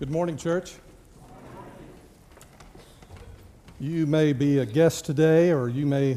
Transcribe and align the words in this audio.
Good 0.00 0.10
morning, 0.10 0.38
church. 0.38 0.76
You 3.78 4.06
may 4.06 4.32
be 4.32 4.56
a 4.56 4.64
guest 4.64 5.04
today, 5.04 5.50
or 5.50 5.68
you 5.68 5.84
may 5.84 6.16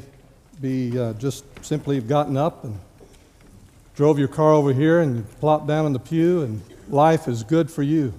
be 0.61 0.97
uh, 0.97 1.11
just 1.15 1.43
simply 1.65 1.95
have 1.95 2.07
gotten 2.07 2.37
up 2.37 2.63
and 2.63 2.79
drove 3.93 4.17
your 4.17 4.29
car 4.29 4.53
over 4.53 4.71
here 4.71 5.01
and 5.01 5.29
plopped 5.41 5.67
down 5.67 5.85
in 5.85 5.91
the 5.91 5.99
pew, 5.99 6.43
and 6.43 6.61
life 6.87 7.27
is 7.27 7.43
good 7.43 7.69
for 7.69 7.83
you. 7.83 8.13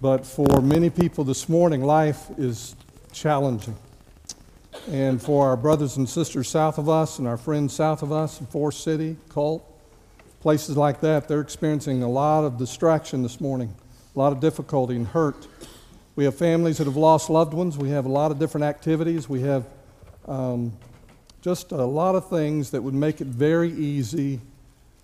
But 0.00 0.26
for 0.26 0.60
many 0.60 0.90
people 0.90 1.22
this 1.22 1.48
morning, 1.48 1.84
life 1.84 2.26
is 2.36 2.74
challenging. 3.12 3.76
And 4.90 5.22
for 5.22 5.46
our 5.46 5.56
brothers 5.56 5.96
and 5.96 6.08
sisters 6.08 6.48
south 6.48 6.78
of 6.78 6.88
us 6.88 7.20
and 7.20 7.28
our 7.28 7.36
friends 7.36 7.72
south 7.72 8.02
of 8.02 8.10
us 8.10 8.40
in 8.40 8.46
Forrest 8.46 8.82
City, 8.82 9.16
Colt, 9.28 9.64
places 10.40 10.76
like 10.76 11.02
that, 11.02 11.28
they're 11.28 11.40
experiencing 11.40 12.02
a 12.02 12.10
lot 12.10 12.42
of 12.42 12.58
distraction 12.58 13.22
this 13.22 13.40
morning, 13.40 13.72
a 14.16 14.18
lot 14.18 14.32
of 14.32 14.40
difficulty 14.40 14.96
and 14.96 15.06
hurt. 15.06 15.46
We 16.16 16.24
have 16.24 16.34
families 16.34 16.78
that 16.78 16.86
have 16.86 16.96
lost 16.96 17.28
loved 17.28 17.52
ones. 17.52 17.76
We 17.76 17.90
have 17.90 18.06
a 18.06 18.10
lot 18.10 18.30
of 18.30 18.38
different 18.38 18.64
activities. 18.64 19.28
We 19.28 19.42
have 19.42 19.66
um, 20.26 20.72
just 21.42 21.70
a 21.70 21.84
lot 21.84 22.14
of 22.14 22.30
things 22.30 22.70
that 22.70 22.82
would 22.82 22.94
make 22.94 23.20
it 23.20 23.26
very 23.26 23.70
easy 23.70 24.40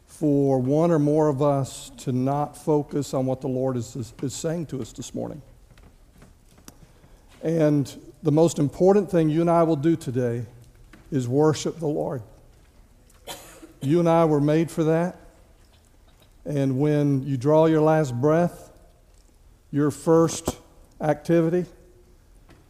for 0.07 0.59
one 0.59 0.91
or 0.91 0.99
more 0.99 1.29
of 1.29 1.43
us 1.43 1.91
to 1.99 2.13
not 2.13 2.57
focus 2.57 3.13
on 3.13 3.27
what 3.27 3.43
the 3.43 3.49
Lord 3.49 3.77
is, 3.77 3.95
is, 3.97 4.15
is 4.23 4.33
saying 4.33 4.67
to 4.67 4.81
us 4.81 4.93
this 4.93 5.15
morning. 5.15 5.43
And 7.43 7.95
the 8.23 8.33
most 8.33 8.59
important 8.59 9.11
thing 9.11 9.29
you 9.29 9.43
and 9.43 9.51
I 9.51 9.63
will 9.65 9.77
do 9.77 9.95
today 9.95 10.47
is 11.11 11.29
worship 11.29 11.79
the 11.79 11.87
Lord. 11.87 12.23
You 13.83 14.01
and 14.01 14.09
I 14.09 14.25
were 14.25 14.41
made 14.41 14.71
for 14.71 14.85
that. 14.85 15.19
And 16.47 16.79
when 16.79 17.27
you 17.27 17.37
draw 17.37 17.67
your 17.67 17.83
last 17.83 18.19
breath, 18.19 18.72
your 19.73 19.91
first 19.91 20.59
activity, 21.01 21.65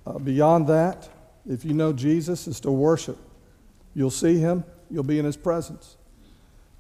uh, 0.07 0.19
beyond 0.19 0.69
that, 0.69 1.09
if 1.49 1.65
you 1.65 1.75
know 1.75 1.93
Jesus, 1.93 2.47
is 2.47 2.61
to 2.61 2.71
worship. 2.71 3.19
You'll 3.95 4.11
see 4.11 4.39
him, 4.39 4.65
you'll 4.91 5.03
be 5.03 5.19
in 5.19 5.25
his 5.25 5.37
presence. 5.37 5.97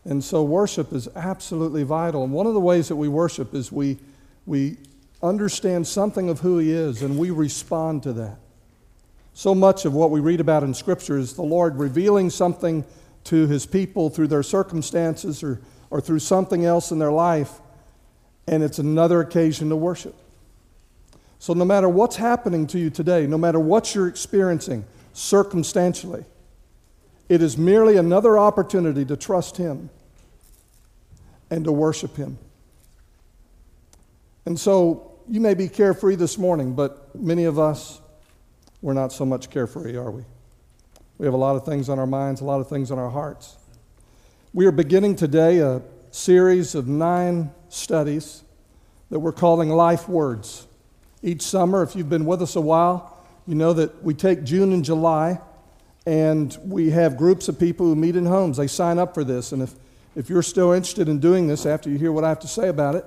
And 0.04 0.22
so 0.22 0.42
worship 0.42 0.92
is 0.92 1.08
absolutely 1.14 1.82
vital. 1.82 2.24
And 2.24 2.32
one 2.32 2.46
of 2.46 2.54
the 2.54 2.60
ways 2.60 2.88
that 2.88 2.96
we 2.96 3.08
worship 3.08 3.54
is 3.54 3.70
we, 3.70 3.98
we 4.46 4.78
understand 5.22 5.86
something 5.86 6.28
of 6.28 6.40
who 6.40 6.58
he 6.58 6.72
is 6.72 7.02
and 7.02 7.18
we 7.18 7.30
respond 7.30 8.02
to 8.04 8.12
that. 8.14 8.38
So 9.34 9.54
much 9.54 9.84
of 9.84 9.94
what 9.94 10.10
we 10.10 10.20
read 10.20 10.40
about 10.40 10.62
in 10.62 10.74
Scripture 10.74 11.18
is 11.18 11.34
the 11.34 11.42
Lord 11.42 11.76
revealing 11.76 12.30
something 12.30 12.84
to 13.24 13.46
his 13.46 13.64
people 13.64 14.10
through 14.10 14.26
their 14.26 14.42
circumstances 14.42 15.42
or, 15.42 15.60
or 15.90 16.00
through 16.00 16.18
something 16.18 16.64
else 16.64 16.90
in 16.90 16.98
their 16.98 17.12
life, 17.12 17.60
and 18.46 18.62
it's 18.62 18.78
another 18.78 19.20
occasion 19.20 19.68
to 19.68 19.76
worship. 19.76 20.14
So, 21.38 21.54
no 21.54 21.64
matter 21.64 21.88
what's 21.88 22.16
happening 22.16 22.66
to 22.68 22.78
you 22.78 22.90
today, 22.90 23.26
no 23.26 23.38
matter 23.38 23.58
what 23.58 23.94
you're 23.94 24.08
experiencing 24.08 24.84
circumstantially, 25.12 26.24
it 27.28 27.42
is 27.42 27.58
merely 27.58 27.96
another 27.96 28.38
opportunity 28.38 29.04
to 29.04 29.16
trust 29.16 29.56
Him 29.56 29.90
and 31.50 31.64
to 31.64 31.72
worship 31.72 32.16
Him. 32.16 32.38
And 34.46 34.58
so, 34.58 35.12
you 35.28 35.40
may 35.40 35.54
be 35.54 35.68
carefree 35.68 36.16
this 36.16 36.38
morning, 36.38 36.74
but 36.74 37.14
many 37.14 37.44
of 37.44 37.58
us, 37.58 38.00
we're 38.80 38.92
not 38.92 39.12
so 39.12 39.24
much 39.24 39.50
carefree, 39.50 39.96
are 39.96 40.10
we? 40.10 40.24
We 41.18 41.26
have 41.26 41.34
a 41.34 41.38
lot 41.38 41.56
of 41.56 41.64
things 41.64 41.88
on 41.88 41.98
our 41.98 42.06
minds, 42.06 42.40
a 42.40 42.44
lot 42.44 42.60
of 42.60 42.68
things 42.68 42.90
on 42.90 42.98
our 42.98 43.10
hearts. 43.10 43.56
We 44.52 44.66
are 44.66 44.72
beginning 44.72 45.16
today 45.16 45.58
a 45.58 45.82
series 46.10 46.74
of 46.74 46.88
nine 46.88 47.50
studies 47.72 48.42
that 49.10 49.18
we're 49.18 49.32
calling 49.32 49.68
Life 49.68 50.08
Words. 50.08 50.66
Each 51.22 51.42
summer, 51.42 51.82
if 51.82 51.94
you've 51.94 52.08
been 52.08 52.26
with 52.26 52.42
us 52.42 52.56
a 52.56 52.60
while, 52.60 53.24
you 53.46 53.54
know 53.54 53.72
that 53.72 54.02
we 54.02 54.14
take 54.14 54.44
June 54.44 54.72
and 54.72 54.84
July 54.84 55.40
and 56.06 56.56
we 56.64 56.90
have 56.90 57.16
groups 57.16 57.48
of 57.48 57.58
people 57.58 57.86
who 57.86 57.94
meet 57.94 58.16
in 58.16 58.26
homes. 58.26 58.56
They 58.56 58.66
sign 58.66 58.98
up 58.98 59.14
for 59.14 59.24
this. 59.24 59.52
And 59.52 59.62
if, 59.62 59.74
if 60.16 60.28
you're 60.28 60.42
still 60.42 60.72
interested 60.72 61.08
in 61.08 61.18
doing 61.18 61.46
this 61.46 61.64
after 61.64 61.88
you 61.90 61.98
hear 61.98 62.12
what 62.12 62.24
I 62.24 62.28
have 62.28 62.40
to 62.40 62.48
say 62.48 62.68
about 62.68 62.94
it, 62.94 63.04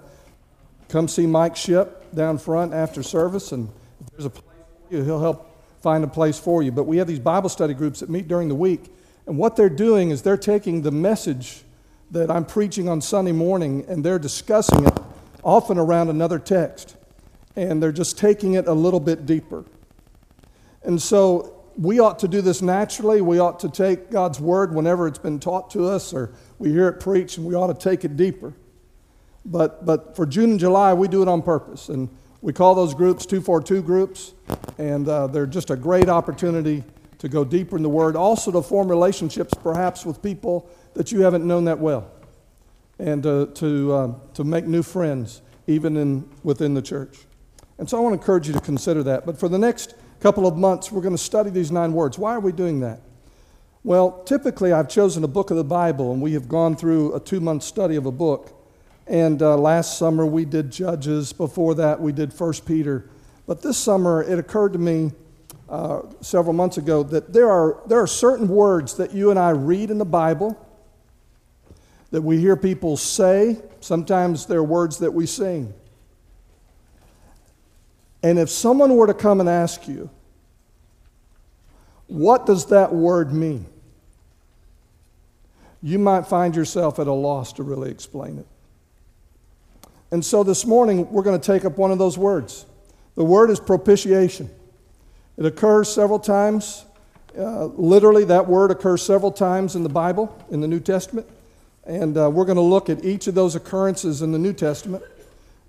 come 0.87 1.07
see 1.07 1.27
Mike 1.27 1.55
Ship 1.55 2.13
down 2.13 2.37
front 2.37 2.73
after 2.73 3.03
service. 3.03 3.51
And 3.51 3.69
if 4.01 4.11
there's 4.11 4.25
a 4.25 4.29
place 4.29 4.43
for 4.87 4.95
you, 4.95 5.03
he'll 5.03 5.19
help 5.19 5.51
find 5.81 6.03
a 6.03 6.07
place 6.07 6.39
for 6.39 6.63
you. 6.63 6.71
But 6.71 6.83
we 6.83 6.97
have 6.97 7.07
these 7.07 7.19
Bible 7.19 7.49
study 7.49 7.73
groups 7.73 7.99
that 7.99 8.09
meet 8.09 8.27
during 8.27 8.47
the 8.47 8.55
week. 8.55 8.85
And 9.27 9.37
what 9.37 9.55
they're 9.55 9.69
doing 9.69 10.11
is 10.11 10.21
they're 10.21 10.37
taking 10.37 10.81
the 10.81 10.91
message 10.91 11.63
that 12.11 12.29
I'm 12.29 12.45
preaching 12.45 12.87
on 12.87 13.01
Sunday 13.01 13.31
morning 13.31 13.85
and 13.87 14.03
they're 14.03 14.19
discussing 14.19 14.85
it, 14.85 14.99
often 15.43 15.77
around 15.77 16.09
another 16.09 16.39
text. 16.39 16.95
And 17.55 17.81
they're 17.81 17.91
just 17.91 18.17
taking 18.17 18.53
it 18.53 18.67
a 18.67 18.73
little 18.73 18.99
bit 18.99 19.25
deeper. 19.25 19.65
And 20.83 21.01
so 21.01 21.63
we 21.77 21.99
ought 21.99 22.19
to 22.19 22.27
do 22.27 22.41
this 22.41 22.61
naturally. 22.61 23.21
We 23.21 23.39
ought 23.39 23.59
to 23.61 23.69
take 23.69 24.11
God's 24.11 24.39
word 24.39 24.73
whenever 24.73 25.07
it's 25.07 25.19
been 25.19 25.39
taught 25.39 25.71
to 25.71 25.87
us 25.87 26.13
or 26.13 26.33
we 26.59 26.69
hear 26.71 26.87
it 26.87 26.99
preached, 26.99 27.37
and 27.37 27.45
we 27.45 27.53
ought 27.53 27.67
to 27.67 27.89
take 27.89 28.05
it 28.05 28.15
deeper. 28.15 28.53
But, 29.45 29.85
but 29.85 30.15
for 30.15 30.25
June 30.25 30.51
and 30.51 30.59
July, 30.59 30.93
we 30.93 31.07
do 31.07 31.21
it 31.21 31.27
on 31.27 31.41
purpose. 31.41 31.89
And 31.89 32.09
we 32.41 32.53
call 32.53 32.75
those 32.75 32.93
groups 32.93 33.25
242 33.25 33.81
groups, 33.83 34.33
and 34.77 35.07
uh, 35.07 35.27
they're 35.27 35.45
just 35.45 35.69
a 35.69 35.75
great 35.75 36.09
opportunity 36.09 36.83
to 37.19 37.29
go 37.29 37.43
deeper 37.43 37.75
in 37.75 37.83
the 37.83 37.89
Word, 37.89 38.15
also 38.15 38.51
to 38.51 38.61
form 38.61 38.87
relationships 38.87 39.53
perhaps 39.61 40.05
with 40.05 40.21
people 40.21 40.69
that 40.95 41.11
you 41.11 41.21
haven't 41.21 41.45
known 41.45 41.65
that 41.65 41.79
well, 41.79 42.09
and 42.97 43.25
uh, 43.25 43.45
to, 43.53 43.93
uh, 43.93 44.13
to 44.33 44.43
make 44.43 44.65
new 44.65 44.81
friends 44.81 45.41
even 45.67 45.97
in, 45.97 46.29
within 46.43 46.73
the 46.73 46.81
church. 46.81 47.19
And 47.77 47.89
so 47.89 47.97
I 47.97 47.99
want 47.99 48.13
to 48.13 48.19
encourage 48.19 48.47
you 48.47 48.53
to 48.53 48.61
consider 48.61 49.03
that. 49.03 49.25
But 49.25 49.37
for 49.37 49.49
the 49.49 49.57
next 49.57 49.95
couple 50.19 50.47
of 50.47 50.57
months, 50.57 50.91
we're 50.91 51.01
going 51.01 51.15
to 51.15 51.21
study 51.21 51.49
these 51.49 51.71
nine 51.71 51.93
words. 51.93 52.17
Why 52.17 52.33
are 52.33 52.39
we 52.39 52.51
doing 52.51 52.79
that? 52.79 53.01
Well, 53.83 54.23
typically, 54.23 54.71
I've 54.71 54.89
chosen 54.89 55.23
a 55.23 55.27
book 55.27 55.51
of 55.51 55.57
the 55.57 55.63
Bible, 55.63 56.11
and 56.13 56.21
we 56.21 56.33
have 56.33 56.47
gone 56.47 56.75
through 56.75 57.13
a 57.13 57.19
two 57.19 57.39
month 57.39 57.63
study 57.63 57.97
of 57.97 58.05
a 58.05 58.11
book. 58.11 58.51
And 59.07 59.41
uh, 59.41 59.57
last 59.57 59.99
summer, 59.99 60.25
we 60.25 60.45
did 60.45 60.71
Judges. 60.71 61.33
Before 61.33 61.75
that, 61.75 62.01
we 62.01 62.11
did 62.11 62.33
First 62.33 62.65
Peter. 62.65 63.09
But 63.45 63.61
this 63.61 63.77
summer, 63.77 64.23
it 64.23 64.39
occurred 64.39 64.73
to 64.73 64.79
me 64.79 65.11
uh, 65.69 66.01
several 66.21 66.53
months 66.53 66.77
ago 66.77 67.03
that 67.03 67.33
there 67.33 67.51
are, 67.51 67.83
there 67.85 67.99
are 67.99 68.07
certain 68.07 68.47
words 68.47 68.95
that 68.95 69.13
you 69.13 69.29
and 69.29 69.37
I 69.37 69.51
read 69.51 69.91
in 69.91 69.99
the 69.99 70.05
Bible 70.05 70.59
that 72.11 72.21
we 72.21 72.39
hear 72.39 72.55
people 72.55 72.97
say. 72.97 73.61
Sometimes 73.79 74.45
they're 74.45 74.63
words 74.63 74.99
that 74.99 75.13
we 75.13 75.25
sing. 75.25 75.73
And 78.23 78.39
if 78.39 78.49
someone 78.49 78.95
were 78.95 79.07
to 79.07 79.13
come 79.13 79.39
and 79.39 79.47
ask 79.47 79.87
you, 79.87 80.09
what 82.07 82.45
does 82.45 82.67
that 82.67 82.93
word 82.93 83.33
mean? 83.33 83.65
You 85.81 85.99
might 85.99 86.25
find 86.25 86.55
yourself 86.55 86.97
at 86.97 87.05
a 87.05 87.13
loss 87.13 87.53
to 87.53 87.63
really 87.63 87.91
explain 87.91 88.39
it. 88.39 88.47
And 90.11 90.23
so 90.23 90.43
this 90.43 90.65
morning, 90.65 91.09
we're 91.11 91.23
going 91.23 91.39
to 91.39 91.45
take 91.45 91.65
up 91.65 91.77
one 91.77 91.91
of 91.91 91.97
those 91.97 92.17
words. 92.17 92.65
The 93.15 93.23
word 93.23 93.49
is 93.49 93.59
propitiation. 93.59 94.49
It 95.37 95.45
occurs 95.45 95.93
several 95.93 96.19
times. 96.19 96.85
Uh, 97.37 97.65
literally, 97.65 98.23
that 98.25 98.47
word 98.47 98.71
occurs 98.71 99.03
several 99.03 99.31
times 99.31 99.75
in 99.75 99.83
the 99.83 99.89
Bible, 99.89 100.35
in 100.49 100.61
the 100.61 100.67
New 100.67 100.79
Testament. 100.79 101.27
And 101.85 102.17
uh, 102.17 102.29
we're 102.29 102.45
going 102.45 102.55
to 102.55 102.61
look 102.61 102.89
at 102.89 103.05
each 103.05 103.27
of 103.27 103.35
those 103.35 103.55
occurrences 103.55 104.21
in 104.21 104.31
the 104.31 104.39
New 104.39 104.53
Testament. 104.53 105.03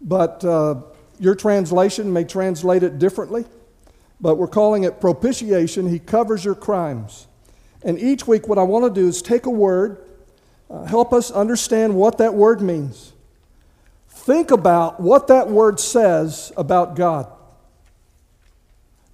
But 0.00 0.44
uh, 0.44 0.76
your 1.18 1.34
translation 1.34 2.12
may 2.12 2.24
translate 2.24 2.82
it 2.82 2.98
differently, 2.98 3.44
but 4.20 4.36
we're 4.36 4.46
calling 4.46 4.84
it 4.84 5.00
propitiation. 5.00 5.88
He 5.88 5.98
covers 5.98 6.44
your 6.44 6.54
crimes. 6.54 7.26
And 7.82 7.98
each 7.98 8.26
week, 8.26 8.48
what 8.48 8.58
I 8.58 8.62
want 8.62 8.92
to 8.92 9.00
do 9.00 9.06
is 9.08 9.22
take 9.22 9.46
a 9.46 9.50
word, 9.50 10.04
uh, 10.70 10.84
help 10.84 11.12
us 11.12 11.30
understand 11.30 11.94
what 11.94 12.18
that 12.18 12.34
word 12.34 12.60
means. 12.60 13.12
Think 14.08 14.50
about 14.50 15.00
what 15.00 15.28
that 15.28 15.48
word 15.48 15.78
says 15.78 16.52
about 16.56 16.96
God. 16.96 17.30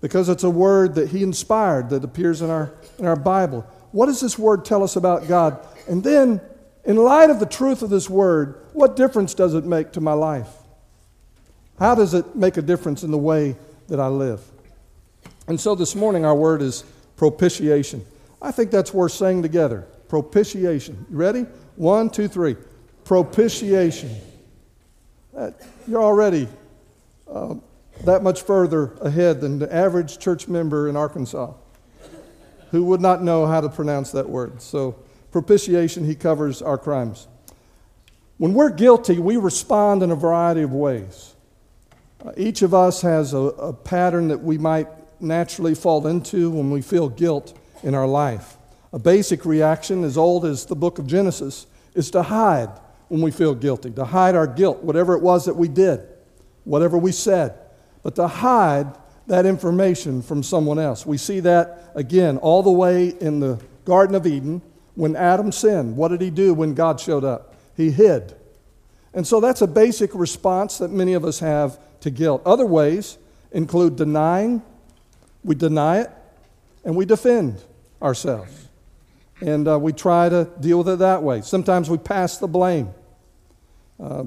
Because 0.00 0.28
it's 0.28 0.42
a 0.42 0.50
word 0.50 0.94
that 0.94 1.10
He 1.10 1.22
inspired 1.22 1.90
that 1.90 2.02
appears 2.02 2.42
in 2.42 2.50
our, 2.50 2.72
in 2.98 3.06
our 3.06 3.16
Bible. 3.16 3.66
What 3.90 4.06
does 4.06 4.20
this 4.20 4.38
word 4.38 4.64
tell 4.64 4.82
us 4.82 4.96
about 4.96 5.28
God? 5.28 5.58
And 5.86 6.02
then, 6.02 6.40
in 6.84 6.96
light 6.96 7.30
of 7.30 7.40
the 7.40 7.46
truth 7.46 7.82
of 7.82 7.90
this 7.90 8.10
word, 8.10 8.64
what 8.72 8.96
difference 8.96 9.34
does 9.34 9.54
it 9.54 9.64
make 9.64 9.92
to 9.92 10.00
my 10.00 10.12
life? 10.12 10.48
How 11.78 11.94
does 11.94 12.14
it 12.14 12.36
make 12.36 12.56
a 12.56 12.62
difference 12.62 13.02
in 13.02 13.10
the 13.10 13.18
way 13.18 13.56
that 13.88 14.00
I 14.00 14.08
live? 14.08 14.40
And 15.46 15.60
so 15.60 15.74
this 15.74 15.94
morning, 15.94 16.24
our 16.24 16.34
word 16.34 16.62
is 16.62 16.84
propitiation. 17.16 18.04
I 18.40 18.50
think 18.50 18.70
that's 18.70 18.92
worth 18.92 19.12
saying 19.12 19.42
together. 19.42 19.86
Propitiation. 20.08 21.06
You 21.10 21.16
ready? 21.16 21.46
One, 21.76 22.10
two, 22.10 22.28
three. 22.28 22.56
Propitiation. 23.04 24.14
You're 25.88 26.02
already 26.02 26.48
uh, 27.30 27.54
that 28.04 28.22
much 28.22 28.42
further 28.42 28.92
ahead 29.00 29.40
than 29.40 29.58
the 29.58 29.72
average 29.72 30.18
church 30.18 30.48
member 30.48 30.88
in 30.88 30.96
Arkansas 30.96 31.52
who 32.70 32.84
would 32.84 33.00
not 33.00 33.22
know 33.22 33.46
how 33.46 33.60
to 33.60 33.68
pronounce 33.68 34.12
that 34.12 34.28
word. 34.28 34.60
So, 34.60 34.96
propitiation, 35.32 36.04
he 36.04 36.14
covers 36.14 36.62
our 36.62 36.78
crimes. 36.78 37.26
When 38.36 38.54
we're 38.54 38.70
guilty, 38.70 39.18
we 39.18 39.36
respond 39.36 40.02
in 40.02 40.10
a 40.10 40.16
variety 40.16 40.62
of 40.62 40.72
ways. 40.72 41.34
Uh, 42.24 42.32
each 42.36 42.62
of 42.62 42.74
us 42.74 43.02
has 43.02 43.34
a, 43.34 43.38
a 43.38 43.72
pattern 43.72 44.28
that 44.28 44.42
we 44.42 44.58
might 44.58 44.88
naturally 45.20 45.74
fall 45.74 46.06
into 46.06 46.50
when 46.50 46.70
we 46.70 46.82
feel 46.82 47.08
guilt 47.08 47.58
in 47.82 47.94
our 47.94 48.06
life. 48.06 48.56
A 48.92 48.98
basic 48.98 49.44
reaction, 49.44 50.04
as 50.04 50.18
old 50.18 50.44
as 50.44 50.66
the 50.66 50.76
book 50.76 50.98
of 50.98 51.06
Genesis, 51.06 51.66
is 51.94 52.10
to 52.10 52.22
hide 52.22 52.68
when 53.08 53.22
we 53.22 53.30
feel 53.30 53.54
guilty, 53.54 53.90
to 53.92 54.04
hide 54.04 54.34
our 54.34 54.46
guilt, 54.46 54.82
whatever 54.82 55.14
it 55.14 55.22
was 55.22 55.44
that 55.46 55.54
we 55.54 55.68
did, 55.68 56.00
whatever 56.64 56.98
we 56.98 57.12
said, 57.12 57.54
but 58.02 58.14
to 58.16 58.26
hide 58.26 58.86
that 59.26 59.46
information 59.46 60.20
from 60.22 60.42
someone 60.42 60.78
else. 60.78 61.06
We 61.06 61.16
see 61.16 61.40
that 61.40 61.92
again 61.94 62.38
all 62.38 62.62
the 62.62 62.70
way 62.70 63.08
in 63.08 63.40
the 63.40 63.60
Garden 63.84 64.14
of 64.14 64.26
Eden 64.26 64.62
when 64.94 65.16
Adam 65.16 65.52
sinned. 65.52 65.96
What 65.96 66.08
did 66.08 66.20
he 66.20 66.30
do 66.30 66.54
when 66.54 66.74
God 66.74 67.00
showed 67.00 67.24
up? 67.24 67.54
He 67.76 67.90
hid. 67.90 68.34
And 69.14 69.26
so 69.26 69.40
that's 69.40 69.62
a 69.62 69.66
basic 69.66 70.14
response 70.14 70.78
that 70.78 70.90
many 70.90 71.14
of 71.14 71.24
us 71.24 71.38
have 71.40 71.78
to 72.00 72.10
guilt. 72.10 72.42
Other 72.46 72.66
ways 72.66 73.18
include 73.50 73.96
denying, 73.96 74.62
we 75.44 75.54
deny 75.54 76.00
it, 76.00 76.10
and 76.84 76.96
we 76.96 77.04
defend 77.04 77.62
ourselves. 78.00 78.68
And 79.40 79.66
uh, 79.66 79.78
we 79.78 79.92
try 79.92 80.28
to 80.28 80.48
deal 80.60 80.78
with 80.78 80.88
it 80.88 80.98
that 81.00 81.22
way. 81.22 81.42
Sometimes 81.42 81.90
we 81.90 81.98
pass 81.98 82.38
the 82.38 82.46
blame. 82.46 82.90
Uh, 84.00 84.24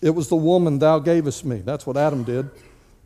it 0.00 0.10
was 0.10 0.28
the 0.28 0.36
woman 0.36 0.78
thou 0.78 0.98
gavest 1.00 1.44
me. 1.44 1.58
That's 1.58 1.86
what 1.86 1.96
Adam 1.96 2.22
did. 2.22 2.48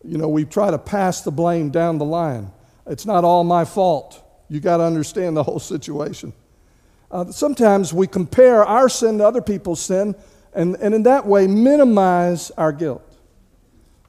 You 0.04 0.18
know, 0.18 0.28
we 0.28 0.44
try 0.44 0.70
to 0.70 0.78
pass 0.78 1.22
the 1.22 1.30
blame 1.30 1.70
down 1.70 1.98
the 1.98 2.04
line. 2.04 2.50
It's 2.86 3.06
not 3.06 3.24
all 3.24 3.44
my 3.44 3.64
fault. 3.64 4.22
You 4.48 4.60
got 4.60 4.78
to 4.78 4.82
understand 4.82 5.36
the 5.36 5.42
whole 5.42 5.60
situation. 5.60 6.32
Uh, 7.12 7.30
sometimes 7.30 7.92
we 7.92 8.06
compare 8.06 8.64
our 8.64 8.88
sin 8.88 9.18
to 9.18 9.26
other 9.26 9.42
people's 9.42 9.80
sin, 9.80 10.14
and, 10.54 10.76
and 10.76 10.94
in 10.94 11.02
that 11.02 11.26
way 11.26 11.46
minimize 11.46 12.50
our 12.52 12.72
guilt. 12.72 13.02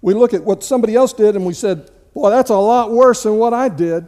We 0.01 0.13
look 0.13 0.33
at 0.33 0.43
what 0.43 0.63
somebody 0.63 0.95
else 0.95 1.13
did 1.13 1.35
and 1.35 1.45
we 1.45 1.53
said, 1.53 1.89
Boy, 2.13 2.29
that's 2.29 2.49
a 2.49 2.57
lot 2.57 2.91
worse 2.91 3.23
than 3.23 3.37
what 3.37 3.53
I 3.53 3.69
did. 3.69 4.05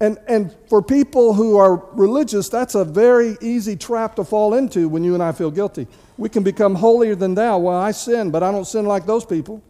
And, 0.00 0.18
and 0.28 0.54
for 0.68 0.82
people 0.82 1.34
who 1.34 1.56
are 1.56 1.76
religious, 1.92 2.48
that's 2.48 2.74
a 2.74 2.84
very 2.84 3.36
easy 3.40 3.76
trap 3.76 4.16
to 4.16 4.24
fall 4.24 4.54
into 4.54 4.88
when 4.88 5.02
you 5.02 5.14
and 5.14 5.22
I 5.22 5.32
feel 5.32 5.50
guilty. 5.50 5.86
We 6.18 6.28
can 6.28 6.42
become 6.42 6.74
holier 6.74 7.14
than 7.14 7.34
thou. 7.34 7.58
Well, 7.58 7.76
I 7.76 7.90
sin, 7.90 8.30
but 8.30 8.42
I 8.42 8.52
don't 8.52 8.66
sin 8.66 8.86
like 8.86 9.06
those 9.06 9.24
people. 9.24 9.62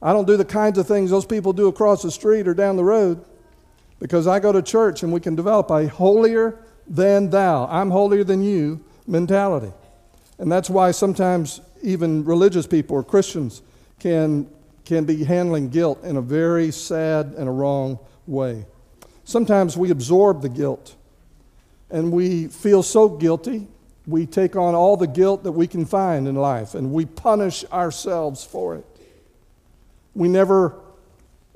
I 0.00 0.12
don't 0.12 0.26
do 0.26 0.36
the 0.36 0.44
kinds 0.44 0.78
of 0.78 0.86
things 0.86 1.10
those 1.10 1.26
people 1.26 1.52
do 1.52 1.68
across 1.68 2.02
the 2.02 2.10
street 2.10 2.48
or 2.48 2.54
down 2.54 2.76
the 2.76 2.84
road 2.84 3.24
because 3.98 4.26
I 4.26 4.40
go 4.40 4.52
to 4.52 4.62
church 4.62 5.02
and 5.02 5.12
we 5.12 5.20
can 5.20 5.34
develop 5.34 5.70
a 5.70 5.88
holier 5.88 6.58
than 6.86 7.30
thou, 7.30 7.66
I'm 7.66 7.90
holier 7.90 8.24
than 8.24 8.42
you 8.42 8.84
mentality. 9.06 9.72
And 10.38 10.50
that's 10.50 10.70
why 10.70 10.90
sometimes 10.90 11.60
even 11.82 12.24
religious 12.24 12.66
people 12.66 12.96
or 12.96 13.02
Christians 13.02 13.62
can, 13.98 14.48
can 14.84 15.04
be 15.04 15.24
handling 15.24 15.68
guilt 15.68 16.02
in 16.04 16.16
a 16.16 16.22
very 16.22 16.70
sad 16.70 17.34
and 17.36 17.48
a 17.48 17.52
wrong 17.52 17.98
way. 18.26 18.66
Sometimes 19.24 19.76
we 19.76 19.90
absorb 19.90 20.42
the 20.42 20.48
guilt 20.48 20.96
and 21.90 22.10
we 22.10 22.48
feel 22.48 22.82
so 22.82 23.08
guilty, 23.08 23.68
we 24.06 24.26
take 24.26 24.56
on 24.56 24.74
all 24.74 24.96
the 24.96 25.06
guilt 25.06 25.44
that 25.44 25.52
we 25.52 25.66
can 25.66 25.84
find 25.84 26.26
in 26.26 26.34
life 26.34 26.74
and 26.74 26.92
we 26.92 27.04
punish 27.04 27.64
ourselves 27.70 28.44
for 28.44 28.76
it. 28.76 28.86
We 30.14 30.28
never 30.28 30.74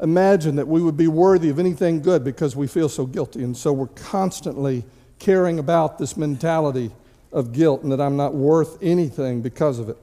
imagine 0.00 0.56
that 0.56 0.68
we 0.68 0.82
would 0.82 0.96
be 0.96 1.08
worthy 1.08 1.48
of 1.48 1.58
anything 1.58 2.02
good 2.02 2.22
because 2.22 2.54
we 2.54 2.66
feel 2.66 2.88
so 2.88 3.06
guilty. 3.06 3.42
And 3.42 3.56
so 3.56 3.72
we're 3.72 3.86
constantly 3.88 4.84
caring 5.18 5.58
about 5.58 5.98
this 5.98 6.16
mentality 6.16 6.90
of 7.32 7.52
guilt 7.52 7.82
and 7.82 7.92
that 7.92 8.00
I'm 8.00 8.16
not 8.16 8.34
worth 8.34 8.78
anything 8.82 9.42
because 9.42 9.78
of 9.78 9.88
it. 9.88 9.96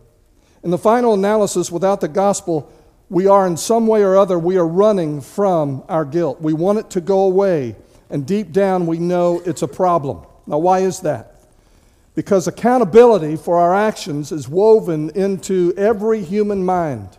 In 0.63 0.71
the 0.71 0.77
final 0.77 1.13
analysis, 1.13 1.71
without 1.71 2.01
the 2.01 2.07
gospel, 2.07 2.71
we 3.09 3.27
are 3.27 3.45
in 3.45 3.57
some 3.57 3.85
way 3.85 4.01
or 4.01 4.17
other, 4.17 4.39
we 4.39 4.57
are 4.57 4.67
running 4.67 5.21
from 5.21 5.83
our 5.89 6.05
guilt. 6.05 6.41
We 6.41 6.53
want 6.53 6.79
it 6.79 6.89
to 6.91 7.01
go 7.01 7.23
away, 7.23 7.75
and 8.09 8.25
deep 8.25 8.51
down 8.51 8.87
we 8.87 8.97
know 8.97 9.41
it's 9.45 9.61
a 9.61 9.67
problem. 9.67 10.25
Now, 10.47 10.59
why 10.59 10.79
is 10.79 11.01
that? 11.01 11.35
Because 12.15 12.47
accountability 12.47 13.35
for 13.35 13.59
our 13.59 13.75
actions 13.75 14.31
is 14.31 14.47
woven 14.47 15.09
into 15.11 15.73
every 15.75 16.23
human 16.23 16.63
mind. 16.63 17.17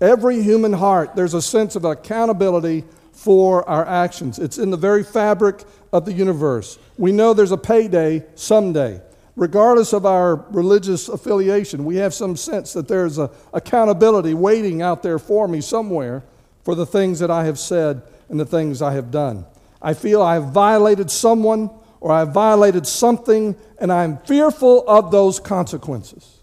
Every 0.00 0.42
human 0.42 0.72
heart, 0.72 1.16
there's 1.16 1.34
a 1.34 1.42
sense 1.42 1.74
of 1.76 1.84
accountability 1.84 2.84
for 3.12 3.68
our 3.68 3.86
actions. 3.86 4.38
It's 4.38 4.58
in 4.58 4.70
the 4.70 4.76
very 4.76 5.02
fabric 5.02 5.64
of 5.94 6.04
the 6.04 6.12
universe. 6.12 6.76
We 6.98 7.12
know 7.12 7.32
there's 7.32 7.52
a 7.52 7.56
payday 7.56 8.24
someday. 8.34 9.00
Regardless 9.36 9.92
of 9.92 10.04
our 10.04 10.34
religious 10.50 11.08
affiliation, 11.08 11.84
we 11.84 11.96
have 11.96 12.12
some 12.12 12.36
sense 12.36 12.72
that 12.72 12.88
there's 12.88 13.16
a 13.16 13.30
accountability 13.52 14.34
waiting 14.34 14.82
out 14.82 15.04
there 15.04 15.20
for 15.20 15.46
me 15.46 15.60
somewhere 15.60 16.24
for 16.64 16.74
the 16.74 16.84
things 16.84 17.20
that 17.20 17.30
I 17.30 17.44
have 17.44 17.60
said 17.60 18.02
and 18.28 18.40
the 18.40 18.44
things 18.44 18.82
I 18.82 18.92
have 18.94 19.12
done. 19.12 19.46
I 19.80 19.94
feel 19.94 20.20
I 20.20 20.34
have 20.34 20.50
violated 20.50 21.12
someone 21.12 21.70
or 22.00 22.10
I 22.10 22.18
have 22.20 22.32
violated 22.32 22.86
something, 22.86 23.56
and 23.78 23.92
I'm 23.92 24.18
fearful 24.18 24.84
of 24.88 25.10
those 25.10 25.40
consequences. 25.40 26.40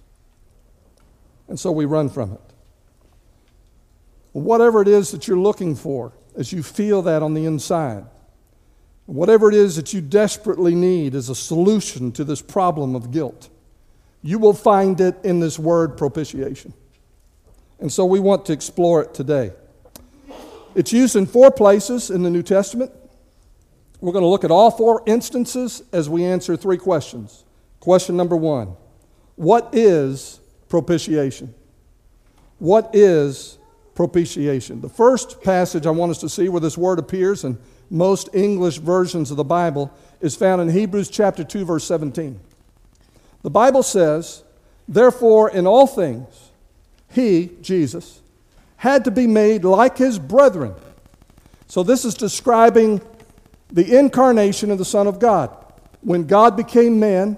And 1.50 1.60
so 1.60 1.72
we 1.72 1.86
run 1.86 2.10
from 2.10 2.34
it. 2.34 2.42
Whatever 4.32 4.82
it 4.82 4.88
is 4.88 5.12
that 5.12 5.28
you're 5.28 5.38
looking 5.38 5.76
for, 5.76 6.14
as 6.38 6.54
you 6.54 6.64
feel 6.64 7.02
that 7.04 7.22
on 7.22 7.34
the 7.34 7.46
inside, 7.46 8.06
whatever 9.12 9.50
it 9.50 9.56
is 9.56 9.76
that 9.76 9.94
you 9.94 10.00
desperately 10.00 10.74
need 10.74 11.16
as 11.16 11.28
a 11.28 11.36
solution 11.36 12.14
to 12.14 12.24
this 12.24 12.42
problem 12.42 12.96
of 12.96 13.12
guilt, 13.12 13.50
you 14.22 14.40
will 14.40 14.54
find 14.54 15.02
it 15.02 15.18
in 15.24 15.40
this 15.42 15.60
word 15.60 15.98
propitiation. 15.98 16.74
And 17.80 17.92
so 17.92 18.06
we 18.06 18.20
want 18.20 18.46
to 18.46 18.54
explore 18.54 19.02
it 19.02 19.14
today. 19.14 19.52
It's 20.76 20.94
used 20.94 21.18
in 21.18 21.26
four 21.26 21.52
places 21.52 22.10
in 22.10 22.24
the 22.24 22.30
New 22.30 22.44
Testament. 22.44 22.92
We're 24.00 24.14
going 24.14 24.24
to 24.24 24.30
look 24.30 24.46
at 24.46 24.52
all 24.52 24.72
four 24.72 25.04
instances 25.06 25.84
as 25.92 26.10
we 26.10 26.24
answer 26.24 26.56
three 26.56 26.78
questions. 26.78 27.44
Question 27.82 28.16
number 28.16 28.38
one 28.38 28.78
What 29.36 29.70
is 29.74 30.40
propitiation? 30.70 31.54
What 32.60 32.92
is 32.94 33.58
propitiation. 33.94 34.82
The 34.82 34.90
first 34.90 35.42
passage 35.42 35.86
I 35.86 35.92
want 35.92 36.12
us 36.12 36.20
to 36.20 36.30
see 36.30 36.48
where 36.50 36.62
this 36.62 36.78
word 36.78 36.98
appears 36.98 37.44
in 37.44 37.58
most 37.92 38.30
English 38.34 38.78
versions 38.78 39.30
of 39.30 39.38
the 39.38 39.44
Bible 39.44 39.92
is 40.22 40.36
found 40.36 40.62
in 40.62 40.70
Hebrews 40.70 41.10
chapter 41.10 41.44
2 41.44 41.66
verse 41.66 41.84
17. 41.84 42.40
The 43.44 43.50
Bible 43.50 43.84
says, 43.84 44.44
"Therefore 44.88 45.50
in 45.50 45.68
all 45.68 45.86
things 45.86 46.28
he, 47.10 47.52
Jesus, 47.62 48.22
had 48.78 49.04
to 49.04 49.12
be 49.12 49.28
made 49.28 49.66
like 49.66 49.98
his 49.98 50.18
brethren." 50.18 50.74
So 51.68 51.84
this 51.84 52.06
is 52.06 52.14
describing 52.14 53.02
the 53.72 53.98
incarnation 53.98 54.72
of 54.72 54.78
the 54.78 54.86
Son 54.86 55.08
of 55.08 55.20
God. 55.20 55.50
When 56.02 56.26
God 56.26 56.56
became 56.56 57.00
man, 57.00 57.38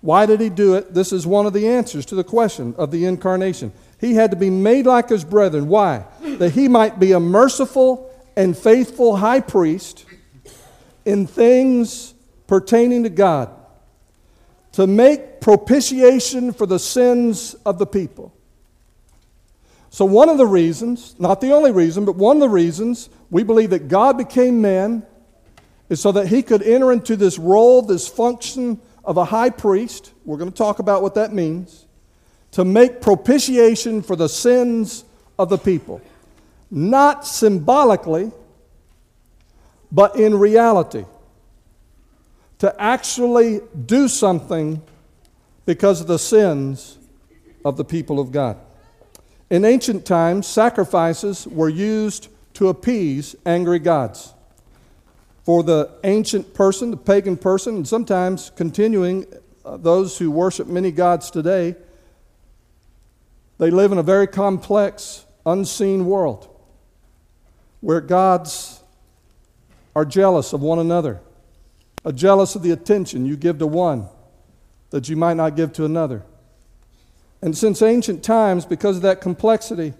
why 0.00 0.26
did 0.26 0.40
he 0.40 0.50
do 0.50 0.74
it? 0.74 0.92
This 0.92 1.12
is 1.12 1.26
one 1.26 1.46
of 1.46 1.52
the 1.52 1.68
answers 1.68 2.04
to 2.06 2.14
the 2.14 2.24
question 2.24 2.74
of 2.76 2.90
the 2.90 3.06
incarnation. 3.06 3.72
He 3.98 4.14
had 4.14 4.30
to 4.32 4.36
be 4.36 4.50
made 4.50 4.86
like 4.86 5.08
his 5.08 5.24
brethren. 5.24 5.68
Why? 5.68 6.04
That 6.38 6.52
he 6.52 6.68
might 6.68 7.00
be 7.00 7.12
a 7.12 7.20
merciful 7.20 8.10
and 8.36 8.56
faithful 8.56 9.16
high 9.16 9.40
priest 9.40 10.04
in 11.04 11.26
things 11.26 12.14
pertaining 12.46 13.04
to 13.04 13.10
God, 13.10 13.50
to 14.72 14.86
make 14.86 15.40
propitiation 15.40 16.52
for 16.52 16.66
the 16.66 16.78
sins 16.78 17.54
of 17.66 17.78
the 17.78 17.86
people. 17.86 18.34
So, 19.90 20.04
one 20.04 20.28
of 20.28 20.38
the 20.38 20.46
reasons, 20.46 21.14
not 21.18 21.40
the 21.40 21.52
only 21.52 21.70
reason, 21.70 22.04
but 22.04 22.16
one 22.16 22.38
of 22.38 22.40
the 22.40 22.48
reasons 22.48 23.08
we 23.30 23.44
believe 23.44 23.70
that 23.70 23.88
God 23.88 24.18
became 24.18 24.60
man 24.60 25.06
is 25.88 26.00
so 26.00 26.10
that 26.12 26.26
he 26.26 26.42
could 26.42 26.62
enter 26.62 26.90
into 26.90 27.14
this 27.14 27.38
role, 27.38 27.82
this 27.82 28.08
function 28.08 28.80
of 29.04 29.16
a 29.16 29.24
high 29.24 29.50
priest. 29.50 30.12
We're 30.24 30.38
going 30.38 30.50
to 30.50 30.56
talk 30.56 30.78
about 30.78 31.02
what 31.02 31.14
that 31.14 31.32
means 31.32 31.86
to 32.52 32.64
make 32.64 33.00
propitiation 33.00 34.02
for 34.02 34.16
the 34.16 34.28
sins 34.28 35.04
of 35.38 35.48
the 35.48 35.58
people. 35.58 36.00
Not 36.70 37.26
symbolically, 37.26 38.32
but 39.94 40.16
in 40.16 40.34
reality. 40.34 41.04
To 42.58 42.74
actually 42.80 43.60
do 43.86 44.08
something 44.08 44.82
because 45.66 46.00
of 46.00 46.06
the 46.06 46.18
sins 46.18 46.98
of 47.64 47.76
the 47.76 47.84
people 47.84 48.18
of 48.18 48.32
God. 48.32 48.58
In 49.50 49.64
ancient 49.64 50.04
times, 50.04 50.46
sacrifices 50.46 51.46
were 51.46 51.68
used 51.68 52.28
to 52.54 52.68
appease 52.68 53.36
angry 53.46 53.78
gods. 53.78 54.34
For 55.44 55.62
the 55.62 55.90
ancient 56.04 56.54
person, 56.54 56.90
the 56.90 56.96
pagan 56.96 57.36
person, 57.36 57.76
and 57.76 57.88
sometimes 57.88 58.50
continuing 58.56 59.26
uh, 59.64 59.76
those 59.76 60.18
who 60.18 60.30
worship 60.30 60.66
many 60.66 60.90
gods 60.90 61.30
today, 61.30 61.76
they 63.58 63.70
live 63.70 63.92
in 63.92 63.98
a 63.98 64.02
very 64.02 64.26
complex, 64.26 65.24
unseen 65.46 66.06
world 66.06 66.53
where 67.84 68.00
gods 68.00 68.82
are 69.94 70.06
jealous 70.06 70.54
of 70.54 70.62
one 70.62 70.78
another, 70.78 71.20
are 72.02 72.12
jealous 72.12 72.54
of 72.54 72.62
the 72.62 72.70
attention 72.70 73.26
you 73.26 73.36
give 73.36 73.58
to 73.58 73.66
one 73.66 74.08
that 74.88 75.10
you 75.10 75.16
might 75.16 75.34
not 75.34 75.54
give 75.54 75.70
to 75.70 75.84
another. 75.84 76.22
And 77.42 77.54
since 77.54 77.82
ancient 77.82 78.24
times, 78.24 78.64
because 78.64 78.96
of 78.96 79.02
that 79.02 79.20
complexity, 79.20 79.92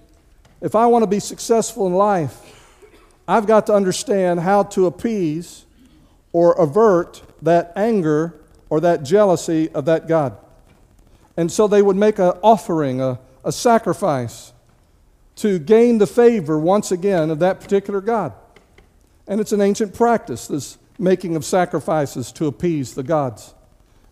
if 0.63 0.75
I 0.75 0.87
want 0.87 1.03
to 1.03 1.07
be 1.07 1.21
successful 1.21 1.87
in 1.87 1.93
life, 1.93 2.81
I've 3.29 3.47
got 3.47 3.67
to 3.67 3.75
understand 3.75 4.41
how 4.41 4.63
to 4.63 4.87
appease 4.87 5.67
or 6.33 6.55
avert 6.55 7.23
that 7.43 7.71
anger 7.77 8.35
or 8.71 8.81
that 8.81 9.03
jealousy 9.03 9.69
of 9.73 9.85
that 9.85 10.09
God. 10.09 10.39
And 11.37 11.53
so 11.53 11.69
they 11.69 11.83
would 11.83 11.97
make 11.97 12.19
an 12.19 12.33
offering, 12.43 13.03
a, 13.03 13.19
a 13.45 13.53
sacrifice, 13.53 14.54
to 15.37 15.59
gain 15.59 15.99
the 15.99 16.07
favor 16.07 16.59
once 16.59 16.93
again 16.93 17.31
of 17.31 17.41
that 17.41 17.61
particular 17.61 18.01
God. 18.01 18.33
And 19.27 19.41
it's 19.41 19.53
an 19.53 19.61
ancient 19.61 19.95
practice, 19.95 20.47
this 20.49 20.79
making 20.99 21.37
of 21.37 21.45
sacrifices 21.45 22.31
to 22.33 22.47
appease 22.47 22.95
the 22.95 23.03
gods. 23.03 23.55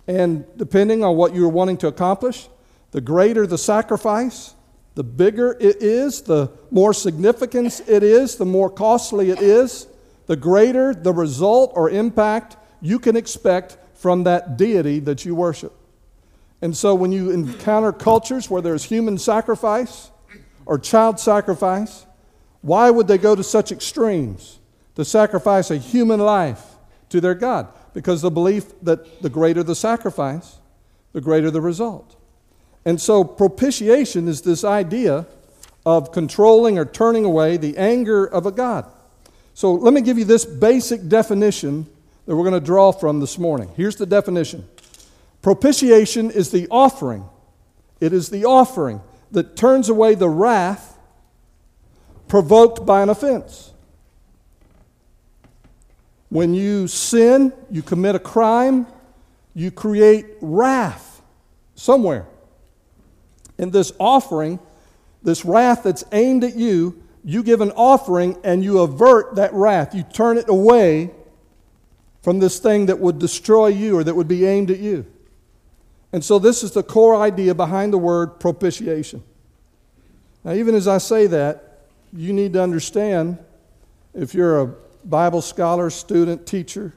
And 0.06 0.44
depending 0.56 1.04
on 1.04 1.16
what 1.16 1.34
you're 1.34 1.48
wanting 1.48 1.76
to 1.78 1.86
accomplish, 1.86 2.48
the 2.90 3.00
greater 3.00 3.46
the 3.46 3.58
sacrifice, 3.58 4.54
the 4.94 5.04
bigger 5.04 5.56
it 5.60 5.82
is, 5.82 6.22
the 6.22 6.50
more 6.70 6.92
significance 6.92 7.80
it 7.80 8.02
is, 8.02 8.36
the 8.36 8.44
more 8.44 8.68
costly 8.68 9.30
it 9.30 9.40
is, 9.40 9.86
the 10.26 10.36
greater 10.36 10.94
the 10.94 11.12
result 11.12 11.72
or 11.74 11.88
impact 11.88 12.56
you 12.80 12.98
can 12.98 13.16
expect 13.16 13.78
from 13.94 14.24
that 14.24 14.56
deity 14.56 14.98
that 15.00 15.24
you 15.24 15.34
worship. 15.34 15.72
And 16.60 16.76
so 16.76 16.94
when 16.94 17.12
you 17.12 17.30
encounter 17.30 17.92
cultures 17.92 18.50
where 18.50 18.62
there's 18.62 18.84
human 18.84 19.18
sacrifice 19.18 20.10
or 20.66 20.78
child 20.78 21.18
sacrifice, 21.18 22.06
why 22.60 22.90
would 22.90 23.08
they 23.08 23.18
go 23.18 23.34
to 23.34 23.42
such 23.42 23.72
extremes 23.72 24.58
to 24.94 25.04
sacrifice 25.04 25.70
a 25.70 25.76
human 25.76 26.20
life 26.20 26.62
to 27.08 27.20
their 27.20 27.34
God? 27.34 27.68
Because 27.94 28.22
the 28.22 28.30
belief 28.30 28.64
that 28.82 29.22
the 29.22 29.28
greater 29.28 29.62
the 29.62 29.74
sacrifice, 29.74 30.56
the 31.12 31.20
greater 31.20 31.50
the 31.50 31.60
result. 31.60 32.16
And 32.84 33.00
so 33.00 33.24
propitiation 33.24 34.28
is 34.28 34.42
this 34.42 34.64
idea 34.64 35.26
of 35.84 36.12
controlling 36.12 36.78
or 36.78 36.84
turning 36.84 37.24
away 37.24 37.56
the 37.56 37.76
anger 37.76 38.24
of 38.24 38.46
a 38.46 38.52
God. 38.52 38.86
So 39.54 39.74
let 39.74 39.92
me 39.92 40.00
give 40.00 40.18
you 40.18 40.24
this 40.24 40.44
basic 40.44 41.08
definition 41.08 41.86
that 42.26 42.36
we're 42.36 42.48
going 42.48 42.60
to 42.60 42.64
draw 42.64 42.92
from 42.92 43.20
this 43.20 43.38
morning. 43.38 43.70
Here's 43.76 43.96
the 43.96 44.06
definition 44.06 44.66
Propitiation 45.42 46.30
is 46.30 46.50
the 46.50 46.68
offering, 46.70 47.28
it 48.00 48.12
is 48.12 48.30
the 48.30 48.44
offering 48.44 49.00
that 49.32 49.56
turns 49.56 49.88
away 49.88 50.14
the 50.14 50.28
wrath 50.28 50.98
provoked 52.28 52.86
by 52.86 53.02
an 53.02 53.08
offense. 53.08 53.72
When 56.28 56.54
you 56.54 56.86
sin, 56.86 57.52
you 57.70 57.82
commit 57.82 58.14
a 58.14 58.18
crime, 58.18 58.86
you 59.54 59.70
create 59.70 60.26
wrath 60.40 61.20
somewhere. 61.74 62.26
In 63.58 63.70
this 63.70 63.92
offering, 63.98 64.58
this 65.22 65.44
wrath 65.44 65.82
that's 65.82 66.04
aimed 66.12 66.44
at 66.44 66.56
you, 66.56 67.02
you 67.24 67.42
give 67.42 67.60
an 67.60 67.70
offering 67.72 68.38
and 68.42 68.64
you 68.64 68.80
avert 68.80 69.36
that 69.36 69.52
wrath. 69.52 69.94
You 69.94 70.02
turn 70.02 70.38
it 70.38 70.48
away 70.48 71.10
from 72.22 72.38
this 72.38 72.58
thing 72.58 72.86
that 72.86 72.98
would 72.98 73.18
destroy 73.18 73.66
you 73.66 73.98
or 73.98 74.04
that 74.04 74.14
would 74.14 74.28
be 74.28 74.46
aimed 74.46 74.70
at 74.70 74.78
you. 74.78 75.06
And 76.12 76.22
so, 76.22 76.38
this 76.38 76.62
is 76.62 76.72
the 76.72 76.82
core 76.82 77.16
idea 77.16 77.54
behind 77.54 77.92
the 77.92 77.98
word 77.98 78.38
propitiation. 78.38 79.22
Now, 80.44 80.52
even 80.52 80.74
as 80.74 80.86
I 80.86 80.98
say 80.98 81.26
that, 81.28 81.80
you 82.12 82.32
need 82.32 82.52
to 82.52 82.62
understand 82.62 83.38
if 84.12 84.34
you're 84.34 84.60
a 84.60 84.74
Bible 85.04 85.40
scholar, 85.40 85.88
student, 85.88 86.46
teacher, 86.46 86.94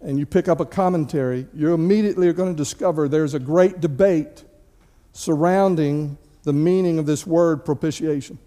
and 0.00 0.18
you 0.18 0.26
pick 0.26 0.48
up 0.48 0.60
a 0.60 0.64
commentary, 0.64 1.46
you 1.54 1.74
immediately 1.74 2.28
are 2.28 2.32
going 2.32 2.52
to 2.52 2.56
discover 2.56 3.08
there's 3.08 3.34
a 3.34 3.40
great 3.40 3.80
debate 3.80 4.44
surrounding 5.12 6.16
the 6.44 6.52
meaning 6.52 6.98
of 6.98 7.06
this 7.06 7.26
word 7.26 7.64
propitiation. 7.64 8.38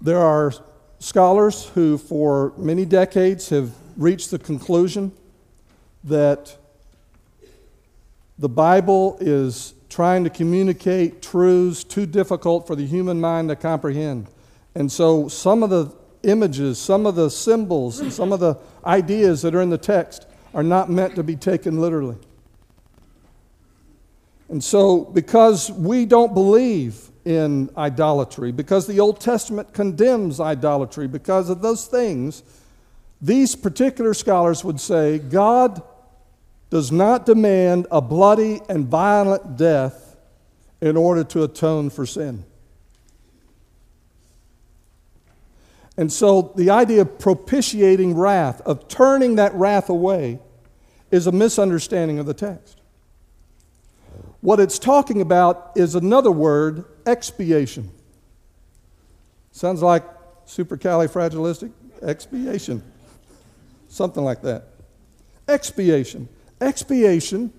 There 0.00 0.18
are 0.18 0.52
scholars 0.98 1.66
who, 1.74 1.98
for 1.98 2.52
many 2.56 2.84
decades, 2.84 3.48
have 3.48 3.72
reached 3.96 4.30
the 4.30 4.38
conclusion 4.38 5.12
that 6.04 6.56
the 8.38 8.48
Bible 8.48 9.16
is 9.20 9.74
trying 9.88 10.24
to 10.24 10.30
communicate 10.30 11.20
truths 11.20 11.84
too 11.84 12.06
difficult 12.06 12.66
for 12.66 12.74
the 12.74 12.86
human 12.86 13.20
mind 13.20 13.48
to 13.50 13.56
comprehend. 13.56 14.26
And 14.74 14.90
so 14.90 15.28
some 15.28 15.62
of 15.62 15.70
the 15.70 15.94
images, 16.22 16.78
some 16.78 17.04
of 17.04 17.14
the 17.14 17.30
symbols, 17.30 18.00
and 18.00 18.12
some 18.12 18.32
of 18.32 18.40
the 18.40 18.56
ideas 18.86 19.42
that 19.42 19.54
are 19.54 19.60
in 19.60 19.70
the 19.70 19.78
text 19.78 20.26
are 20.54 20.62
not 20.62 20.90
meant 20.90 21.14
to 21.16 21.22
be 21.22 21.36
taken 21.36 21.80
literally. 21.80 22.16
And 24.48 24.62
so, 24.62 25.04
because 25.04 25.70
we 25.70 26.04
don't 26.04 26.34
believe 26.34 27.10
in 27.24 27.70
idolatry, 27.76 28.52
because 28.52 28.86
the 28.86 29.00
Old 29.00 29.20
Testament 29.20 29.72
condemns 29.72 30.40
idolatry, 30.40 31.06
because 31.06 31.48
of 31.48 31.62
those 31.62 31.86
things, 31.86 32.42
these 33.20 33.54
particular 33.54 34.12
scholars 34.12 34.64
would 34.64 34.80
say 34.80 35.18
God 35.18 35.82
does 36.72 36.90
not 36.90 37.26
demand 37.26 37.86
a 37.90 38.00
bloody 38.00 38.58
and 38.66 38.86
violent 38.86 39.58
death 39.58 40.16
in 40.80 40.96
order 40.96 41.22
to 41.22 41.42
atone 41.42 41.90
for 41.90 42.06
sin. 42.06 42.42
And 45.98 46.10
so 46.10 46.54
the 46.56 46.70
idea 46.70 47.02
of 47.02 47.18
propitiating 47.18 48.16
wrath, 48.16 48.62
of 48.62 48.88
turning 48.88 49.34
that 49.34 49.52
wrath 49.52 49.90
away, 49.90 50.38
is 51.10 51.26
a 51.26 51.32
misunderstanding 51.32 52.18
of 52.18 52.24
the 52.24 52.32
text. 52.32 52.80
What 54.40 54.58
it's 54.58 54.78
talking 54.78 55.20
about 55.20 55.72
is 55.76 55.94
another 55.94 56.32
word, 56.32 56.86
expiation. 57.04 57.90
Sounds 59.50 59.82
like 59.82 60.04
supercalifragilistic 60.46 61.70
expiation. 62.00 62.82
Something 63.88 64.24
like 64.24 64.40
that. 64.40 64.68
Expiation. 65.46 66.30
Expiation 66.62 67.52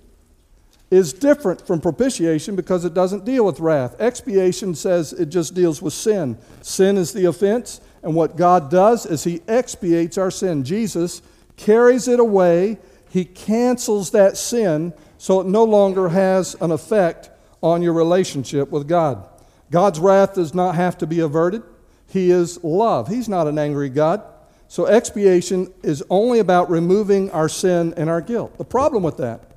is 0.89 1.11
different 1.11 1.65
from 1.65 1.81
propitiation 1.81 2.55
because 2.55 2.85
it 2.85 2.93
doesn't 2.93 3.25
deal 3.25 3.45
with 3.45 3.59
wrath. 3.59 3.99
Expiation 3.99 4.75
says 4.75 5.11
it 5.11 5.25
just 5.25 5.53
deals 5.53 5.81
with 5.81 5.93
sin. 5.93 6.37
Sin 6.61 6.97
is 6.97 7.11
the 7.13 7.25
offense, 7.25 7.81
and 8.01 8.15
what 8.15 8.37
God 8.37 8.71
does 8.71 9.05
is 9.05 9.23
He 9.23 9.41
expiates 9.47 10.17
our 10.17 10.31
sin. 10.31 10.63
Jesus 10.63 11.21
carries 11.57 12.07
it 12.07 12.19
away, 12.19 12.77
He 13.09 13.25
cancels 13.25 14.11
that 14.11 14.37
sin 14.37 14.93
so 15.17 15.41
it 15.41 15.47
no 15.47 15.63
longer 15.63 16.09
has 16.09 16.55
an 16.61 16.71
effect 16.71 17.29
on 17.61 17.81
your 17.81 17.93
relationship 17.93 18.69
with 18.69 18.87
God. 18.87 19.27
God's 19.71 19.99
wrath 19.99 20.35
does 20.35 20.53
not 20.53 20.75
have 20.75 20.97
to 20.99 21.07
be 21.07 21.19
averted, 21.19 21.63
He 22.07 22.31
is 22.31 22.63
love. 22.63 23.07
He's 23.07 23.27
not 23.27 23.47
an 23.47 23.57
angry 23.57 23.89
God. 23.89 24.23
So 24.67 24.85
expiation 24.87 25.71
is 25.83 26.03
only 26.09 26.39
about 26.39 26.69
removing 26.69 27.29
our 27.31 27.47
sin 27.47 27.93
and 27.95 28.09
our 28.09 28.21
guilt. 28.21 28.57
The 28.57 28.65
problem 28.65 29.03
with 29.03 29.17
that 29.17 29.51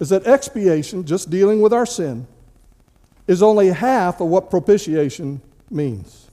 is 0.00 0.08
that 0.08 0.26
expiation, 0.26 1.04
just 1.04 1.30
dealing 1.30 1.60
with 1.60 1.72
our 1.72 1.86
sin, 1.86 2.26
is 3.26 3.42
only 3.42 3.68
half 3.68 4.20
of 4.20 4.28
what 4.28 4.50
propitiation 4.50 5.40
means. 5.70 6.26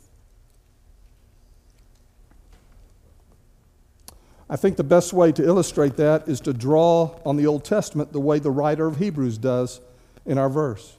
I 4.50 4.56
think 4.56 4.78
the 4.78 4.84
best 4.84 5.14
way 5.14 5.32
to 5.32 5.44
illustrate 5.44 5.96
that 5.98 6.28
is 6.28 6.40
to 6.42 6.54
draw 6.54 7.20
on 7.26 7.38
the 7.38 7.48
Old 7.48 7.66
Testament 7.66 8.14
the 8.14 8.20
way 8.20 8.40
the 8.40 8.52
writer 8.52 8.86
of 8.86 8.98
Hebrews 8.98 9.38
does 9.38 9.82
in 10.26 10.38
our 10.38 10.50
verse. 10.50 10.98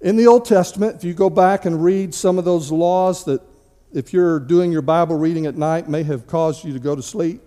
In 0.00 0.16
the 0.16 0.26
Old 0.26 0.44
Testament, 0.44 0.96
if 0.96 1.04
you 1.04 1.14
go 1.14 1.30
back 1.30 1.64
and 1.64 1.82
read 1.82 2.14
some 2.14 2.38
of 2.38 2.44
those 2.44 2.70
laws 2.70 3.24
that 3.24 3.40
if 3.96 4.12
you're 4.12 4.38
doing 4.38 4.70
your 4.70 4.82
Bible 4.82 5.16
reading 5.16 5.46
at 5.46 5.56
night, 5.56 5.88
may 5.88 6.02
have 6.02 6.26
caused 6.26 6.66
you 6.66 6.74
to 6.74 6.78
go 6.78 6.94
to 6.94 7.02
sleep. 7.02 7.40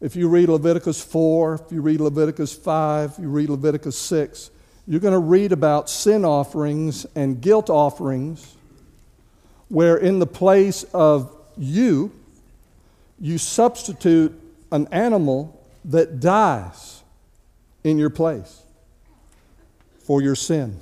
If 0.00 0.16
you 0.16 0.30
read 0.30 0.48
Leviticus 0.48 1.04
4, 1.04 1.54
if 1.66 1.72
you 1.72 1.82
read 1.82 2.00
Leviticus 2.00 2.54
5, 2.54 3.16
you 3.18 3.28
read 3.28 3.50
Leviticus 3.50 3.98
6, 3.98 4.50
you're 4.86 5.00
going 5.00 5.12
to 5.12 5.18
read 5.18 5.52
about 5.52 5.90
sin 5.90 6.24
offerings 6.24 7.04
and 7.14 7.38
guilt 7.38 7.68
offerings, 7.68 8.56
where 9.68 9.98
in 9.98 10.20
the 10.20 10.26
place 10.26 10.84
of 10.94 11.36
you, 11.58 12.10
you 13.20 13.36
substitute 13.36 14.32
an 14.72 14.88
animal 14.90 15.62
that 15.84 16.18
dies 16.18 17.02
in 17.84 17.98
your 17.98 18.10
place 18.10 18.62
for 19.98 20.22
your 20.22 20.34
sin, 20.34 20.80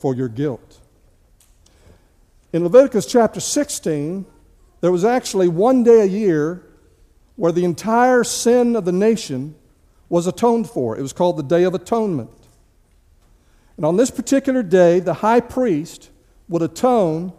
for 0.00 0.12
your 0.12 0.28
guilt. 0.28 0.77
In 2.50 2.62
Leviticus 2.62 3.04
chapter 3.04 3.40
16, 3.40 4.24
there 4.80 4.90
was 4.90 5.04
actually 5.04 5.48
one 5.48 5.82
day 5.82 6.00
a 6.00 6.06
year 6.06 6.62
where 7.36 7.52
the 7.52 7.64
entire 7.64 8.24
sin 8.24 8.74
of 8.74 8.86
the 8.86 8.92
nation 8.92 9.54
was 10.08 10.26
atoned 10.26 10.70
for. 10.70 10.96
It 10.96 11.02
was 11.02 11.12
called 11.12 11.36
the 11.36 11.42
Day 11.42 11.64
of 11.64 11.74
Atonement. 11.74 12.30
And 13.76 13.84
on 13.84 13.98
this 13.98 14.10
particular 14.10 14.62
day, 14.62 14.98
the 14.98 15.12
high 15.14 15.40
priest 15.40 16.10
would 16.48 16.62
atone, 16.62 17.34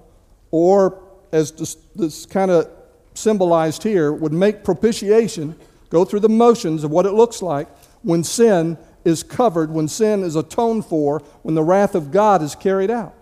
or 0.51 1.01
as 1.31 1.53
this, 1.53 1.75
this 1.95 2.27
kind 2.27 2.51
of 2.51 2.69
symbolized 3.15 3.81
here, 3.81 4.13
would 4.13 4.31
make 4.31 4.63
propitiation, 4.63 5.55
go 5.89 6.05
through 6.05 6.19
the 6.19 6.29
motions 6.29 6.83
of 6.83 6.91
what 6.91 7.07
it 7.07 7.13
looks 7.13 7.41
like, 7.41 7.67
when 8.03 8.23
sin 8.23 8.77
is 9.03 9.23
covered, 9.23 9.71
when 9.71 9.87
sin 9.87 10.21
is 10.21 10.35
atoned 10.35 10.85
for, 10.85 11.19
when 11.41 11.55
the 11.55 11.63
wrath 11.63 11.95
of 11.95 12.11
God 12.11 12.43
is 12.43 12.53
carried 12.53 12.91
out. 12.91 13.15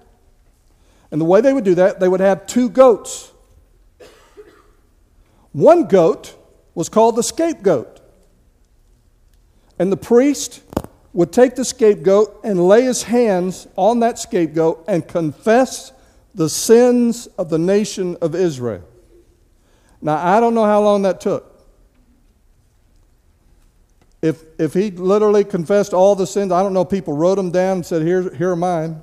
And 1.11 1.21
the 1.21 1.25
way 1.25 1.41
they 1.41 1.53
would 1.53 1.63
do 1.63 1.75
that, 1.75 1.99
they 1.99 2.07
would 2.07 2.19
have 2.19 2.47
two 2.47 2.69
goats. 2.69 3.31
One 5.53 5.87
goat 5.87 6.35
was 6.75 6.89
called 6.89 7.15
the 7.15 7.23
scapegoat. 7.23 8.01
And 9.79 9.91
the 9.91 9.97
priest 9.97 10.61
would 11.13 11.31
take 11.31 11.55
the 11.55 11.65
scapegoat 11.65 12.41
and 12.43 12.67
lay 12.67 12.83
his 12.83 13.03
hands 13.03 13.67
on 13.75 14.01
that 14.01 14.19
scapegoat 14.19 14.83
and 14.87 15.07
confess 15.07 15.91
the 16.35 16.49
sins 16.49 17.27
of 17.37 17.49
the 17.49 17.57
nation 17.57 18.17
of 18.21 18.35
Israel. 18.35 18.83
Now, 20.01 20.17
I 20.17 20.39
don't 20.39 20.53
know 20.53 20.65
how 20.65 20.81
long 20.81 21.01
that 21.03 21.19
took. 21.19 21.53
If, 24.21 24.43
if 24.59 24.73
he 24.73 24.91
literally 24.91 25.43
confessed 25.43 25.93
all 25.93 26.15
the 26.15 26.27
sins, 26.27 26.51
I 26.51 26.61
don't 26.61 26.73
know, 26.73 26.85
people 26.85 27.13
wrote 27.13 27.35
them 27.35 27.49
down 27.49 27.77
and 27.77 27.85
said, 27.85 28.03
here, 28.03 28.33
here 28.35 28.51
are 28.51 28.55
mine. 28.55 29.01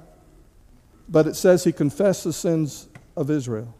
But 1.08 1.26
it 1.26 1.36
says 1.36 1.64
he 1.64 1.72
confessed 1.72 2.24
the 2.24 2.32
sins 2.32 2.88
of 3.16 3.30
Israel. 3.30 3.74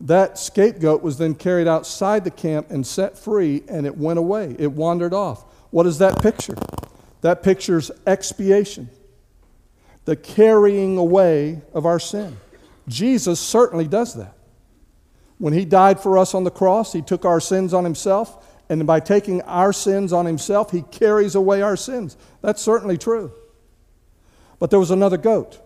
That 0.00 0.38
scapegoat 0.38 1.02
was 1.02 1.18
then 1.18 1.34
carried 1.34 1.68
outside 1.68 2.24
the 2.24 2.30
camp 2.30 2.70
and 2.70 2.86
set 2.86 3.18
free, 3.18 3.62
and 3.68 3.86
it 3.86 3.96
went 3.96 4.18
away. 4.18 4.56
It 4.58 4.72
wandered 4.72 5.14
off. 5.14 5.44
What 5.70 5.86
is 5.86 5.98
that 5.98 6.20
picture? 6.20 6.56
That 7.20 7.42
picture's 7.42 7.90
expiation, 8.06 8.90
the 10.04 10.16
carrying 10.16 10.98
away 10.98 11.62
of 11.72 11.86
our 11.86 11.98
sin. 11.98 12.36
Jesus 12.86 13.40
certainly 13.40 13.88
does 13.88 14.14
that. 14.14 14.34
When 15.38 15.52
he 15.52 15.64
died 15.64 16.00
for 16.00 16.18
us 16.18 16.34
on 16.34 16.44
the 16.44 16.50
cross, 16.50 16.92
he 16.92 17.00
took 17.00 17.24
our 17.24 17.40
sins 17.40 17.72
on 17.72 17.84
himself, 17.84 18.46
and 18.68 18.86
by 18.86 19.00
taking 19.00 19.40
our 19.42 19.72
sins 19.72 20.12
on 20.12 20.26
himself, 20.26 20.70
he 20.70 20.82
carries 20.82 21.34
away 21.34 21.62
our 21.62 21.76
sins. 21.76 22.16
That's 22.42 22.60
certainly 22.60 22.98
true. 22.98 23.32
But 24.58 24.70
there 24.70 24.78
was 24.78 24.90
another 24.90 25.16
goat. 25.16 25.60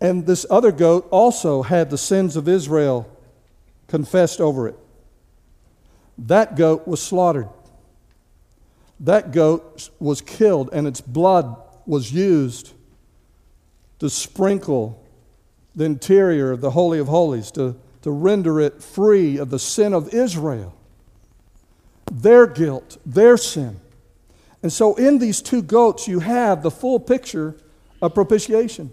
And 0.00 0.26
this 0.26 0.46
other 0.48 0.70
goat 0.70 1.08
also 1.10 1.62
had 1.62 1.90
the 1.90 1.98
sins 1.98 2.36
of 2.36 2.48
Israel 2.48 3.10
confessed 3.88 4.40
over 4.40 4.68
it. 4.68 4.76
That 6.18 6.56
goat 6.56 6.86
was 6.86 7.02
slaughtered. 7.02 7.48
That 9.00 9.32
goat 9.32 9.90
was 9.98 10.20
killed, 10.20 10.70
and 10.72 10.86
its 10.86 11.00
blood 11.00 11.56
was 11.86 12.12
used 12.12 12.72
to 14.00 14.10
sprinkle 14.10 15.04
the 15.74 15.84
interior 15.84 16.52
of 16.52 16.60
the 16.60 16.72
Holy 16.72 16.98
of 16.98 17.06
Holies, 17.06 17.50
to, 17.52 17.76
to 18.02 18.10
render 18.10 18.60
it 18.60 18.82
free 18.82 19.38
of 19.38 19.50
the 19.50 19.58
sin 19.58 19.94
of 19.94 20.12
Israel, 20.12 20.74
their 22.10 22.46
guilt, 22.46 22.98
their 23.06 23.36
sin. 23.36 23.80
And 24.62 24.72
so, 24.72 24.96
in 24.96 25.18
these 25.18 25.40
two 25.40 25.62
goats, 25.62 26.08
you 26.08 26.18
have 26.18 26.64
the 26.64 26.70
full 26.70 26.98
picture 26.98 27.54
of 28.02 28.14
propitiation. 28.14 28.92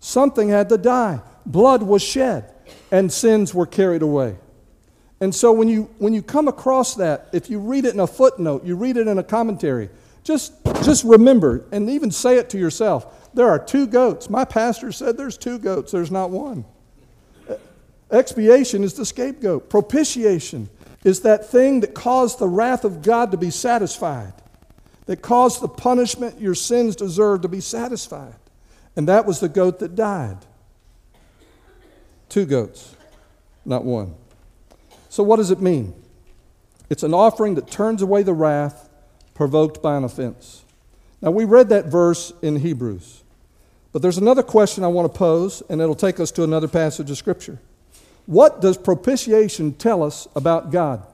Something 0.00 0.48
had 0.48 0.70
to 0.70 0.78
die. 0.78 1.20
Blood 1.46 1.82
was 1.82 2.02
shed, 2.02 2.52
and 2.90 3.12
sins 3.12 3.54
were 3.54 3.66
carried 3.66 4.02
away. 4.02 4.36
And 5.20 5.34
so 5.34 5.52
when 5.52 5.68
you, 5.68 5.90
when 5.98 6.14
you 6.14 6.22
come 6.22 6.48
across 6.48 6.94
that, 6.94 7.28
if 7.32 7.50
you 7.50 7.58
read 7.58 7.84
it 7.84 7.92
in 7.92 8.00
a 8.00 8.06
footnote, 8.06 8.64
you 8.64 8.74
read 8.74 8.96
it 8.96 9.06
in 9.06 9.18
a 9.18 9.22
commentary, 9.22 9.90
just, 10.24 10.52
just 10.82 11.04
remember 11.04 11.66
and 11.72 11.90
even 11.90 12.10
say 12.10 12.36
it 12.36 12.50
to 12.50 12.58
yourself. 12.58 13.32
There 13.34 13.48
are 13.48 13.58
two 13.58 13.86
goats. 13.86 14.30
My 14.30 14.44
pastor 14.44 14.92
said 14.92 15.16
there's 15.16 15.36
two 15.36 15.58
goats, 15.58 15.92
there's 15.92 16.10
not 16.10 16.30
one. 16.30 16.64
Expiation 18.10 18.82
is 18.82 18.94
the 18.94 19.06
scapegoat. 19.06 19.68
Propitiation 19.70 20.68
is 21.04 21.20
that 21.20 21.46
thing 21.48 21.80
that 21.80 21.94
caused 21.94 22.38
the 22.38 22.48
wrath 22.48 22.84
of 22.84 23.02
God 23.02 23.30
to 23.30 23.36
be 23.36 23.50
satisfied, 23.50 24.32
that 25.06 25.22
caused 25.22 25.60
the 25.60 25.68
punishment 25.68 26.40
your 26.40 26.54
sins 26.54 26.96
deserve 26.96 27.42
to 27.42 27.48
be 27.48 27.60
satisfied. 27.60 28.34
And 28.96 29.08
that 29.08 29.26
was 29.26 29.40
the 29.40 29.48
goat 29.48 29.78
that 29.78 29.94
died. 29.94 30.38
Two 32.28 32.46
goats, 32.46 32.94
not 33.64 33.84
one. 33.84 34.14
So, 35.08 35.22
what 35.22 35.36
does 35.36 35.50
it 35.50 35.60
mean? 35.60 35.94
It's 36.88 37.02
an 37.02 37.14
offering 37.14 37.54
that 37.54 37.70
turns 37.70 38.02
away 38.02 38.22
the 38.22 38.34
wrath 38.34 38.88
provoked 39.34 39.82
by 39.82 39.96
an 39.96 40.04
offense. 40.04 40.64
Now, 41.22 41.30
we 41.30 41.44
read 41.44 41.68
that 41.68 41.86
verse 41.86 42.32
in 42.42 42.56
Hebrews, 42.56 43.22
but 43.92 44.02
there's 44.02 44.18
another 44.18 44.42
question 44.42 44.84
I 44.84 44.88
want 44.88 45.12
to 45.12 45.18
pose, 45.18 45.62
and 45.68 45.80
it'll 45.80 45.94
take 45.94 46.20
us 46.20 46.30
to 46.32 46.44
another 46.44 46.68
passage 46.68 47.10
of 47.10 47.18
Scripture. 47.18 47.58
What 48.26 48.60
does 48.60 48.76
propitiation 48.76 49.74
tell 49.74 50.02
us 50.02 50.28
about 50.36 50.70
God? 50.70 51.04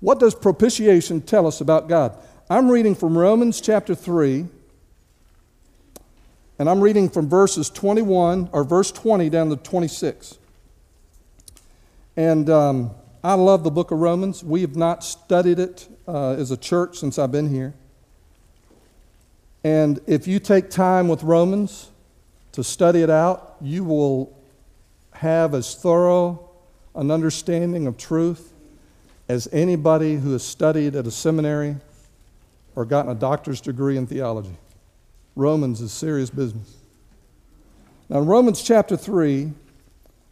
What 0.00 0.20
does 0.20 0.34
propitiation 0.34 1.20
tell 1.20 1.46
us 1.46 1.60
about 1.60 1.88
God? 1.88 2.16
I'm 2.48 2.70
reading 2.70 2.94
from 2.94 3.16
Romans 3.16 3.60
chapter 3.60 3.94
3, 3.94 4.46
and 6.60 6.68
I'm 6.68 6.82
reading 6.82 7.08
from 7.08 7.26
verses 7.26 7.70
21 7.70 8.50
or 8.52 8.64
verse 8.64 8.92
20 8.92 9.30
down 9.30 9.48
to 9.48 9.56
26. 9.56 10.36
And 12.18 12.50
um, 12.50 12.90
I 13.24 13.32
love 13.32 13.64
the 13.64 13.70
book 13.70 13.92
of 13.92 13.98
Romans. 13.98 14.44
We 14.44 14.60
have 14.60 14.76
not 14.76 15.02
studied 15.02 15.58
it 15.58 15.88
uh, 16.06 16.32
as 16.32 16.50
a 16.50 16.58
church 16.58 16.98
since 16.98 17.18
I've 17.18 17.32
been 17.32 17.48
here. 17.48 17.72
And 19.64 20.00
if 20.06 20.28
you 20.28 20.38
take 20.38 20.68
time 20.68 21.08
with 21.08 21.22
Romans 21.22 21.88
to 22.52 22.62
study 22.62 23.00
it 23.00 23.08
out, 23.08 23.56
you 23.62 23.82
will 23.82 24.38
have 25.12 25.54
as 25.54 25.74
thorough 25.74 26.50
an 26.94 27.10
understanding 27.10 27.86
of 27.86 27.96
truth 27.96 28.52
as 29.30 29.48
anybody 29.50 30.16
who 30.16 30.32
has 30.32 30.42
studied 30.42 30.94
at 30.94 31.06
a 31.06 31.10
seminary 31.10 31.76
or 32.76 32.84
gotten 32.84 33.10
a 33.10 33.14
doctor's 33.14 33.62
degree 33.62 33.96
in 33.96 34.06
theology. 34.06 34.58
Romans 35.40 35.80
is 35.80 35.90
serious 35.90 36.28
business. 36.28 36.76
Now, 38.10 38.18
in 38.18 38.26
Romans 38.26 38.60
chapter 38.60 38.94
3, 38.94 39.50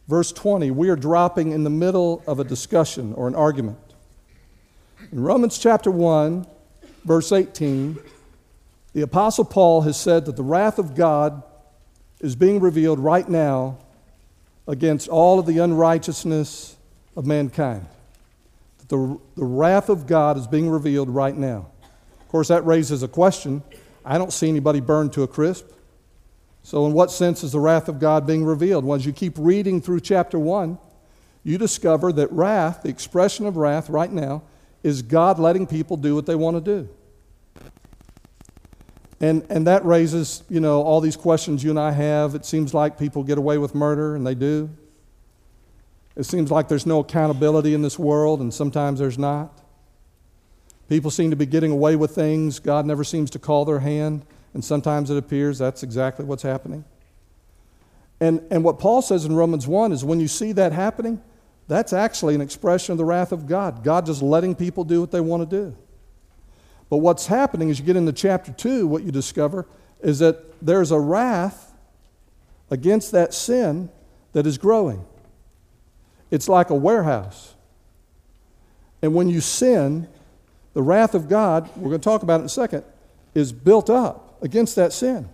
verse 0.06 0.32
20, 0.32 0.70
we 0.70 0.90
are 0.90 0.96
dropping 0.96 1.52
in 1.52 1.64
the 1.64 1.70
middle 1.70 2.22
of 2.26 2.40
a 2.40 2.44
discussion 2.44 3.14
or 3.14 3.26
an 3.26 3.34
argument. 3.34 3.78
In 5.10 5.20
Romans 5.20 5.58
chapter 5.58 5.90
1, 5.90 6.46
verse 7.06 7.32
18, 7.32 7.98
the 8.92 9.00
Apostle 9.00 9.46
Paul 9.46 9.80
has 9.82 9.98
said 9.98 10.26
that 10.26 10.36
the 10.36 10.42
wrath 10.42 10.78
of 10.78 10.94
God 10.94 11.42
is 12.20 12.36
being 12.36 12.60
revealed 12.60 12.98
right 12.98 13.26
now 13.26 13.78
against 14.66 15.08
all 15.08 15.38
of 15.38 15.46
the 15.46 15.58
unrighteousness 15.58 16.76
of 17.16 17.24
mankind. 17.24 17.86
That 18.78 18.88
The, 18.88 19.18
the 19.36 19.44
wrath 19.44 19.88
of 19.88 20.06
God 20.06 20.36
is 20.36 20.46
being 20.46 20.68
revealed 20.68 21.08
right 21.08 21.36
now. 21.36 21.68
Of 22.20 22.28
course, 22.28 22.48
that 22.48 22.66
raises 22.66 23.02
a 23.02 23.08
question 23.08 23.62
I 24.08 24.16
don't 24.16 24.32
see 24.32 24.48
anybody 24.48 24.80
burned 24.80 25.12
to 25.12 25.22
a 25.22 25.28
crisp. 25.28 25.66
So, 26.62 26.86
in 26.86 26.94
what 26.94 27.10
sense 27.10 27.44
is 27.44 27.52
the 27.52 27.60
wrath 27.60 27.88
of 27.88 28.00
God 28.00 28.26
being 28.26 28.42
revealed? 28.42 28.84
Well, 28.84 28.96
as 28.96 29.04
you 29.04 29.12
keep 29.12 29.34
reading 29.36 29.82
through 29.82 30.00
chapter 30.00 30.38
1, 30.38 30.78
you 31.44 31.58
discover 31.58 32.10
that 32.12 32.32
wrath, 32.32 32.82
the 32.82 32.88
expression 32.88 33.44
of 33.44 33.58
wrath 33.58 33.90
right 33.90 34.10
now, 34.10 34.42
is 34.82 35.02
God 35.02 35.38
letting 35.38 35.66
people 35.66 35.98
do 35.98 36.14
what 36.14 36.24
they 36.24 36.34
want 36.34 36.56
to 36.56 36.60
do. 36.62 36.88
And, 39.20 39.44
and 39.50 39.66
that 39.66 39.84
raises, 39.84 40.42
you 40.48 40.60
know, 40.60 40.82
all 40.82 41.02
these 41.02 41.16
questions 41.16 41.62
you 41.62 41.70
and 41.70 41.78
I 41.78 41.90
have. 41.90 42.34
It 42.34 42.46
seems 42.46 42.72
like 42.72 42.98
people 42.98 43.22
get 43.24 43.36
away 43.36 43.58
with 43.58 43.74
murder, 43.74 44.16
and 44.16 44.26
they 44.26 44.34
do. 44.34 44.70
It 46.16 46.24
seems 46.24 46.50
like 46.50 46.68
there's 46.68 46.86
no 46.86 47.00
accountability 47.00 47.74
in 47.74 47.82
this 47.82 47.98
world, 47.98 48.40
and 48.40 48.54
sometimes 48.54 49.00
there's 49.00 49.18
not. 49.18 49.52
People 50.88 51.11
seem 51.11 51.31
to 51.31 51.37
be 51.37 51.46
getting 51.46 51.70
away 51.70 51.96
with 51.96 52.14
things. 52.14 52.59
God 52.59 52.87
never 52.87 53.05
seems 53.05 53.31
to 53.31 53.38
call 53.38 53.64
their 53.64 53.81
hand. 53.81 54.24
And 54.55 54.64
sometimes 54.64 55.11
it 55.11 55.16
appears 55.16 55.59
that's 55.59 55.83
exactly 55.83 56.24
what's 56.24 56.42
happening. 56.42 56.85
And, 58.20 58.42
and 58.51 58.64
what 58.64 58.79
Paul 58.79 59.03
says 59.03 59.24
in 59.24 59.37
Romans 59.37 59.66
1 59.66 59.92
is 59.92 60.05
when 60.05 60.18
you 60.18 60.29
see 60.29 60.53
that 60.53 60.72
happening, 60.72 61.22
that's 61.68 61.92
actually 61.92 62.35
an 62.35 62.40
expression 62.40 62.92
of 62.92 62.98
the 62.98 63.05
wrath 63.05 63.31
of 63.31 63.46
God. 63.46 63.85
God 63.85 64.07
just 64.07 64.22
letting 64.22 64.55
people 64.55 64.85
do 64.85 65.01
what 65.01 65.11
they 65.11 65.20
want 65.20 65.48
to 65.48 65.57
do. 65.57 65.77
But 66.88 66.98
what's 66.98 67.27
happening 67.27 67.70
as 67.70 67.79
you 67.79 67.85
get 67.85 67.96
into 67.96 68.12
chapter 68.12 68.51
2, 68.51 68.87
what 68.87 69.03
you 69.05 69.12
discover 69.12 69.66
is 70.01 70.18
that 70.20 70.64
there's 70.64 70.90
a 70.90 70.98
wrath 70.98 71.74
against 72.70 73.12
that 73.12 73.35
sin 73.35 73.90
that 74.33 74.46
is 74.46 74.57
growing. 74.57 75.05
It's 76.31 76.48
like 76.48 76.70
a 76.70 76.74
warehouse. 76.74 77.55
And 79.03 79.14
when 79.14 79.29
you 79.29 79.40
sin, 79.40 80.09
the 80.78 80.82
wrath 80.82 81.16
of 81.16 81.28
God, 81.28 81.68
we're 81.74 81.88
going 81.88 82.00
to 82.00 82.04
talk 82.04 82.22
about 82.22 82.36
it 82.36 82.42
in 82.42 82.46
a 82.46 82.48
second, 82.48 82.84
is 83.34 83.50
built 83.50 83.90
up 83.90 84.40
against 84.42 84.76
that 84.76 84.92
sin. 84.92 85.28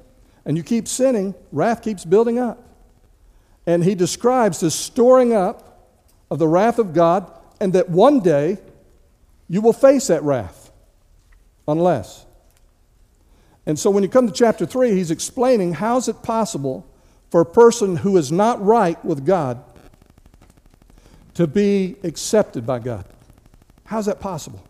And 0.47 0.57
you 0.57 0.63
keep 0.63 0.89
sinning, 0.89 1.35
wrath 1.53 1.83
keeps 1.83 2.07
building 2.07 2.39
up. 2.39 2.67
And 3.67 3.85
he 3.85 3.95
describes 3.95 4.61
this 4.61 4.75
storing 4.75 5.35
up 5.35 5.87
of 6.31 6.39
the 6.39 6.49
wrath 6.49 6.79
of 6.79 6.95
God, 6.95 7.31
and 7.61 7.75
that 7.75 7.91
one 7.91 8.21
day 8.21 8.57
you 9.47 9.61
will 9.61 9.75
face 9.75 10.07
that 10.07 10.23
wrath, 10.23 10.73
unless. 11.69 12.25
And 13.67 13.79
so 13.79 13.91
when 13.91 14.03
you 14.03 14.09
come 14.09 14.27
to 14.27 14.33
chapter 14.33 14.65
3, 14.65 14.93
he's 14.93 15.11
explaining 15.11 15.75
how 15.75 15.99
is 15.99 16.09
it 16.09 16.23
possible 16.23 16.87
for 17.31 17.43
a 17.43 17.47
person 17.47 17.97
who 17.97 18.17
is 18.17 18.33
not 18.33 18.65
right 18.65 19.05
with 19.05 19.27
God 19.27 19.63
to 21.35 21.47
be 21.47 21.97
accepted 22.03 22.65
by 22.65 22.79
God? 22.79 23.05
How's 23.85 24.07
that 24.07 24.21
possible? 24.21 24.67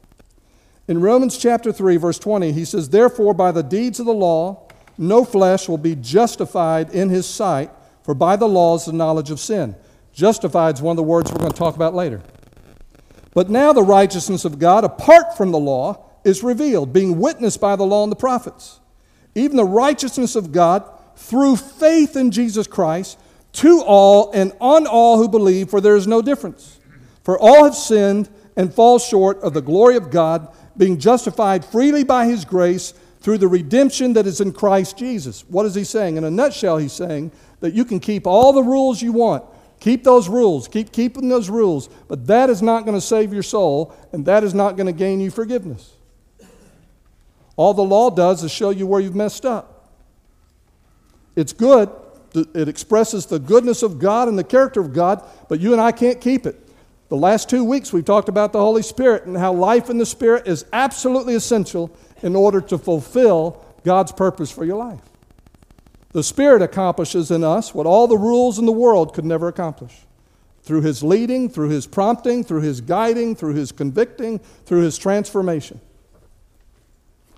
In 0.87 1.01
Romans 1.01 1.39
chapter 1.39 1.73
3, 1.73 1.97
verse 1.97 2.19
20, 2.19 2.53
he 2.53 2.65
says, 2.65 2.91
Therefore, 2.91 3.33
by 3.33 3.53
the 3.53 3.63
deeds 3.63 4.01
of 4.01 4.07
the 4.07 4.13
law, 4.13 4.69
no 4.99 5.25
flesh 5.25 5.69
will 5.69 5.79
be 5.79 5.95
justified 5.95 6.91
in 6.95 7.09
his 7.09 7.27
sight, 7.27 7.71
for 8.03 8.15
by 8.15 8.37
the 8.37 8.49
law 8.49 8.77
is 8.77 8.85
the 8.85 8.93
knowledge 8.93 9.31
of 9.31 9.41
sin. 9.41 9.75
Justified 10.13 10.75
is 10.75 10.83
one 10.83 10.93
of 10.93 10.99
the 10.99 11.03
words 11.03 11.33
we're 11.33 11.39
going 11.39 11.51
to 11.51 11.57
talk 11.57 11.75
about 11.75 11.95
later. 11.95 12.23
But 13.33 13.51
now 13.51 13.73
the 13.73 13.83
righteousness 13.83 14.45
of 14.45 14.59
God, 14.59 14.85
apart 14.85 15.37
from 15.37 15.51
the 15.51 15.59
law, 15.59 16.05
is 16.23 16.43
revealed, 16.43 16.93
being 16.93 17.19
witnessed 17.19 17.61
by 17.61 17.77
the 17.77 17.85
law 17.85 18.03
and 18.03 18.13
the 18.13 18.17
prophets. 18.17 18.81
Even 19.35 19.57
the 19.57 19.65
righteousness 19.65 20.37
of 20.37 20.53
God 20.53 20.85
through 21.17 21.57
faith 21.57 22.17
in 22.17 22.31
Jesus 22.31 22.67
Christ 22.67 23.19
to 23.55 23.83
all 23.83 24.31
and 24.33 24.53
on 24.61 24.87
all 24.87 25.19
who 25.19 25.29
believe, 25.29 25.71
for 25.71 25.81
there 25.81 25.97
is 25.97 26.07
no 26.07 26.23
difference. 26.23 26.79
For 27.23 27.39
all 27.39 27.65
have 27.65 27.75
sinned 27.75 28.29
and 28.57 28.73
fall 28.73 28.99
short 28.99 29.41
of 29.41 29.55
the 29.55 29.63
glory 29.63 29.97
of 29.97 30.11
God, 30.11 30.55
being 30.77 30.99
justified 30.99 31.65
freely 31.65 32.05
by 32.05 32.27
his 32.27 32.45
grace 32.45 32.95
through 33.21 33.39
the 33.39 33.49
redemption 33.49 34.13
that 34.13 34.27
is 34.27 34.41
in 34.41 34.53
Christ 34.53 34.99
Jesus. 34.99 35.45
What 35.49 35.67
is 35.67 35.75
he 35.75 35.85
saying? 35.85 36.17
In 36.17 36.25
a 36.25 36.31
nutshell, 36.31 36.77
he's 36.77 36.93
saying 36.93 37.33
that 37.61 37.73
you 37.73 37.85
can 37.85 38.01
keep 38.01 38.27
all 38.27 38.53
the 38.53 38.63
rules 38.63 39.01
you 39.01 39.13
want. 39.13 39.45
Keep 39.81 40.05
those 40.05 40.29
rules, 40.29 40.67
keep 40.67 40.93
keeping 40.93 41.29
those 41.29 41.51
rules, 41.51 41.89
but 42.09 42.27
that 42.27 42.49
is 42.49 42.63
not 42.63 42.85
going 42.85 42.97
to 42.97 43.01
save 43.01 43.33
your 43.33 43.43
soul, 43.43 43.95
and 44.13 44.25
that 44.27 44.43
is 44.43 44.55
not 44.55 44.77
going 44.77 44.87
to 44.87 44.93
gain 44.93 45.21
you 45.21 45.31
forgiveness. 45.31 45.93
All 47.57 47.75
the 47.75 47.83
law 47.83 48.11
does 48.11 48.43
is 48.43 48.51
show 48.51 48.71
you 48.71 48.87
where 48.87 49.01
you've 49.01 49.15
messed 49.15 49.45
up. 49.45 49.91
It's 51.37 51.53
good, 51.53 51.91
it 52.35 52.69
expresses 52.69 53.27
the 53.27 53.39
goodness 53.39 53.83
of 53.83 53.99
God 53.99 54.29
and 54.29 54.39
the 54.39 54.45
character 54.45 54.81
of 54.81 54.93
God, 54.93 55.23
but 55.49 55.61
you 55.61 55.73
and 55.73 55.81
I 55.81 55.93
can't 55.93 56.21
keep 56.21 56.47
it. 56.47 56.64
The 57.15 57.21
last 57.21 57.49
two 57.49 57.63
weeks, 57.63 57.93
we've 57.93 58.05
talked 58.05 58.29
about 58.29 58.53
the 58.53 58.59
Holy 58.59 58.83
Spirit 58.83 59.25
and 59.25 59.37
how 59.37 59.53
life 59.53 59.89
in 59.89 59.99
the 59.99 60.05
Spirit 60.05 60.49
is 60.49 60.65
absolutely 60.73 61.37
essential 61.37 61.97
in 62.23 62.35
order 62.35 62.61
to 62.63 62.77
fulfill 62.77 63.65
God's 63.85 64.11
purpose 64.11 64.51
for 64.51 64.65
your 64.65 64.79
life. 64.79 64.99
The 66.11 66.25
Spirit 66.25 66.61
accomplishes 66.61 67.31
in 67.31 67.45
us 67.45 67.73
what 67.73 67.87
all 67.87 68.09
the 68.09 68.19
rules 68.19 68.59
in 68.59 68.67
the 68.67 68.73
world 68.73 69.15
could 69.15 69.25
never 69.25 69.47
accomplish. 69.47 69.95
Through 70.63 70.81
His 70.81 71.05
leading, 71.05 71.49
through 71.49 71.69
His 71.69 71.87
prompting, 71.87 72.43
through 72.43 72.63
His 72.63 72.81
guiding, 72.81 73.37
through 73.37 73.55
His 73.55 73.71
convicting, 73.71 74.41
through 74.67 74.83
His 74.83 74.99
transformation. 74.99 75.81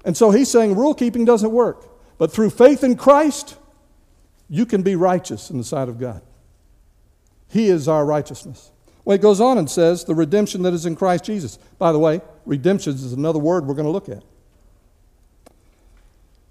And 0.07 0.17
so 0.17 0.31
He's 0.31 0.51
saying 0.51 0.75
rule 0.75 0.95
keeping 0.95 1.27
doesn't 1.27 1.53
work. 1.53 1.87
But 2.17 2.33
through 2.33 2.49
faith 2.49 2.83
in 2.83 2.97
Christ, 2.97 3.59
you 4.49 4.65
can 4.65 4.81
be 4.81 4.97
righteous 4.97 5.51
in 5.51 5.59
the 5.59 5.65
sight 5.65 5.91
of 5.91 6.01
God. 6.01 6.23
He 7.51 7.69
is 7.69 7.89
our 7.89 8.07
righteousness. 8.07 8.71
Well, 9.07 9.14
it 9.14 9.23
goes 9.23 9.40
on 9.40 9.57
and 9.57 9.71
says, 9.71 10.05
the 10.05 10.16
redemption 10.16 10.62
that 10.62 10.75
is 10.75 10.85
in 10.85 10.97
Christ 10.97 11.25
Jesus. 11.25 11.61
By 11.79 11.92
the 11.92 11.99
way, 11.99 12.21
redemption 12.45 12.92
is 12.92 13.12
another 13.12 13.38
word 13.38 13.64
we're 13.64 13.75
going 13.75 13.87
to 13.87 13.92
look 13.92 14.09
at. 14.09 14.25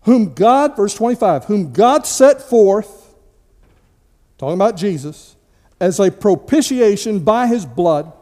Whom 0.03 0.33
God, 0.33 0.77
verse 0.77 0.93
25, 0.93 1.45
whom 1.45 1.73
God 1.73 2.07
set 2.07 2.41
forth, 2.41 3.13
talking 4.37 4.53
about 4.53 4.77
Jesus, 4.77 5.35
as 5.81 5.99
a 5.99 6.09
propitiation 6.09 7.19
by 7.19 7.47
his 7.47 7.65
blood 7.65 8.13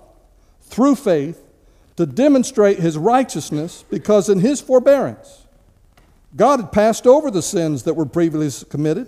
through 0.61 0.95
faith 0.95 1.39
to 1.97 2.07
demonstrate 2.07 2.79
his 2.79 2.97
righteousness, 2.97 3.85
because 3.91 4.29
in 4.29 4.39
his 4.39 4.59
forbearance, 4.59 5.45
God 6.35 6.59
had 6.59 6.71
passed 6.71 7.05
over 7.05 7.29
the 7.29 7.43
sins 7.43 7.83
that 7.83 7.93
were 7.93 8.07
previously 8.07 8.67
committed 8.67 9.07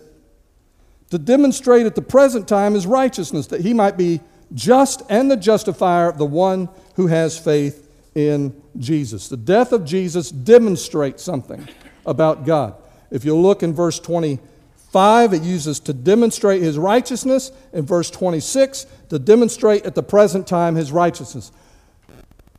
to 1.09 1.17
demonstrate 1.17 1.87
at 1.87 1.95
the 1.95 2.03
present 2.03 2.47
time 2.47 2.75
his 2.75 2.85
righteousness, 2.85 3.47
that 3.47 3.61
he 3.61 3.73
might 3.73 3.97
be 3.97 4.21
just 4.53 5.01
and 5.09 5.29
the 5.29 5.37
justifier 5.37 6.09
of 6.09 6.17
the 6.17 6.25
one 6.25 6.69
who 6.95 7.07
has 7.07 7.37
faith 7.37 7.89
in 8.15 8.61
Jesus. 8.77 9.27
The 9.27 9.37
death 9.37 9.71
of 9.71 9.85
Jesus 9.85 10.31
demonstrates 10.31 11.23
something 11.23 11.67
about 12.05 12.45
God. 12.45 12.75
If 13.11 13.25
you 13.25 13.35
look 13.35 13.63
in 13.63 13.73
verse 13.73 13.99
25, 13.99 15.33
it 15.33 15.43
uses 15.43 15.79
to 15.81 15.93
demonstrate 15.93 16.61
his 16.61 16.77
righteousness. 16.77 17.51
In 17.73 17.85
verse 17.85 18.09
26, 18.09 18.85
to 19.09 19.19
demonstrate 19.19 19.85
at 19.85 19.95
the 19.95 20.03
present 20.03 20.47
time 20.47 20.75
his 20.75 20.91
righteousness. 20.91 21.51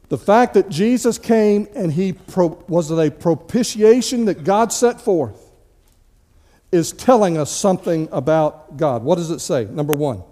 The 0.08 0.18
fact 0.18 0.54
that 0.54 0.68
Jesus 0.68 1.18
came 1.18 1.66
and 1.74 1.92
he 1.92 2.12
pro- 2.12 2.62
was 2.68 2.90
a 2.90 3.10
propitiation 3.10 4.26
that 4.26 4.44
God 4.44 4.72
set 4.72 5.00
forth 5.00 5.42
is 6.70 6.92
telling 6.92 7.36
us 7.36 7.50
something 7.50 8.08
about 8.12 8.76
God. 8.76 9.02
What 9.02 9.16
does 9.16 9.30
it 9.30 9.40
say? 9.40 9.64
Number 9.64 9.94
one, 9.94 10.22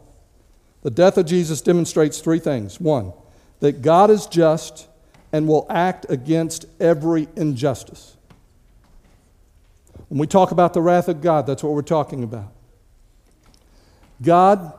the 0.84 0.90
death 0.90 1.16
of 1.16 1.24
Jesus 1.24 1.62
demonstrates 1.62 2.20
three 2.20 2.38
things. 2.38 2.78
One, 2.78 3.14
that 3.60 3.80
God 3.80 4.10
is 4.10 4.26
just 4.26 4.86
and 5.32 5.48
will 5.48 5.66
act 5.70 6.06
against 6.10 6.66
every 6.78 7.26
injustice. 7.34 8.16
When 10.08 10.18
we 10.18 10.26
talk 10.26 10.50
about 10.50 10.74
the 10.74 10.82
wrath 10.82 11.08
of 11.08 11.22
God, 11.22 11.46
that's 11.46 11.62
what 11.62 11.72
we're 11.72 11.82
talking 11.82 12.22
about. 12.22 12.52
God 14.20 14.74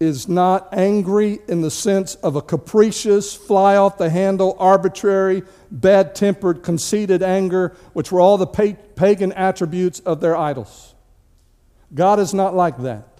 is 0.00 0.28
not 0.28 0.68
angry 0.72 1.40
in 1.46 1.60
the 1.60 1.70
sense 1.70 2.14
of 2.16 2.34
a 2.34 2.42
capricious, 2.42 3.36
fly 3.36 3.76
off 3.76 3.98
the 3.98 4.08
handle, 4.08 4.56
arbitrary, 4.58 5.42
bad 5.70 6.14
tempered, 6.14 6.62
conceited 6.62 7.22
anger, 7.22 7.76
which 7.92 8.10
were 8.10 8.20
all 8.20 8.38
the 8.38 8.46
pagan 8.46 9.32
attributes 9.32 10.00
of 10.00 10.22
their 10.22 10.36
idols. 10.36 10.94
God 11.94 12.18
is 12.18 12.32
not 12.32 12.54
like 12.54 12.78
that. 12.78 13.11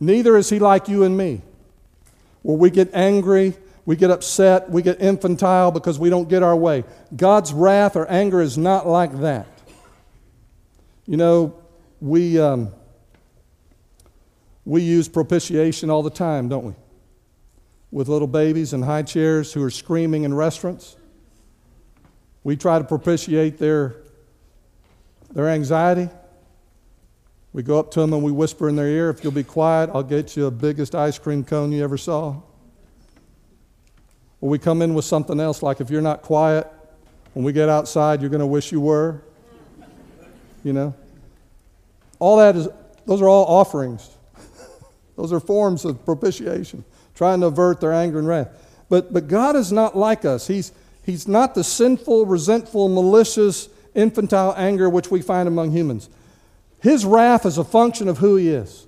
Neither 0.00 0.36
is 0.36 0.48
He 0.48 0.58
like 0.58 0.88
you 0.88 1.04
and 1.04 1.16
me, 1.16 1.42
where 2.42 2.56
we 2.56 2.70
get 2.70 2.90
angry, 2.94 3.54
we 3.84 3.94
get 3.94 4.10
upset, 4.10 4.70
we 4.70 4.82
get 4.82 5.00
infantile 5.00 5.70
because 5.70 5.98
we 5.98 6.10
don't 6.10 6.28
get 6.28 6.42
our 6.42 6.56
way. 6.56 6.84
God's 7.14 7.52
wrath 7.52 7.94
or 7.96 8.06
anger 8.10 8.40
is 8.40 8.56
not 8.58 8.86
like 8.86 9.20
that. 9.20 9.46
You 11.06 11.16
know, 11.16 11.54
we. 12.00 12.40
Um, 12.40 12.72
we 14.64 14.82
use 14.82 15.08
propitiation 15.08 15.90
all 15.90 16.02
the 16.02 16.10
time, 16.10 16.48
don't 16.48 16.64
we? 16.64 16.74
With 17.90 18.08
little 18.08 18.28
babies 18.28 18.72
in 18.72 18.82
high 18.82 19.02
chairs 19.02 19.52
who 19.52 19.64
are 19.64 19.70
screaming 19.70 20.22
in 20.22 20.32
restaurants. 20.32 20.96
We 22.44 22.56
try 22.56 22.78
to 22.78 22.84
propitiate 22.84 23.58
their, 23.58 23.96
their 25.32 25.48
anxiety. 25.48 26.08
We 27.52 27.62
go 27.62 27.78
up 27.78 27.90
to 27.92 28.00
them 28.00 28.12
and 28.12 28.22
we 28.22 28.30
whisper 28.30 28.68
in 28.68 28.76
their 28.76 28.86
ear, 28.86 29.10
if 29.10 29.24
you'll 29.24 29.32
be 29.32 29.42
quiet, 29.42 29.90
I'll 29.92 30.04
get 30.04 30.36
you 30.36 30.44
the 30.44 30.50
biggest 30.50 30.94
ice 30.94 31.18
cream 31.18 31.44
cone 31.44 31.72
you 31.72 31.82
ever 31.82 31.98
saw. 31.98 32.36
Or 34.40 34.48
we 34.48 34.58
come 34.58 34.82
in 34.82 34.94
with 34.94 35.04
something 35.04 35.40
else, 35.40 35.62
like 35.62 35.80
if 35.80 35.90
you're 35.90 36.00
not 36.00 36.22
quiet, 36.22 36.66
when 37.34 37.44
we 37.44 37.52
get 37.52 37.68
outside, 37.68 38.20
you're 38.20 38.30
going 38.30 38.40
to 38.40 38.46
wish 38.46 38.72
you 38.72 38.80
were. 38.80 39.22
You 40.62 40.72
know? 40.72 40.94
All 42.18 42.36
that 42.36 42.56
is, 42.56 42.68
those 43.06 43.20
are 43.20 43.28
all 43.28 43.46
offerings. 43.46 44.08
Those 45.16 45.32
are 45.32 45.40
forms 45.40 45.84
of 45.84 46.04
propitiation, 46.04 46.84
trying 47.14 47.40
to 47.40 47.46
avert 47.46 47.80
their 47.80 47.92
anger 47.92 48.18
and 48.18 48.28
wrath. 48.28 48.48
But, 48.88 49.12
but 49.12 49.28
God 49.28 49.56
is 49.56 49.72
not 49.72 49.96
like 49.96 50.24
us. 50.24 50.46
He's, 50.46 50.72
he's 51.04 51.28
not 51.28 51.54
the 51.54 51.64
sinful, 51.64 52.26
resentful, 52.26 52.88
malicious, 52.88 53.68
infantile 53.94 54.54
anger 54.56 54.88
which 54.88 55.10
we 55.10 55.20
find 55.20 55.48
among 55.48 55.72
humans. 55.72 56.08
His 56.80 57.04
wrath 57.04 57.46
is 57.46 57.58
a 57.58 57.64
function 57.64 58.08
of 58.08 58.18
who 58.18 58.36
He 58.36 58.48
is. 58.48 58.86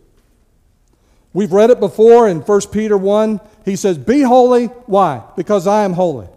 We've 1.32 1.52
read 1.52 1.70
it 1.70 1.80
before 1.80 2.28
in 2.28 2.40
1 2.40 2.60
Peter 2.72 2.96
1. 2.96 3.40
He 3.64 3.76
says, 3.76 3.96
Be 3.98 4.22
holy. 4.22 4.66
Why? 4.66 5.22
Because 5.36 5.66
I 5.66 5.84
am 5.84 5.92
holy. 5.94 6.28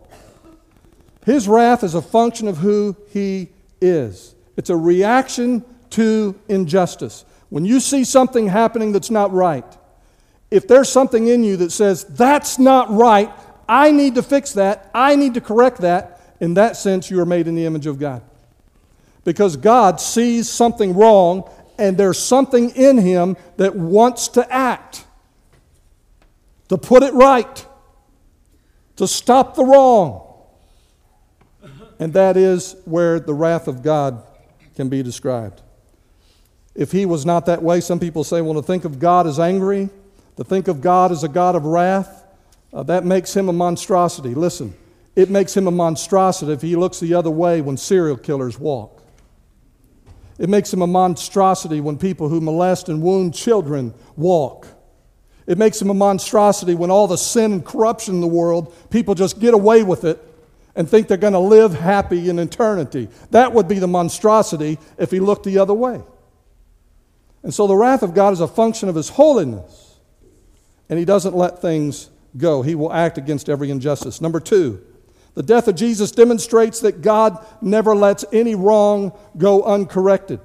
His 1.25 1.47
wrath 1.47 1.83
is 1.83 1.95
a 1.95 2.01
function 2.01 2.47
of 2.47 2.57
who 2.57 2.95
He 3.09 3.49
is, 3.81 4.35
it's 4.57 4.69
a 4.69 4.77
reaction 4.77 5.63
to 5.91 6.39
injustice. 6.47 7.25
When 7.49 7.65
you 7.65 7.79
see 7.79 8.03
something 8.03 8.47
happening 8.47 8.91
that's 8.91 9.11
not 9.11 9.31
right, 9.31 9.65
if 10.51 10.67
there's 10.67 10.89
something 10.89 11.27
in 11.27 11.43
you 11.43 11.57
that 11.57 11.71
says, 11.71 12.03
that's 12.03 12.59
not 12.59 12.89
right, 12.89 13.31
I 13.67 13.91
need 13.91 14.15
to 14.15 14.23
fix 14.23 14.53
that, 14.53 14.89
I 14.93 15.15
need 15.15 15.33
to 15.35 15.41
correct 15.41 15.79
that, 15.79 16.21
in 16.39 16.55
that 16.55 16.75
sense, 16.77 17.09
you 17.09 17.19
are 17.19 17.25
made 17.25 17.47
in 17.47 17.55
the 17.55 17.65
image 17.65 17.87
of 17.87 17.99
God. 17.99 18.21
Because 19.25 19.57
God 19.57 19.99
sees 19.99 20.49
something 20.49 20.95
wrong, 20.95 21.49
and 21.77 21.97
there's 21.97 22.17
something 22.17 22.69
in 22.69 22.97
Him 22.97 23.35
that 23.57 23.75
wants 23.75 24.29
to 24.29 24.49
act, 24.49 25.03
to 26.69 26.77
put 26.77 27.03
it 27.03 27.13
right, 27.13 27.65
to 28.95 29.05
stop 29.05 29.55
the 29.55 29.65
wrong. 29.65 30.21
And 31.99 32.13
that 32.13 32.37
is 32.37 32.77
where 32.85 33.19
the 33.19 33.33
wrath 33.33 33.67
of 33.67 33.83
God 33.83 34.23
can 34.75 34.87
be 34.87 35.03
described. 35.03 35.61
If 36.73 36.93
He 36.93 37.05
was 37.05 37.25
not 37.25 37.45
that 37.47 37.61
way, 37.61 37.81
some 37.81 37.99
people 37.99 38.23
say, 38.23 38.39
well, 38.39 38.53
to 38.53 38.61
think 38.61 38.85
of 38.85 38.99
God 38.99 39.27
as 39.27 39.37
angry, 39.37 39.89
to 40.37 40.43
think 40.45 40.69
of 40.69 40.79
God 40.79 41.11
as 41.11 41.23
a 41.25 41.29
God 41.29 41.55
of 41.55 41.65
wrath, 41.65 42.23
uh, 42.73 42.83
that 42.83 43.05
makes 43.05 43.33
him 43.33 43.47
a 43.47 43.53
monstrosity. 43.53 44.35
Listen, 44.35 44.73
it 45.15 45.29
makes 45.29 45.55
him 45.55 45.65
a 45.65 45.71
monstrosity 45.71 46.51
if 46.51 46.61
he 46.61 46.75
looks 46.75 46.99
the 46.99 47.13
other 47.13 47.31
way 47.31 47.61
when 47.61 47.77
serial 47.77 48.17
killers 48.17 48.59
walk. 48.59 48.94
It 50.37 50.49
makes 50.49 50.71
him 50.73 50.81
a 50.81 50.87
monstrosity 50.87 51.79
when 51.79 51.97
people 51.97 52.29
who 52.29 52.41
molest 52.41 52.89
and 52.89 53.01
wound 53.01 53.33
children 53.33 53.93
walk. 54.17 54.67
It 55.47 55.57
makes 55.57 55.81
him 55.81 55.89
a 55.89 55.93
monstrosity 55.93 56.75
when 56.75 56.91
all 56.91 57.07
the 57.07 57.17
sin 57.17 57.53
and 57.53 57.65
corruption 57.65 58.15
in 58.15 58.21
the 58.21 58.27
world, 58.27 58.73
people 58.89 59.15
just 59.15 59.39
get 59.39 59.53
away 59.53 59.83
with 59.83 60.03
it 60.03 60.21
and 60.75 60.89
think 60.89 61.07
they're 61.07 61.17
going 61.17 61.33
to 61.33 61.39
live 61.39 61.73
happy 61.73 62.29
in 62.29 62.39
eternity. 62.39 63.07
That 63.31 63.53
would 63.53 63.67
be 63.67 63.79
the 63.79 63.87
monstrosity 63.87 64.77
if 64.97 65.11
he 65.11 65.19
looked 65.19 65.45
the 65.45 65.59
other 65.59 65.73
way. 65.73 66.01
And 67.43 67.53
so 67.53 67.67
the 67.67 67.75
wrath 67.75 68.01
of 68.01 68.13
God 68.13 68.33
is 68.33 68.41
a 68.41 68.47
function 68.47 68.89
of 68.89 68.95
his 68.95 69.09
holiness, 69.09 69.99
and 70.89 70.97
he 70.97 71.05
doesn't 71.05 71.35
let 71.35 71.61
things 71.61 72.09
go. 72.35 72.63
He 72.63 72.75
will 72.75 72.91
act 72.91 73.17
against 73.17 73.49
every 73.49 73.69
injustice. 73.69 74.19
Number 74.19 74.39
two, 74.39 74.81
the 75.35 75.43
death 75.43 75.67
of 75.67 75.75
Jesus 75.75 76.11
demonstrates 76.11 76.79
that 76.79 77.01
God 77.01 77.45
never 77.61 77.93
lets 77.93 78.23
any 78.31 78.55
wrong 78.55 79.11
go 79.37 79.63
uncorrected. 79.63 80.39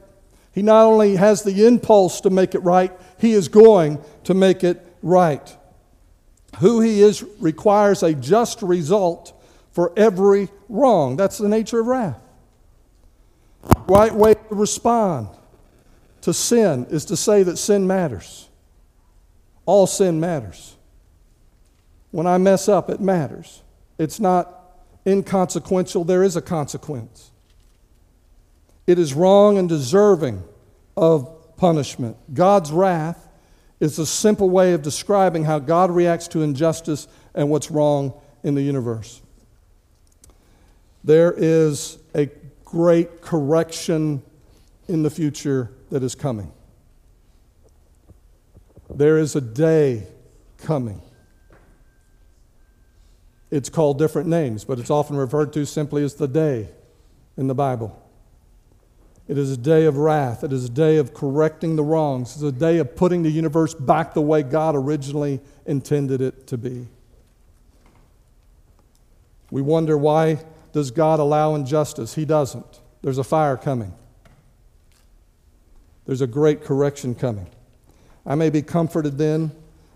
He 0.52 0.62
not 0.62 0.84
only 0.84 1.14
has 1.14 1.44
the 1.44 1.66
impulse 1.66 2.20
to 2.22 2.30
make 2.30 2.56
it 2.56 2.58
right, 2.58 2.92
he 3.18 3.32
is 3.32 3.46
going 3.48 4.02
to 4.24 4.34
make 4.34 4.64
it 4.64 4.84
right. 5.00 5.56
Who 6.58 6.80
he 6.80 7.02
is 7.02 7.24
requires 7.38 8.02
a 8.02 8.14
just 8.14 8.62
result 8.62 9.32
for 9.70 9.92
every 9.96 10.48
wrong. 10.68 11.16
That's 11.16 11.38
the 11.38 11.48
nature 11.48 11.78
of 11.78 11.86
wrath. 11.86 12.20
Right 13.86 14.12
way 14.12 14.34
to 14.34 14.40
respond 14.50 15.28
to 16.22 16.34
sin 16.34 16.86
is 16.90 17.04
to 17.06 17.16
say 17.16 17.44
that 17.44 17.58
sin 17.58 17.86
matters. 17.86 18.48
All 19.66 19.86
sin 19.86 20.18
matters. 20.18 20.74
When 22.10 22.26
I 22.26 22.38
mess 22.38 22.68
up, 22.68 22.90
it 22.90 23.00
matters. 23.00 23.62
It's 23.98 24.18
not 24.18 24.59
inconsequential, 25.06 26.04
there 26.04 26.22
is 26.22 26.36
a 26.36 26.42
consequence. 26.42 27.30
It 28.86 28.98
is 28.98 29.14
wrong 29.14 29.58
and 29.58 29.68
deserving 29.68 30.42
of 30.96 31.56
punishment. 31.56 32.16
God's 32.34 32.72
wrath 32.72 33.28
is 33.78 33.98
a 33.98 34.06
simple 34.06 34.50
way 34.50 34.72
of 34.72 34.82
describing 34.82 35.44
how 35.44 35.58
God 35.58 35.90
reacts 35.90 36.28
to 36.28 36.42
injustice 36.42 37.08
and 37.34 37.48
what's 37.50 37.70
wrong 37.70 38.12
in 38.42 38.54
the 38.54 38.62
universe. 38.62 39.22
There 41.02 41.32
is 41.36 41.98
a 42.14 42.28
great 42.64 43.22
correction 43.22 44.22
in 44.88 45.02
the 45.02 45.10
future 45.10 45.70
that 45.90 46.02
is 46.02 46.14
coming. 46.14 46.52
There 48.92 49.18
is 49.18 49.36
a 49.36 49.40
day 49.40 50.06
coming. 50.58 51.00
It's 53.50 53.68
called 53.68 53.98
different 53.98 54.28
names, 54.28 54.64
but 54.64 54.78
it's 54.78 54.90
often 54.90 55.16
referred 55.16 55.52
to 55.54 55.64
simply 55.64 56.04
as 56.04 56.14
the 56.14 56.28
day 56.28 56.68
in 57.36 57.48
the 57.48 57.54
Bible. 57.54 58.00
It 59.26 59.38
is 59.38 59.52
a 59.52 59.56
day 59.56 59.84
of 59.84 59.96
wrath. 59.96 60.42
It 60.42 60.52
is 60.52 60.64
a 60.64 60.68
day 60.68 60.96
of 60.96 61.14
correcting 61.14 61.76
the 61.76 61.84
wrongs. 61.84 62.34
It's 62.34 62.42
a 62.42 62.52
day 62.52 62.78
of 62.78 62.96
putting 62.96 63.22
the 63.22 63.30
universe 63.30 63.74
back 63.74 64.12
the 64.14 64.20
way 64.20 64.42
God 64.42 64.74
originally 64.74 65.40
intended 65.66 66.20
it 66.20 66.46
to 66.48 66.58
be. 66.58 66.88
We 69.50 69.62
wonder 69.62 69.96
why 69.96 70.44
does 70.72 70.90
God 70.90 71.20
allow 71.20 71.54
injustice? 71.54 72.14
He 72.14 72.24
doesn't. 72.24 72.80
There's 73.02 73.18
a 73.18 73.24
fire 73.24 73.56
coming. 73.56 73.92
There's 76.06 76.20
a 76.20 76.26
great 76.26 76.62
correction 76.64 77.14
coming. 77.14 77.46
I 78.26 78.34
may 78.34 78.50
be 78.50 78.62
comforted 78.62 79.16
then 79.16 79.52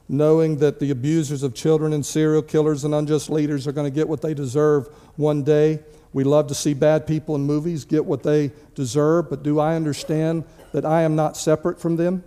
knowing 0.09 0.59
that 0.59 0.81
the 0.81 0.91
abusers 0.91 1.43
of 1.43 1.55
children 1.55 1.93
and 1.93 2.05
serial 2.05 2.43
killers 2.43 2.85
and 2.85 2.95
unjust 2.95 3.31
leaders 3.31 3.67
are 3.67 3.73
going 3.73 3.91
to 3.91 3.95
get 3.95 4.09
what 4.09 4.21
they 4.21 4.35
deserve 4.35 4.89
one 5.17 5.43
day. 5.43 5.81
We 6.13 6.25
love 6.25 6.47
to 6.49 6.55
see 6.55 6.75
bad 6.75 7.07
people 7.07 7.35
in 7.35 7.43
movies 7.43 7.85
get 7.85 8.05
what 8.05 8.23
they 8.23 8.53
deserve, 8.75 9.31
but 9.31 9.43
do 9.43 9.59
I 9.59 9.75
understand 9.75 10.45
that 10.73 10.85
I 10.85 11.03
am 11.03 11.17
not 11.17 11.37
separate 11.37 11.81
from 11.81 11.97
them? 11.97 12.23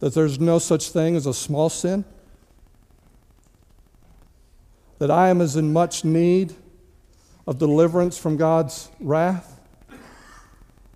That 0.00 0.14
there's 0.14 0.40
no 0.40 0.58
such 0.58 0.90
thing 0.90 1.16
as 1.16 1.26
a 1.26 1.34
small 1.34 1.68
sin? 1.68 2.04
That 4.98 5.10
I 5.10 5.28
am 5.28 5.40
as 5.40 5.56
in 5.56 5.72
much 5.72 6.04
need 6.04 6.54
of 7.46 7.58
deliverance 7.58 8.16
from 8.18 8.36
God's 8.36 8.90
wrath 9.00 9.60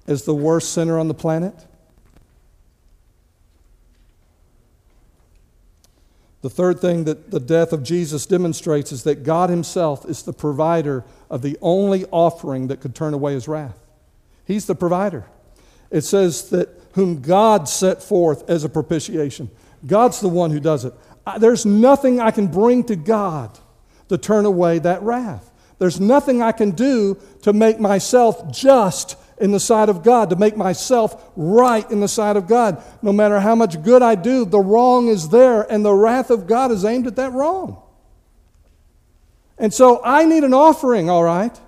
as 0.06 0.24
the 0.24 0.34
worst 0.34 0.72
sinner 0.72 0.98
on 0.98 1.08
the 1.08 1.14
planet? 1.14 1.54
The 6.42 6.50
third 6.50 6.80
thing 6.80 7.04
that 7.04 7.30
the 7.30 7.40
death 7.40 7.72
of 7.72 7.82
Jesus 7.82 8.26
demonstrates 8.26 8.92
is 8.92 9.04
that 9.04 9.22
God 9.22 9.48
Himself 9.48 10.04
is 10.04 10.22
the 10.22 10.32
provider 10.32 11.04
of 11.30 11.40
the 11.40 11.56
only 11.62 12.04
offering 12.06 12.66
that 12.66 12.80
could 12.80 12.94
turn 12.94 13.14
away 13.14 13.34
His 13.34 13.48
wrath. 13.48 13.78
He's 14.44 14.66
the 14.66 14.74
provider. 14.74 15.24
It 15.90 16.02
says 16.02 16.50
that 16.50 16.68
whom 16.94 17.22
God 17.22 17.68
set 17.68 18.02
forth 18.02 18.48
as 18.50 18.64
a 18.64 18.68
propitiation. 18.68 19.50
God's 19.86 20.20
the 20.20 20.28
one 20.28 20.50
who 20.50 20.60
does 20.60 20.84
it. 20.84 20.92
There's 21.38 21.64
nothing 21.64 22.20
I 22.20 22.32
can 22.32 22.48
bring 22.48 22.84
to 22.84 22.96
God 22.96 23.56
to 24.08 24.18
turn 24.18 24.44
away 24.44 24.80
that 24.80 25.02
wrath. 25.02 25.50
There's 25.78 26.00
nothing 26.00 26.42
I 26.42 26.52
can 26.52 26.72
do 26.72 27.18
to 27.42 27.52
make 27.52 27.80
myself 27.80 28.52
just 28.52 29.16
in 29.38 29.50
the 29.50 29.60
sight 29.60 29.88
of 29.88 30.02
God, 30.02 30.30
to 30.30 30.36
make 30.36 30.56
myself 30.56 31.30
right 31.36 31.88
in 31.90 32.00
the 32.00 32.08
sight 32.08 32.36
of 32.36 32.46
God. 32.46 32.82
No 33.02 33.12
matter 33.12 33.40
how 33.40 33.54
much 33.54 33.82
good 33.82 34.02
I 34.02 34.14
do, 34.14 34.44
the 34.44 34.60
wrong 34.60 35.08
is 35.08 35.28
there, 35.28 35.62
and 35.62 35.84
the 35.84 35.94
wrath 35.94 36.30
of 36.30 36.46
God 36.46 36.70
is 36.70 36.84
aimed 36.84 37.06
at 37.06 37.16
that 37.16 37.32
wrong. 37.32 37.82
And 39.58 39.72
so 39.72 40.00
I 40.04 40.24
need 40.24 40.44
an 40.44 40.54
offering, 40.54 41.08
all 41.08 41.24
right? 41.24 41.58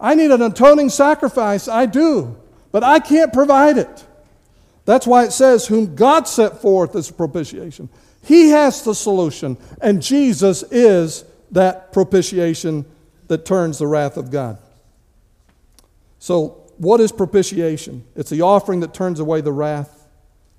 I 0.00 0.14
need 0.14 0.30
an 0.30 0.42
atoning 0.42 0.90
sacrifice, 0.90 1.68
I 1.68 1.86
do, 1.86 2.36
but 2.70 2.84
I 2.84 3.00
can't 3.00 3.32
provide 3.32 3.78
it. 3.78 4.06
That's 4.84 5.06
why 5.06 5.24
it 5.24 5.32
says, 5.32 5.66
Whom 5.66 5.94
God 5.94 6.26
set 6.26 6.62
forth 6.62 6.96
as 6.96 7.10
propitiation. 7.10 7.88
He 8.22 8.50
has 8.50 8.82
the 8.82 8.94
solution, 8.94 9.56
and 9.80 10.02
Jesus 10.02 10.62
is 10.70 11.24
that 11.50 11.92
propitiation 11.92 12.84
that 13.28 13.44
turns 13.44 13.78
the 13.78 13.86
wrath 13.86 14.16
of 14.16 14.30
God. 14.30 14.58
So, 16.18 16.57
what 16.78 17.00
is 17.00 17.12
propitiation? 17.12 18.04
It's 18.14 18.30
the 18.30 18.42
offering 18.42 18.80
that 18.80 18.94
turns 18.94 19.20
away 19.20 19.40
the 19.40 19.52
wrath 19.52 20.06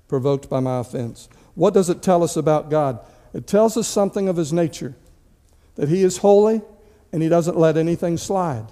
provoked 0.06 0.50
by 0.50 0.60
my 0.60 0.78
offense. 0.78 1.28
What 1.54 1.74
does 1.74 1.88
it 1.88 2.02
tell 2.02 2.22
us 2.22 2.36
about 2.36 2.70
God? 2.70 3.00
It 3.32 3.46
tells 3.46 3.76
us 3.76 3.88
something 3.88 4.28
of 4.28 4.36
his 4.36 4.52
nature 4.52 4.94
that 5.76 5.88
he 5.88 6.02
is 6.02 6.18
holy 6.18 6.62
and 7.12 7.22
he 7.22 7.28
doesn't 7.28 7.56
let 7.56 7.76
anything 7.76 8.18
slide. 8.18 8.66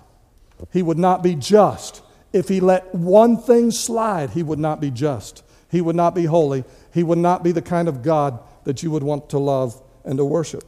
He 0.73 0.83
would 0.83 0.99
not 0.99 1.23
be 1.23 1.35
just. 1.35 2.03
If 2.33 2.49
he 2.49 2.61
let 2.61 2.95
one 2.95 3.39
thing 3.39 3.71
slide, 3.71 4.31
he 4.31 4.43
would 4.43 4.59
not 4.59 4.81
be 4.81 4.91
just. 4.91 5.43
He 5.71 5.81
would 5.81 5.97
not 5.97 6.15
be 6.15 6.25
holy. 6.25 6.65
He 6.93 7.03
would 7.03 7.19
not 7.19 7.43
be 7.43 7.53
the 7.53 7.63
kind 7.63 7.89
of 7.89 8.03
God 8.03 8.41
that 8.65 8.83
you 8.83 8.91
would 8.91 9.03
want 9.03 9.31
to 9.31 9.39
love 9.39 9.81
and 10.05 10.19
to 10.19 10.25
worship. 10.25 10.65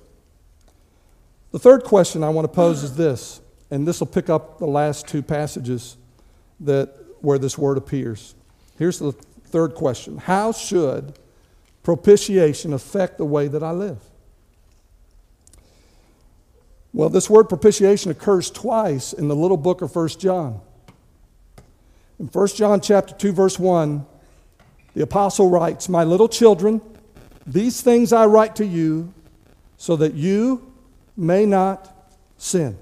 The 1.52 1.58
third 1.58 1.84
question 1.84 2.22
I 2.22 2.28
want 2.30 2.44
to 2.44 2.54
pose 2.54 2.82
is 2.82 2.96
this, 2.96 3.40
and 3.70 3.86
this 3.86 4.00
will 4.00 4.06
pick 4.06 4.30
up 4.30 4.58
the 4.58 4.66
last 4.66 5.08
two 5.08 5.22
passages 5.22 5.96
that, 6.60 6.94
where 7.20 7.38
this 7.38 7.56
word 7.58 7.78
appears. 7.78 8.34
Here's 8.78 8.98
the 8.98 9.12
third 9.12 9.74
question 9.74 10.18
How 10.18 10.52
should 10.52 11.18
propitiation 11.82 12.72
affect 12.72 13.18
the 13.18 13.24
way 13.24 13.48
that 13.48 13.62
I 13.62 13.72
live? 13.72 13.98
Well, 16.92 17.08
this 17.08 17.30
word 17.30 17.48
propitiation 17.48 18.10
occurs 18.10 18.50
twice 18.50 19.12
in 19.12 19.28
the 19.28 19.36
little 19.36 19.56
book 19.56 19.80
of 19.80 19.94
1 19.94 20.08
John. 20.18 20.60
In 22.18 22.26
1 22.26 22.48
John 22.48 22.80
chapter 22.80 23.14
2 23.14 23.32
verse 23.32 23.58
1, 23.58 24.04
the 24.94 25.02
apostle 25.02 25.48
writes, 25.48 25.88
"My 25.88 26.04
little 26.04 26.28
children, 26.28 26.80
these 27.46 27.80
things 27.80 28.12
I 28.12 28.26
write 28.26 28.56
to 28.56 28.66
you 28.66 29.12
so 29.76 29.96
that 29.96 30.14
you 30.14 30.72
may 31.16 31.46
not 31.46 32.12
sin." 32.36 32.76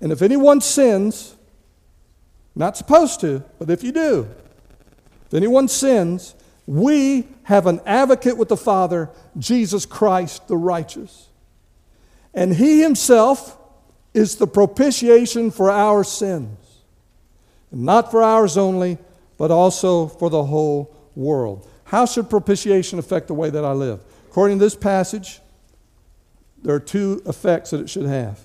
And 0.00 0.10
if 0.10 0.20
anyone 0.20 0.60
sins, 0.60 1.33
not 2.54 2.76
supposed 2.76 3.20
to, 3.20 3.42
but 3.58 3.70
if 3.70 3.82
you 3.82 3.92
do, 3.92 4.28
if 5.26 5.34
anyone 5.34 5.68
sins, 5.68 6.34
we 6.66 7.26
have 7.44 7.66
an 7.66 7.80
advocate 7.84 8.36
with 8.36 8.48
the 8.48 8.56
Father, 8.56 9.10
Jesus 9.38 9.84
Christ 9.86 10.48
the 10.48 10.56
righteous. 10.56 11.28
And 12.32 12.54
he 12.54 12.80
himself 12.80 13.58
is 14.12 14.36
the 14.36 14.46
propitiation 14.46 15.50
for 15.50 15.70
our 15.70 16.04
sins. 16.04 16.58
And 17.70 17.82
not 17.82 18.10
for 18.10 18.22
ours 18.22 18.56
only, 18.56 18.98
but 19.36 19.50
also 19.50 20.06
for 20.06 20.30
the 20.30 20.44
whole 20.44 20.94
world. 21.16 21.68
How 21.84 22.06
should 22.06 22.30
propitiation 22.30 22.98
affect 22.98 23.28
the 23.28 23.34
way 23.34 23.50
that 23.50 23.64
I 23.64 23.72
live? 23.72 24.00
According 24.28 24.58
to 24.58 24.64
this 24.64 24.76
passage, 24.76 25.40
there 26.62 26.74
are 26.74 26.80
two 26.80 27.22
effects 27.26 27.70
that 27.70 27.80
it 27.80 27.90
should 27.90 28.06
have. 28.06 28.40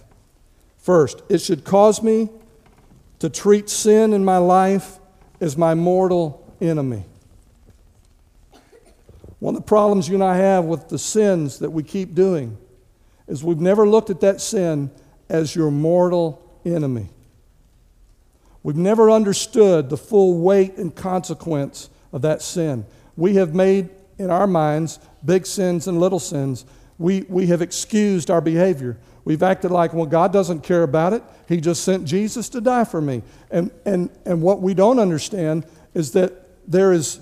First, 0.77 1.21
it 1.29 1.39
should 1.39 1.63
cause 1.63 2.03
me 2.03 2.29
to 3.19 3.29
treat 3.29 3.69
sin 3.69 4.13
in 4.13 4.23
my 4.25 4.37
life 4.37 4.99
as 5.41 5.57
my 5.57 5.75
mortal 5.75 6.45
enemy. 6.61 7.05
One 9.39 9.55
of 9.55 9.61
the 9.61 9.67
problems 9.67 10.09
you 10.09 10.15
and 10.15 10.23
I 10.23 10.37
have 10.37 10.65
with 10.65 10.89
the 10.89 10.99
sins 10.99 11.59
that 11.59 11.69
we 11.69 11.83
keep 11.83 12.13
doing 12.13 12.57
is 13.27 13.43
we've 13.43 13.59
never 13.59 13.87
looked 13.87 14.09
at 14.09 14.19
that 14.21 14.41
sin 14.41 14.91
as 15.29 15.55
your 15.55 15.71
mortal 15.71 16.41
enemy. 16.65 17.09
We've 18.63 18.75
never 18.75 19.09
understood 19.09 19.89
the 19.89 19.97
full 19.97 20.39
weight 20.39 20.77
and 20.77 20.93
consequence 20.93 21.89
of 22.11 22.23
that 22.23 22.41
sin. 22.41 22.85
We 23.15 23.35
have 23.35 23.55
made, 23.55 23.89
in 24.17 24.29
our 24.29 24.47
minds, 24.47 24.99
big 25.23 25.45
sins 25.45 25.87
and 25.87 25.99
little 25.99 26.19
sins, 26.19 26.65
we, 26.97 27.21
we 27.29 27.47
have 27.47 27.61
excused 27.61 28.29
our 28.29 28.41
behavior. 28.41 28.97
We've 29.29 29.43
acted 29.43 29.69
like, 29.69 29.93
well, 29.93 30.07
God 30.07 30.33
doesn't 30.33 30.61
care 30.61 30.81
about 30.81 31.13
it. 31.13 31.21
He 31.47 31.61
just 31.61 31.83
sent 31.83 32.05
Jesus 32.05 32.49
to 32.49 32.59
die 32.59 32.83
for 32.83 32.99
me. 32.99 33.21
And, 33.51 33.69
and, 33.85 34.09
and 34.25 34.41
what 34.41 34.59
we 34.59 34.73
don't 34.73 34.97
understand 34.97 35.67
is 35.93 36.13
that 36.13 36.33
there 36.67 36.91
is 36.91 37.19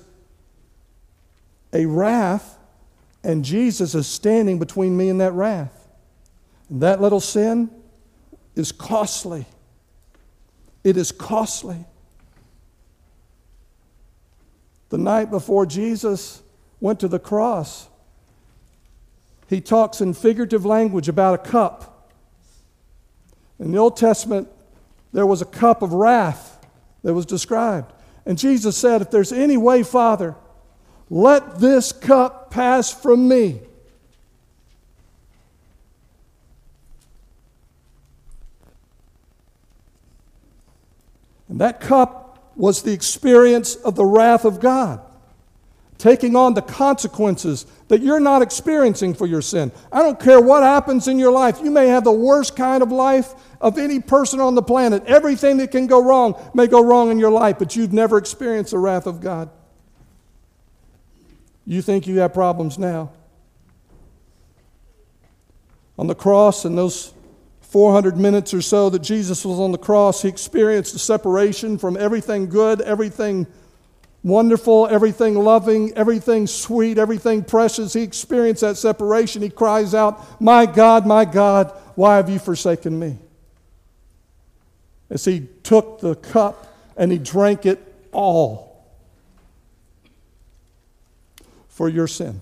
a 1.74 1.86
wrath, 1.86 2.58
and 3.26 3.43
Jesus 3.43 3.93
is 3.93 4.08
standing 4.08 4.58
between 4.58 4.96
me 4.96 5.10
and 5.10 5.20
that 5.20 5.34
wrath. 5.34 5.86
And 6.70 6.80
that 6.80 7.02
little 7.02 7.20
sin 7.20 7.70
is 8.56 8.72
costly. 8.72 9.46
It 10.86 10.96
is 10.96 11.12
costly. 11.12 11.84
The 14.88 14.98
night 14.98 15.30
before 15.30 15.65
Jesus 15.65 16.41
went 16.80 17.02
to 17.02 17.10
the 17.10 17.20
cross, 17.20 17.89
he 19.50 19.60
talks 19.60 20.00
in 20.00 20.13
figurative 20.13 20.65
language 20.65 21.10
about 21.10 21.34
a 21.34 21.50
cup. 21.50 21.96
In 23.60 23.72
the 23.72 23.78
Old 23.78 23.98
Testament, 23.98 24.48
there 25.13 25.26
was 25.26 25.41
a 25.41 25.46
cup 25.46 25.82
of 25.82 25.93
wrath 25.93 26.65
that 27.04 27.13
was 27.13 27.26
described. 27.26 27.91
And 28.26 28.38
Jesus 28.38 28.78
said, 28.78 29.02
If 29.02 29.10
there's 29.10 29.32
any 29.32 29.58
way, 29.58 29.84
Father, 29.84 30.36
let 31.10 31.60
this 31.60 31.91
cup 31.91 32.52
pass 32.52 32.91
from 32.91 33.28
me. 33.28 33.62
And 41.50 41.62
that 41.62 41.80
cup 41.80 42.52
was 42.56 42.82
the 42.82 42.91
experience 42.91 43.76
of 43.76 43.96
the 43.96 44.06
wrath 44.06 44.43
of 44.43 44.60
God, 44.60 45.00
taking 45.97 46.36
on 46.36 46.53
the 46.53 46.62
consequences 46.62 47.65
that 47.88 48.01
you're 48.01 48.19
not 48.19 48.41
experiencing 48.41 49.13
for 49.13 49.25
your 49.25 49.41
sin. 49.41 49.71
I 49.91 50.01
don't 50.01 50.19
care 50.19 50.39
what 50.39 50.63
happens 50.63 51.07
in 51.07 51.17
your 51.17 51.31
life. 51.31 51.60
You 51.63 51.71
may 51.71 51.88
have 51.88 52.03
the 52.03 52.12
worst 52.12 52.55
kind 52.55 52.83
of 52.83 52.91
life 52.91 53.33
of 53.60 53.77
any 53.77 53.99
person 53.99 54.39
on 54.39 54.55
the 54.55 54.62
planet. 54.62 55.03
Everything 55.05 55.57
that 55.57 55.71
can 55.71 55.88
go 55.88 56.03
wrong 56.03 56.36
may 56.53 56.67
go 56.67 56.83
wrong 56.83 57.10
in 57.10 57.17
your 57.17 57.31
life, 57.31 57.57
but 57.57 57.75
you've 57.75 57.93
never 57.93 58.17
experienced 58.17 58.71
the 58.71 58.79
wrath 58.79 59.07
of 59.07 59.21
God. 59.21 59.49
You 61.65 61.81
think 61.81 62.07
you 62.07 62.19
have 62.19 62.33
problems 62.33 62.77
now. 62.77 63.12
On 65.97 66.07
the 66.07 66.15
cross, 66.15 66.63
in 66.63 66.75
those 66.75 67.13
400 67.62 68.17
minutes 68.17 68.53
or 68.53 68.62
so 68.62 68.89
that 68.91 68.99
Jesus 68.99 69.43
was 69.43 69.60
on 69.60 69.71
the 69.71 69.77
cross, 69.77 70.21
he 70.21 70.29
experienced 70.29 70.95
a 70.95 70.99
separation 70.99 71.77
from 71.77 71.97
everything 71.97 72.47
good, 72.47 72.81
everything 72.81 73.47
wonderful, 74.27 74.87
everything 74.87 75.35
loving, 75.35 75.93
everything 75.97 76.47
sweet, 76.47 76.97
everything 76.97 77.43
precious. 77.43 77.93
He 77.93 78.01
experienced 78.01 78.61
that 78.61 78.77
separation. 78.77 79.41
He 79.41 79.49
cries 79.49 79.93
out, 79.93 80.41
My 80.41 80.65
God, 80.65 81.05
my 81.05 81.25
God, 81.25 81.71
why 81.95 82.17
have 82.17 82.29
you 82.29 82.39
forsaken 82.39 82.97
me? 82.97 83.17
As 85.09 85.25
he 85.25 85.47
took 85.63 85.99
the 85.99 86.15
cup 86.15 86.73
and 86.97 87.11
he 87.11 87.17
drank 87.17 87.65
it 87.65 87.81
all 88.11 88.85
for 91.69 91.87
your 91.87 92.07
sin, 92.07 92.41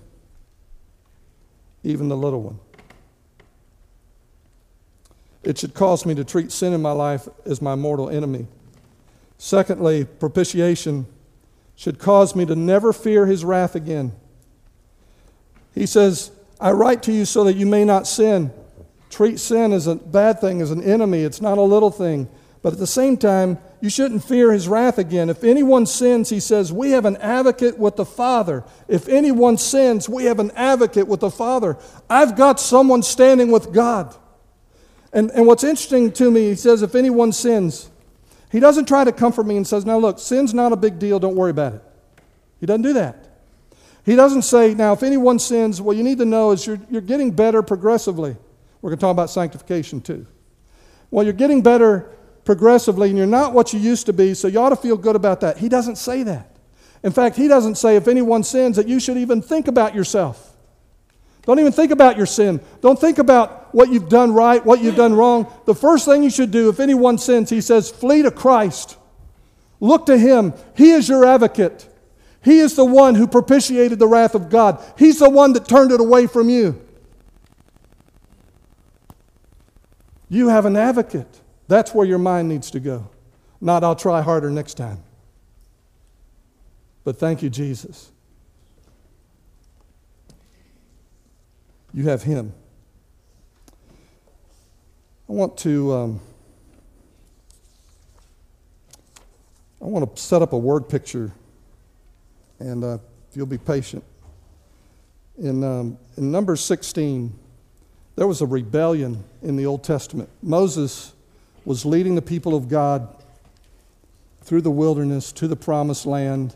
even 1.84 2.08
the 2.08 2.18
little 2.18 2.42
one. 2.42 2.60
It 5.44 5.60
should 5.60 5.76
cause 5.76 6.08
me 6.08 6.16
to 6.16 6.24
treat 6.24 6.52
sin 6.52 6.74
in 6.74 6.82
my 6.82 6.92
life 6.92 7.28
as 7.46 7.62
my 7.62 7.76
mortal 7.76 8.10
enemy. 8.10 8.48
Secondly, 9.38 10.06
propitiation 10.06 11.06
should 11.76 12.00
cause 12.00 12.36
me 12.36 12.46
to 12.46 12.56
never 12.56 12.94
fear 12.94 13.26
his 13.26 13.44
wrath 13.44 13.76
again. 13.76 14.14
He 15.74 15.86
says, 15.86 16.32
I 16.60 16.72
write 16.72 17.04
to 17.04 17.12
you 17.12 17.26
so 17.26 17.44
that 17.44 17.56
you 17.56 17.66
may 17.66 17.84
not 17.84 18.08
sin. 18.08 18.52
Treat 19.10 19.40
sin 19.40 19.74
as 19.74 19.88
a 19.88 19.96
bad 19.96 20.40
thing, 20.40 20.62
as 20.62 20.72
an 20.72 20.82
enemy. 20.82 21.22
It's 21.22 21.42
not 21.42 21.58
a 21.58 21.62
little 21.62 21.92
thing. 21.92 22.30
But 22.62 22.74
at 22.74 22.80
the 22.80 22.88
same 22.88 23.18
time, 23.18 23.60
you 23.80 23.90
shouldn't 23.90 24.24
fear 24.24 24.52
his 24.52 24.68
wrath 24.68 24.98
again. 24.98 25.30
If 25.30 25.44
anyone 25.44 25.86
sins, 25.86 26.30
he 26.30 26.40
says, 26.40 26.74
we 26.74 26.92
have 26.92 27.06
an 27.06 27.18
advocate 27.18 27.78
with 27.78 27.98
the 27.98 28.06
Father. 28.06 28.64
If 28.88 29.08
anyone 29.08 29.58
sins, 29.58 30.10
we 30.10 30.26
have 30.26 30.40
an 30.40 30.50
advocate 30.52 31.08
with 31.08 31.20
the 31.20 31.30
Father. 31.30 31.78
I've 32.10 32.36
got 32.36 32.60
someone 32.60 33.04
standing 33.04 33.52
with 33.52 33.72
God. 33.72 34.16
And, 35.14 35.30
and 35.32 35.46
what's 35.46 35.64
interesting 35.64 36.12
to 36.14 36.32
me, 36.32 36.50
he 36.50 36.56
says, 36.56 36.82
if 36.82 36.96
anyone 36.96 37.32
sins, 37.32 37.92
he 38.56 38.62
doesn't 38.62 38.88
try 38.88 39.04
to 39.04 39.12
comfort 39.12 39.46
me 39.46 39.58
and 39.58 39.68
says, 39.68 39.86
Now 39.86 39.98
look, 39.98 40.18
sin's 40.18 40.54
not 40.54 40.72
a 40.72 40.78
big 40.78 40.98
deal, 40.98 41.20
don't 41.20 41.36
worry 41.36 41.52
about 41.52 41.74
it. 41.74 41.84
He 42.62 42.66
doesn't 42.66 42.84
do 42.84 42.94
that. 42.94 43.28
He 44.06 44.16
doesn't 44.16 44.44
say, 44.44 44.74
Now, 44.74 44.94
if 44.94 45.04
anyone 45.04 45.40
sins, 45.40 45.82
what 45.82 45.98
you 45.98 46.04
need 46.04 46.20
to 46.20 46.26
know 46.26 46.52
is 46.52 46.66
you're, 46.66 46.80
you're 46.90 47.02
getting 47.02 47.32
better 47.32 47.62
progressively. 47.62 48.38
We're 48.82 48.92
going 48.92 48.98
to 48.98 49.02
talk 49.02 49.12
about 49.12 49.30
sanctification 49.30 50.00
too. 50.00 50.26
Well, 51.12 51.26
you're 51.26 51.34
getting 51.34 51.64
better 51.64 52.10
progressively 52.46 53.10
and 53.10 53.18
you're 53.18 53.28
not 53.28 53.52
what 53.52 53.74
you 53.74 53.80
used 53.80 54.06
to 54.06 54.14
be, 54.14 54.34
so 54.34 54.48
you 54.48 54.58
ought 54.62 54.70
to 54.70 54.78
feel 54.78 54.96
good 54.96 55.18
about 55.18 55.42
that. 55.42 55.58
He 55.58 55.68
doesn't 55.68 55.98
say 55.98 56.24
that. 56.24 56.56
In 57.04 57.12
fact, 57.12 57.36
he 57.36 57.50
doesn't 57.50 57.76
say 57.76 57.98
if 57.98 58.08
anyone 58.08 58.44
sins 58.44 58.78
that 58.78 58.88
you 58.88 59.02
should 59.02 59.18
even 59.18 59.42
think 59.42 59.68
about 59.68 59.94
yourself. 59.94 60.56
Don't 61.42 61.60
even 61.60 61.74
think 61.74 61.92
about 61.92 62.16
your 62.16 62.26
sin. 62.26 62.62
Don't 62.80 62.98
think 62.98 63.18
about 63.18 63.65
what 63.76 63.92
you've 63.92 64.08
done 64.08 64.32
right, 64.32 64.66
what 64.66 64.80
you've 64.80 64.96
done 64.96 65.14
wrong. 65.14 65.52
The 65.66 65.76
first 65.76 66.06
thing 66.06 66.24
you 66.24 66.30
should 66.30 66.50
do, 66.50 66.70
if 66.70 66.80
anyone 66.80 67.18
sins, 67.18 67.50
he 67.50 67.60
says, 67.60 67.92
flee 67.92 68.22
to 68.22 68.32
Christ. 68.32 68.96
Look 69.82 70.06
to 70.06 70.18
him. 70.18 70.54
He 70.78 70.92
is 70.92 71.10
your 71.10 71.26
advocate. 71.26 71.86
He 72.42 72.60
is 72.60 72.78
the 72.78 72.86
one 72.86 73.16
who 73.16 73.28
propitiated 73.28 74.00
the 74.00 74.08
wrath 74.08 74.34
of 74.34 74.50
God. 74.50 74.82
He's 74.98 75.20
the 75.20 75.30
one 75.30 75.52
that 75.54 75.68
turned 75.68 75.92
it 75.92 76.00
away 76.00 76.26
from 76.26 76.48
you. 76.48 76.82
You 80.30 80.48
have 80.48 80.66
an 80.66 80.78
advocate. 80.78 81.42
That's 81.68 81.94
where 81.94 82.08
your 82.08 82.18
mind 82.18 82.48
needs 82.48 82.72
to 82.72 82.80
go. 82.80 83.10
Not, 83.60 83.84
I'll 83.84 83.94
try 83.94 84.22
harder 84.22 84.50
next 84.50 84.76
time. 84.76 85.04
But 87.04 87.18
thank 87.18 87.44
you, 87.44 87.50
Jesus. 87.50 88.10
You 91.94 92.08
have 92.08 92.24
Him. 92.24 92.54
I 95.28 95.32
want 95.32 95.58
to. 95.60 95.94
Um, 95.94 96.22
I 99.82 99.86
want 99.86 100.16
to 100.16 100.22
set 100.22 100.42
up 100.42 100.54
a 100.54 100.58
word 100.58 100.88
picture, 100.88 101.32
and 102.60 102.84
uh, 102.84 102.98
if 103.30 103.38
you'll 103.38 103.46
be 103.46 103.58
patient. 103.58 104.04
In, 105.38 105.64
um, 105.64 105.98
in 106.18 106.32
Numbers 106.32 106.62
16, 106.62 107.32
there 108.16 108.26
was 108.26 108.42
a 108.42 108.46
rebellion 108.46 109.24
in 109.42 109.58
the 109.58 109.66
Old 109.66 109.84
Testament. 109.84 110.30
Moses 110.42 111.14
was 111.66 111.86
leading 111.86 112.16
the 112.16 112.22
people 112.22 112.56
of 112.56 112.70
God 112.70 113.08
through 114.44 114.62
the 114.62 114.72
wilderness 114.72 115.32
to 115.34 115.48
the 115.48 115.56
promised 115.56 116.06
land. 116.06 116.56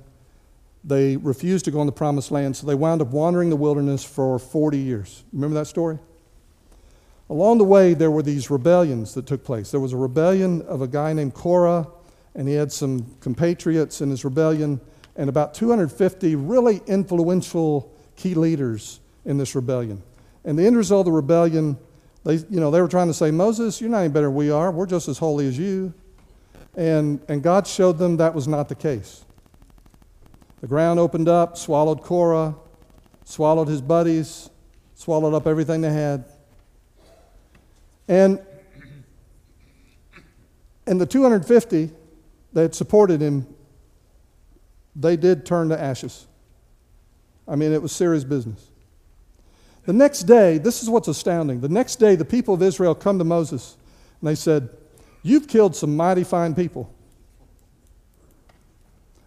They 0.83 1.17
refused 1.17 1.65
to 1.65 1.71
go 1.71 1.81
in 1.81 1.87
the 1.87 1.91
promised 1.91 2.31
land, 2.31 2.55
so 2.55 2.65
they 2.65 2.75
wound 2.75 3.01
up 3.01 3.09
wandering 3.09 3.49
the 3.49 3.57
wilderness 3.57 4.03
for 4.03 4.39
40 4.39 4.77
years. 4.77 5.23
Remember 5.33 5.55
that 5.55 5.65
story? 5.65 5.99
Along 7.29 7.59
the 7.59 7.63
way, 7.63 7.93
there 7.93 8.09
were 8.09 8.23
these 8.23 8.49
rebellions 8.49 9.13
that 9.13 9.27
took 9.27 9.43
place. 9.43 9.69
There 9.69 9.79
was 9.79 9.93
a 9.93 9.97
rebellion 9.97 10.63
of 10.63 10.81
a 10.81 10.87
guy 10.87 11.13
named 11.13 11.35
Korah, 11.35 11.87
and 12.33 12.47
he 12.47 12.55
had 12.55 12.71
some 12.71 13.15
compatriots 13.19 14.01
in 14.01 14.09
his 14.09 14.25
rebellion, 14.25 14.81
and 15.15 15.29
about 15.29 15.53
250 15.53 16.35
really 16.35 16.81
influential 16.87 17.93
key 18.15 18.33
leaders 18.33 18.99
in 19.25 19.37
this 19.37 19.53
rebellion. 19.53 20.01
And 20.43 20.57
the 20.57 20.65
end 20.65 20.75
result 20.75 21.01
of 21.01 21.05
the 21.05 21.15
rebellion, 21.15 21.77
they, 22.23 22.35
you 22.35 22.59
know, 22.59 22.71
they 22.71 22.81
were 22.81 22.87
trying 22.87 23.07
to 23.07 23.13
say, 23.13 23.29
Moses, 23.29 23.79
you're 23.79 23.91
not 23.91 23.99
any 23.99 24.09
better 24.09 24.27
than 24.27 24.35
we 24.35 24.49
are. 24.49 24.71
We're 24.71 24.87
just 24.87 25.07
as 25.07 25.19
holy 25.19 25.47
as 25.47 25.57
you. 25.57 25.93
And, 26.75 27.19
and 27.27 27.43
God 27.43 27.67
showed 27.67 27.97
them 27.99 28.17
that 28.17 28.33
was 28.33 28.47
not 28.47 28.69
the 28.69 28.75
case. 28.75 29.23
The 30.61 30.67
ground 30.67 30.99
opened 30.99 31.29
up, 31.29 31.57
swallowed 31.57 32.01
Korah, 32.01 32.55
swallowed 33.23 33.67
his 33.67 33.81
buddies, 33.81 34.49
swallowed 34.95 35.33
up 35.33 35.45
everything 35.45 35.81
they 35.81 35.91
had. 35.93 36.25
And, 38.09 38.41
and 40.87 40.99
the 40.99 41.05
250 41.05 41.91
that 42.53 42.73
supported 42.73 43.21
him, 43.21 43.45
they 44.95 45.15
did 45.15 45.45
turn 45.45 45.69
to 45.69 45.79
ashes. 45.79 46.25
I 47.47 47.55
mean, 47.55 47.71
it 47.71 47.81
was 47.81 47.91
serious 47.91 48.23
business. 48.23 48.67
The 49.85 49.93
next 49.93 50.23
day, 50.23 50.57
this 50.57 50.83
is 50.83 50.89
what's 50.89 51.07
astounding. 51.07 51.61
The 51.61 51.69
next 51.69 51.97
day, 51.97 52.15
the 52.15 52.25
people 52.25 52.55
of 52.55 52.63
Israel 52.63 52.95
come 52.95 53.19
to 53.19 53.23
Moses 53.23 53.77
and 54.19 54.27
they 54.27 54.35
said, 54.35 54.69
You've 55.21 55.47
killed 55.47 55.75
some 55.75 55.95
mighty 55.95 56.23
fine 56.23 56.55
people. 56.55 56.93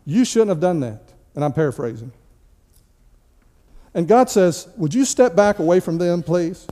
You 0.05 0.25
shouldn't 0.25 0.49
have 0.49 0.61
done 0.61 0.81
that. 0.81 1.03
And 1.35 1.45
I'm 1.45 1.53
paraphrasing. 1.53 2.13
And 3.95 4.09
God 4.09 4.29
says, 4.31 4.69
Would 4.77 4.95
you 4.95 5.05
step 5.05 5.37
back 5.37 5.59
away 5.59 5.81
from 5.81 5.99
them, 5.99 6.23
please? 6.23 6.67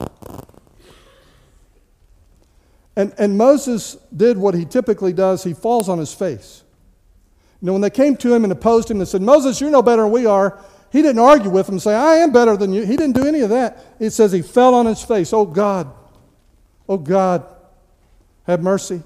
And, 2.96 3.14
and 3.18 3.38
Moses 3.38 3.96
did 4.14 4.36
what 4.36 4.54
he 4.54 4.64
typically 4.64 5.12
does 5.12 5.44
he 5.44 5.54
falls 5.54 5.88
on 5.88 5.98
his 5.98 6.12
face. 6.12 6.62
You 7.60 7.66
know, 7.66 7.72
when 7.72 7.82
they 7.82 7.90
came 7.90 8.16
to 8.18 8.34
him 8.34 8.44
and 8.44 8.52
opposed 8.52 8.90
him 8.90 8.98
and 8.98 9.08
said, 9.08 9.22
Moses, 9.22 9.60
you're 9.60 9.70
no 9.70 9.82
better 9.82 10.02
than 10.02 10.12
we 10.12 10.26
are, 10.26 10.62
he 10.90 11.02
didn't 11.02 11.20
argue 11.20 11.50
with 11.50 11.66
them, 11.66 11.78
say, 11.78 11.94
I 11.94 12.16
am 12.16 12.32
better 12.32 12.56
than 12.56 12.72
you. 12.72 12.84
He 12.84 12.96
didn't 12.96 13.14
do 13.14 13.26
any 13.26 13.40
of 13.40 13.50
that. 13.50 13.84
It 14.00 14.10
says 14.10 14.32
he 14.32 14.42
fell 14.42 14.74
on 14.74 14.86
his 14.86 15.02
face. 15.02 15.32
Oh 15.32 15.46
God, 15.46 15.92
oh 16.88 16.98
God, 16.98 17.46
have 18.44 18.60
mercy. 18.62 19.02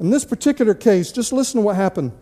In 0.00 0.10
this 0.10 0.24
particular 0.24 0.74
case, 0.74 1.12
just 1.12 1.32
listen 1.32 1.60
to 1.60 1.64
what 1.64 1.76
happened. 1.76 2.12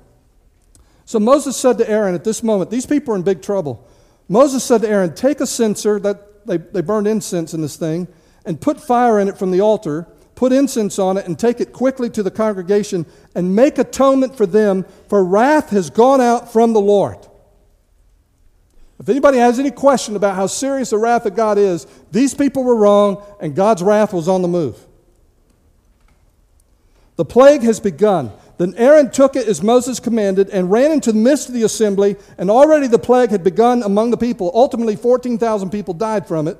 So 1.05 1.19
Moses 1.19 1.57
said 1.57 1.79
to 1.79 1.89
Aaron 1.89 2.15
at 2.15 2.25
this 2.25 2.43
moment, 2.43 2.71
these 2.71 2.85
people 2.85 3.15
are 3.15 3.17
in 3.17 3.23
big 3.23 3.41
trouble. 3.41 3.89
Moses 4.29 4.63
said 4.63 4.83
to 4.83 4.89
Aaron, 4.89 5.15
Take 5.15 5.41
a 5.41 5.47
censer, 5.47 5.99
that 6.01 6.47
they, 6.47 6.59
they 6.59 6.83
burned 6.83 7.07
incense 7.07 7.55
in 7.55 7.63
this 7.63 7.77
thing, 7.77 8.09
and 8.49 8.61
put 8.61 8.81
fire 8.81 9.21
in 9.21 9.29
it 9.29 9.39
from 9.39 9.51
the 9.51 9.61
altar, 9.61 10.09
put 10.35 10.53
incense 10.53 10.99
on 10.99 11.19
it, 11.19 11.27
and 11.27 11.39
take 11.39 11.61
it 11.61 11.73
quickly 11.73 12.09
to 12.09 12.23
the 12.23 12.31
congregation, 12.31 13.05
and 13.35 13.55
make 13.55 13.77
atonement 13.77 14.35
for 14.35 14.47
them, 14.47 14.87
for 15.09 15.23
wrath 15.23 15.69
has 15.69 15.91
gone 15.91 16.21
out 16.21 16.51
from 16.51 16.73
the 16.73 16.81
Lord. 16.81 17.19
If 18.99 19.09
anybody 19.09 19.39
has 19.39 19.59
any 19.59 19.71
question 19.71 20.17
about 20.17 20.35
how 20.35 20.47
serious 20.47 20.91
the 20.91 20.99
wrath 20.99 21.27
of 21.27 21.37
God 21.37 21.59
is, 21.59 21.87
these 22.11 22.35
people 22.35 22.65
were 22.65 22.75
wrong, 22.75 23.23
and 23.39 23.55
God's 23.55 23.83
wrath 23.83 24.15
was 24.15 24.29
on 24.29 24.41
the 24.41 24.49
move. 24.49 24.79
The 27.17 27.25
plague 27.27 27.63
has 27.63 27.81
begun. 27.81 28.33
Then 28.57 28.75
Aaron 28.77 29.11
took 29.11 29.37
it 29.37 29.47
as 29.47 29.63
Moses 29.63 30.01
commanded 30.01 30.49
and 30.51 30.71
ran 30.71 30.91
into 30.91 31.13
the 31.13 31.19
midst 31.19 31.49
of 31.49 31.55
the 31.55 31.65
assembly, 31.65 32.17
and 32.39 32.51
already 32.51 32.87
the 32.87 32.99
plague 32.99 33.31
had 33.31 33.45
begun 33.45 33.83
among 33.83 34.11
the 34.11 34.17
people. 34.17 34.51
Ultimately, 34.55 34.97
14,000 34.97 35.71
people 35.71 35.95
died 35.95 36.27
from 36.27 36.49
it. 36.49 36.59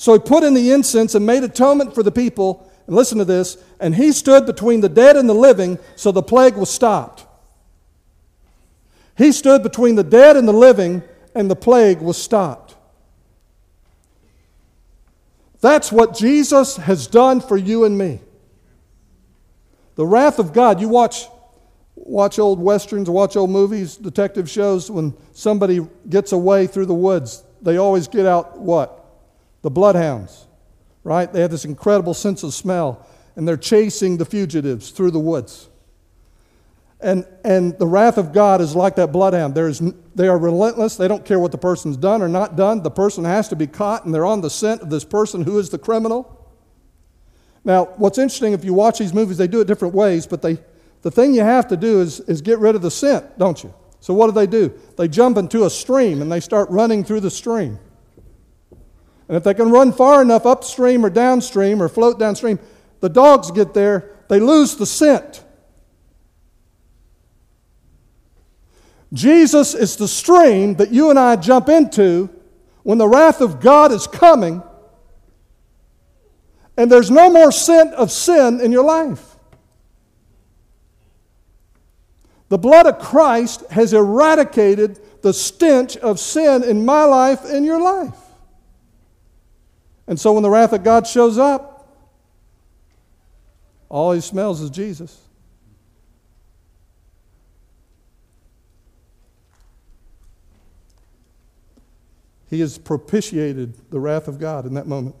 So 0.00 0.14
he 0.14 0.18
put 0.18 0.44
in 0.44 0.54
the 0.54 0.70
incense 0.70 1.14
and 1.14 1.26
made 1.26 1.44
atonement 1.44 1.94
for 1.94 2.02
the 2.02 2.10
people. 2.10 2.72
And 2.86 2.96
listen 2.96 3.18
to 3.18 3.24
this 3.26 3.62
and 3.80 3.94
he 3.94 4.12
stood 4.12 4.46
between 4.46 4.80
the 4.80 4.88
dead 4.88 5.14
and 5.14 5.28
the 5.28 5.34
living, 5.34 5.78
so 5.94 6.10
the 6.10 6.22
plague 6.22 6.56
was 6.56 6.70
stopped. 6.70 7.26
He 9.18 9.30
stood 9.30 9.62
between 9.62 9.96
the 9.96 10.02
dead 10.02 10.38
and 10.38 10.48
the 10.48 10.54
living, 10.54 11.02
and 11.34 11.50
the 11.50 11.54
plague 11.54 12.00
was 12.00 12.16
stopped. 12.16 12.76
That's 15.60 15.92
what 15.92 16.16
Jesus 16.16 16.78
has 16.78 17.06
done 17.06 17.42
for 17.42 17.58
you 17.58 17.84
and 17.84 17.98
me. 17.98 18.20
The 19.96 20.06
wrath 20.06 20.38
of 20.38 20.54
God, 20.54 20.80
you 20.80 20.88
watch, 20.88 21.26
watch 21.94 22.38
old 22.38 22.58
westerns, 22.58 23.10
watch 23.10 23.36
old 23.36 23.50
movies, 23.50 23.98
detective 23.98 24.48
shows, 24.48 24.90
when 24.90 25.12
somebody 25.34 25.86
gets 26.08 26.32
away 26.32 26.66
through 26.66 26.86
the 26.86 26.94
woods, 26.94 27.44
they 27.60 27.76
always 27.76 28.08
get 28.08 28.24
out 28.24 28.58
what? 28.58 28.99
The 29.62 29.70
bloodhounds, 29.70 30.46
right? 31.04 31.32
They 31.32 31.40
have 31.40 31.50
this 31.50 31.64
incredible 31.64 32.14
sense 32.14 32.42
of 32.42 32.54
smell, 32.54 33.06
and 33.36 33.46
they're 33.46 33.56
chasing 33.56 34.16
the 34.16 34.24
fugitives 34.24 34.90
through 34.90 35.10
the 35.10 35.18
woods. 35.18 35.68
And, 37.02 37.26
and 37.44 37.78
the 37.78 37.86
wrath 37.86 38.18
of 38.18 38.32
God 38.32 38.60
is 38.60 38.76
like 38.76 38.96
that 38.96 39.10
bloodhound. 39.10 39.54
There 39.54 39.68
is, 39.68 39.82
they 40.14 40.28
are 40.28 40.38
relentless. 40.38 40.96
They 40.96 41.08
don't 41.08 41.24
care 41.24 41.38
what 41.38 41.50
the 41.50 41.58
person's 41.58 41.96
done 41.96 42.20
or 42.20 42.28
not 42.28 42.56
done. 42.56 42.82
The 42.82 42.90
person 42.90 43.24
has 43.24 43.48
to 43.48 43.56
be 43.56 43.66
caught, 43.66 44.04
and 44.04 44.14
they're 44.14 44.26
on 44.26 44.42
the 44.42 44.50
scent 44.50 44.82
of 44.82 44.90
this 44.90 45.04
person 45.04 45.42
who 45.42 45.58
is 45.58 45.70
the 45.70 45.78
criminal. 45.78 46.36
Now, 47.64 47.86
what's 47.96 48.18
interesting, 48.18 48.52
if 48.52 48.64
you 48.64 48.74
watch 48.74 48.98
these 48.98 49.14
movies, 49.14 49.38
they 49.38 49.46
do 49.46 49.60
it 49.60 49.66
different 49.66 49.94
ways, 49.94 50.26
but 50.26 50.42
they, 50.42 50.58
the 51.02 51.10
thing 51.10 51.34
you 51.34 51.42
have 51.42 51.68
to 51.68 51.76
do 51.76 52.00
is, 52.00 52.20
is 52.20 52.40
get 52.42 52.58
rid 52.58 52.74
of 52.74 52.82
the 52.82 52.90
scent, 52.90 53.38
don't 53.38 53.62
you? 53.62 53.72
So, 54.00 54.14
what 54.14 54.26
do 54.26 54.32
they 54.32 54.46
do? 54.46 54.72
They 54.96 55.08
jump 55.08 55.36
into 55.36 55.64
a 55.64 55.70
stream 55.70 56.22
and 56.22 56.32
they 56.32 56.40
start 56.40 56.70
running 56.70 57.04
through 57.04 57.20
the 57.20 57.30
stream. 57.30 57.78
And 59.30 59.36
if 59.36 59.44
they 59.44 59.54
can 59.54 59.70
run 59.70 59.92
far 59.92 60.22
enough 60.22 60.44
upstream 60.44 61.06
or 61.06 61.08
downstream 61.08 61.80
or 61.80 61.88
float 61.88 62.18
downstream, 62.18 62.58
the 62.98 63.08
dogs 63.08 63.52
get 63.52 63.74
there, 63.74 64.10
they 64.28 64.40
lose 64.40 64.74
the 64.74 64.84
scent. 64.84 65.44
Jesus 69.12 69.72
is 69.72 69.94
the 69.94 70.08
stream 70.08 70.74
that 70.74 70.90
you 70.90 71.10
and 71.10 71.18
I 71.18 71.36
jump 71.36 71.68
into 71.68 72.28
when 72.82 72.98
the 72.98 73.06
wrath 73.06 73.40
of 73.40 73.60
God 73.60 73.92
is 73.92 74.08
coming 74.08 74.64
and 76.76 76.90
there's 76.90 77.12
no 77.12 77.30
more 77.30 77.52
scent 77.52 77.94
of 77.94 78.10
sin 78.10 78.60
in 78.60 78.72
your 78.72 78.84
life. 78.84 79.36
The 82.48 82.58
blood 82.58 82.86
of 82.86 82.98
Christ 82.98 83.62
has 83.70 83.92
eradicated 83.92 84.98
the 85.22 85.32
stench 85.32 85.96
of 85.98 86.18
sin 86.18 86.64
in 86.64 86.84
my 86.84 87.04
life 87.04 87.44
and 87.44 87.64
your 87.64 87.80
life. 87.80 88.29
And 90.06 90.18
so 90.18 90.32
when 90.32 90.42
the 90.42 90.50
wrath 90.50 90.72
of 90.72 90.82
God 90.82 91.06
shows 91.06 91.38
up, 91.38 91.88
all 93.88 94.12
he 94.12 94.20
smells 94.20 94.60
is 94.60 94.70
Jesus. 94.70 95.20
He 102.48 102.60
has 102.60 102.78
propitiated 102.78 103.74
the 103.90 104.00
wrath 104.00 104.26
of 104.26 104.40
God 104.40 104.66
in 104.66 104.74
that 104.74 104.88
moment. 104.88 105.14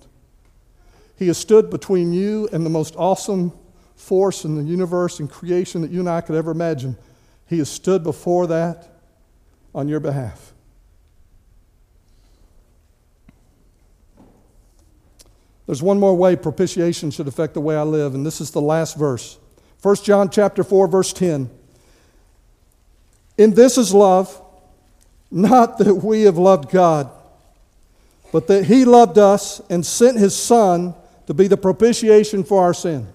He 1.16 1.28
has 1.28 1.38
stood 1.38 1.70
between 1.70 2.12
you 2.12 2.48
and 2.52 2.66
the 2.66 2.70
most 2.70 2.96
awesome 2.96 3.52
force 3.94 4.44
in 4.44 4.56
the 4.56 4.62
universe 4.62 5.20
and 5.20 5.30
creation 5.30 5.82
that 5.82 5.90
you 5.90 6.00
and 6.00 6.08
I 6.08 6.22
could 6.22 6.34
ever 6.34 6.50
imagine. 6.50 6.96
He 7.46 7.58
has 7.58 7.68
stood 7.68 8.02
before 8.02 8.48
that 8.48 8.88
on 9.74 9.86
your 9.86 10.00
behalf. 10.00 10.49
There's 15.70 15.84
one 15.84 16.00
more 16.00 16.16
way 16.16 16.34
propitiation 16.34 17.12
should 17.12 17.28
affect 17.28 17.54
the 17.54 17.60
way 17.60 17.76
I 17.76 17.82
live, 17.82 18.16
and 18.16 18.26
this 18.26 18.40
is 18.40 18.50
the 18.50 18.60
last 18.60 18.96
verse. 18.96 19.38
1 19.82 19.96
John 20.02 20.28
chapter 20.28 20.64
4, 20.64 20.88
verse 20.88 21.12
10. 21.12 21.48
In 23.38 23.54
this 23.54 23.78
is 23.78 23.94
love, 23.94 24.42
not 25.30 25.78
that 25.78 25.94
we 25.94 26.22
have 26.22 26.36
loved 26.36 26.72
God, 26.72 27.08
but 28.32 28.48
that 28.48 28.64
He 28.64 28.84
loved 28.84 29.16
us 29.16 29.60
and 29.70 29.86
sent 29.86 30.18
His 30.18 30.34
Son 30.34 30.92
to 31.28 31.34
be 31.34 31.46
the 31.46 31.56
propitiation 31.56 32.42
for 32.42 32.64
our 32.64 32.74
sins. 32.74 33.06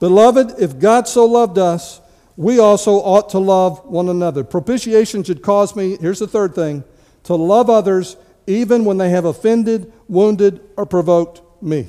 Beloved, 0.00 0.58
if 0.58 0.80
God 0.80 1.06
so 1.06 1.26
loved 1.26 1.58
us, 1.58 2.00
we 2.36 2.58
also 2.58 2.94
ought 2.94 3.30
to 3.30 3.38
love 3.38 3.84
one 3.84 4.08
another. 4.08 4.42
Propitiation 4.42 5.22
should 5.22 5.42
cause 5.42 5.76
me, 5.76 5.96
here's 6.00 6.18
the 6.18 6.26
third 6.26 6.56
thing, 6.56 6.82
to 7.22 7.36
love 7.36 7.70
others 7.70 8.16
even 8.46 8.84
when 8.84 8.98
they 8.98 9.10
have 9.10 9.24
offended, 9.24 9.92
wounded, 10.08 10.60
or 10.76 10.86
provoked 10.86 11.42
me. 11.62 11.88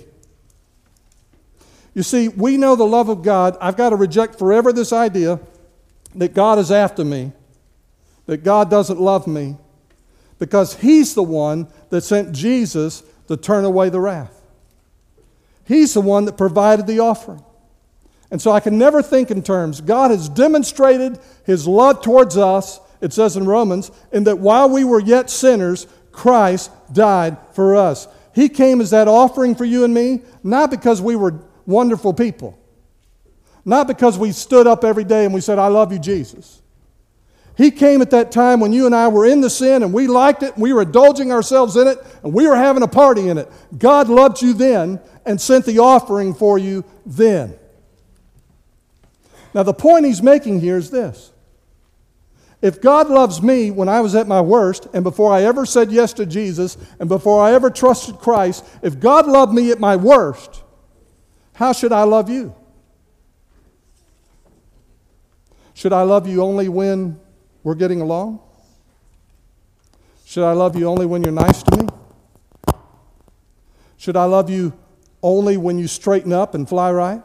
You 1.94 2.04
see, 2.04 2.28
we 2.28 2.58
know 2.58 2.76
the 2.76 2.86
love 2.86 3.10
of 3.10 3.24
God. 3.24 3.58
I've 3.62 3.78
got 3.78 3.90
to 3.90 3.96
reject 3.96 4.38
forever 4.38 4.74
this 4.74 4.92
idea 4.92 5.40
that 6.16 6.34
God 6.34 6.60
is 6.60 6.72
after 6.72 7.06
me, 7.06 7.32
that 8.26 8.44
God 8.44 8.70
doesn't 8.70 9.00
love 9.00 9.28
me, 9.28 9.58
because 10.40 10.76
He's 10.76 11.14
the 11.14 11.24
one 11.24 11.68
that 11.90 12.02
sent 12.02 12.34
Jesus 12.34 13.04
to 13.28 13.38
turn 13.38 13.66
away 13.66 13.90
the 13.90 14.00
wrath. 14.00 14.42
He's 15.66 15.94
the 15.94 16.02
one 16.02 16.26
that 16.26 16.38
provided 16.38 16.86
the 16.86 17.00
offering. 17.00 17.44
And 18.32 18.42
so 18.42 18.52
I 18.52 18.60
can 18.60 18.78
never 18.78 19.02
think 19.02 19.32
in 19.32 19.44
terms, 19.44 19.82
God 19.82 20.12
has 20.12 20.30
demonstrated 20.30 21.20
his 21.46 21.68
love 21.68 22.02
towards 22.02 22.38
us, 22.38 22.80
it 23.02 23.14
says 23.14 23.38
in 23.38 23.46
Romans, 23.46 23.92
in 24.12 24.26
that 24.26 24.40
while 24.40 24.70
we 24.70 24.84
were 24.84 25.00
yet 25.00 25.30
sinners, 25.30 25.88
Christ 26.16 26.72
died 26.94 27.38
for 27.54 27.76
us. 27.76 28.08
He 28.34 28.50
came 28.50 28.82
as 28.82 28.90
that 28.92 29.08
offering 29.08 29.54
for 29.54 29.66
you 29.66 29.84
and 29.84 29.94
me, 29.94 30.22
not 30.44 30.72
because 30.72 31.02
we 31.02 31.16
were 31.16 31.40
wonderful 31.66 32.14
people, 32.14 32.58
not 33.64 33.88
because 33.88 34.18
we 34.18 34.32
stood 34.32 34.66
up 34.66 34.84
every 34.84 35.04
day 35.04 35.26
and 35.26 35.34
we 35.34 35.42
said, 35.42 35.60
I 35.60 35.68
love 35.68 35.92
you, 35.92 36.00
Jesus. 36.00 36.62
He 37.58 37.72
came 37.72 38.02
at 38.02 38.12
that 38.12 38.32
time 38.32 38.60
when 38.60 38.74
you 38.74 38.86
and 38.86 38.94
I 38.94 39.08
were 39.08 39.26
in 39.26 39.40
the 39.42 39.50
sin 39.50 39.84
and 39.84 39.94
we 39.94 40.08
liked 40.08 40.44
it, 40.44 40.54
and 40.54 40.62
we 40.62 40.74
were 40.74 40.82
indulging 40.82 41.32
ourselves 41.32 41.76
in 41.76 41.88
it, 41.88 41.98
and 42.24 42.34
we 42.34 42.48
were 42.48 42.56
having 42.56 42.84
a 42.84 42.88
party 42.88 43.30
in 43.30 43.38
it. 43.38 43.50
God 43.78 44.10
loved 44.10 44.42
you 44.42 44.54
then 44.54 45.00
and 45.26 45.40
sent 45.40 45.66
the 45.66 45.80
offering 45.80 46.34
for 46.34 46.58
you 46.58 46.84
then. 47.06 47.58
Now, 49.54 49.64
the 49.64 49.74
point 49.74 50.06
he's 50.06 50.22
making 50.22 50.60
here 50.60 50.78
is 50.78 50.92
this. 50.92 51.32
If 52.66 52.82
God 52.82 53.12
loves 53.12 53.44
me 53.44 53.70
when 53.70 53.88
I 53.88 54.02
was 54.02 54.16
at 54.16 54.28
my 54.28 54.42
worst, 54.42 54.88
and 54.92 55.04
before 55.04 55.32
I 55.32 55.44
ever 55.44 55.68
said 55.68 55.92
yes 55.92 56.14
to 56.14 56.26
Jesus, 56.26 56.78
and 57.00 57.08
before 57.08 57.40
I 57.40 57.54
ever 57.54 57.70
trusted 57.70 58.18
Christ, 58.18 58.66
if 58.82 59.00
God 59.00 59.28
loved 59.28 59.54
me 59.54 59.70
at 59.70 59.80
my 59.80 59.96
worst, 59.96 60.64
how 61.54 61.74
should 61.74 61.92
I 61.92 62.06
love 62.06 62.28
you? 62.28 62.56
Should 65.76 65.94
I 65.94 66.02
love 66.02 66.28
you 66.28 66.42
only 66.42 66.68
when 66.68 67.20
we're 67.62 67.76
getting 67.76 68.02
along? 68.02 68.40
Should 70.26 70.44
I 70.44 70.54
love 70.54 70.76
you 70.76 70.88
only 70.88 71.06
when 71.06 71.22
you're 71.22 71.32
nice 71.32 71.62
to 71.62 71.78
me? 71.78 71.88
Should 73.98 74.18
I 74.18 74.26
love 74.26 74.50
you 74.50 74.74
only 75.22 75.56
when 75.56 75.78
you 75.78 75.86
straighten 75.88 76.34
up 76.34 76.56
and 76.56 76.68
fly 76.68 76.92
right? 76.92 77.22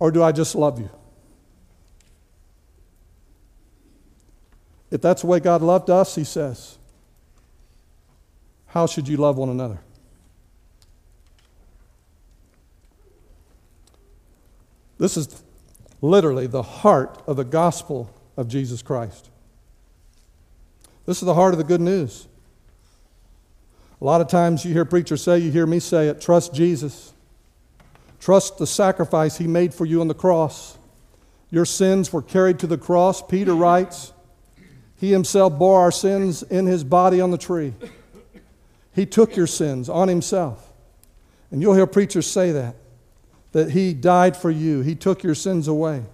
Or 0.00 0.10
do 0.10 0.24
I 0.24 0.32
just 0.32 0.56
love 0.56 0.80
you? 0.80 0.90
If 4.90 5.00
that's 5.02 5.22
the 5.22 5.28
way 5.28 5.40
God 5.40 5.62
loved 5.62 5.90
us, 5.90 6.14
He 6.14 6.24
says, 6.24 6.78
how 8.66 8.86
should 8.86 9.08
you 9.08 9.16
love 9.16 9.36
one 9.36 9.48
another? 9.48 9.80
This 14.98 15.16
is 15.16 15.42
literally 16.02 16.46
the 16.46 16.62
heart 16.62 17.22
of 17.26 17.36
the 17.36 17.44
gospel 17.44 18.10
of 18.36 18.48
Jesus 18.48 18.82
Christ. 18.82 19.30
This 21.06 21.18
is 21.18 21.26
the 21.26 21.34
heart 21.34 21.54
of 21.54 21.58
the 21.58 21.64
good 21.64 21.80
news. 21.80 22.26
A 24.00 24.04
lot 24.04 24.20
of 24.20 24.28
times 24.28 24.64
you 24.64 24.72
hear 24.72 24.84
preachers 24.84 25.22
say, 25.22 25.38
you 25.38 25.50
hear 25.50 25.66
me 25.66 25.80
say 25.80 26.08
it 26.08 26.20
trust 26.20 26.54
Jesus. 26.54 27.12
Trust 28.20 28.58
the 28.58 28.66
sacrifice 28.66 29.38
he 29.38 29.46
made 29.46 29.72
for 29.72 29.86
you 29.86 30.00
on 30.00 30.08
the 30.08 30.14
cross. 30.14 30.76
Your 31.50 31.64
sins 31.64 32.12
were 32.12 32.22
carried 32.22 32.58
to 32.58 32.66
the 32.66 32.76
cross. 32.76 33.22
Peter 33.22 33.54
writes, 33.54 34.12
He 34.98 35.12
himself 35.12 35.58
bore 35.58 35.80
our 35.80 35.92
sins 35.92 36.42
in 36.42 36.66
his 36.66 36.84
body 36.84 37.20
on 37.20 37.30
the 37.30 37.38
tree. 37.38 37.74
He 38.92 39.06
took 39.06 39.36
your 39.36 39.46
sins 39.46 39.88
on 39.88 40.08
himself. 40.08 40.72
And 41.50 41.62
you'll 41.62 41.74
hear 41.74 41.86
preachers 41.86 42.26
say 42.26 42.52
that, 42.52 42.76
that 43.52 43.70
he 43.70 43.94
died 43.94 44.36
for 44.36 44.50
you, 44.50 44.80
he 44.80 44.94
took 44.94 45.22
your 45.22 45.34
sins 45.34 45.68
away. 45.68 46.04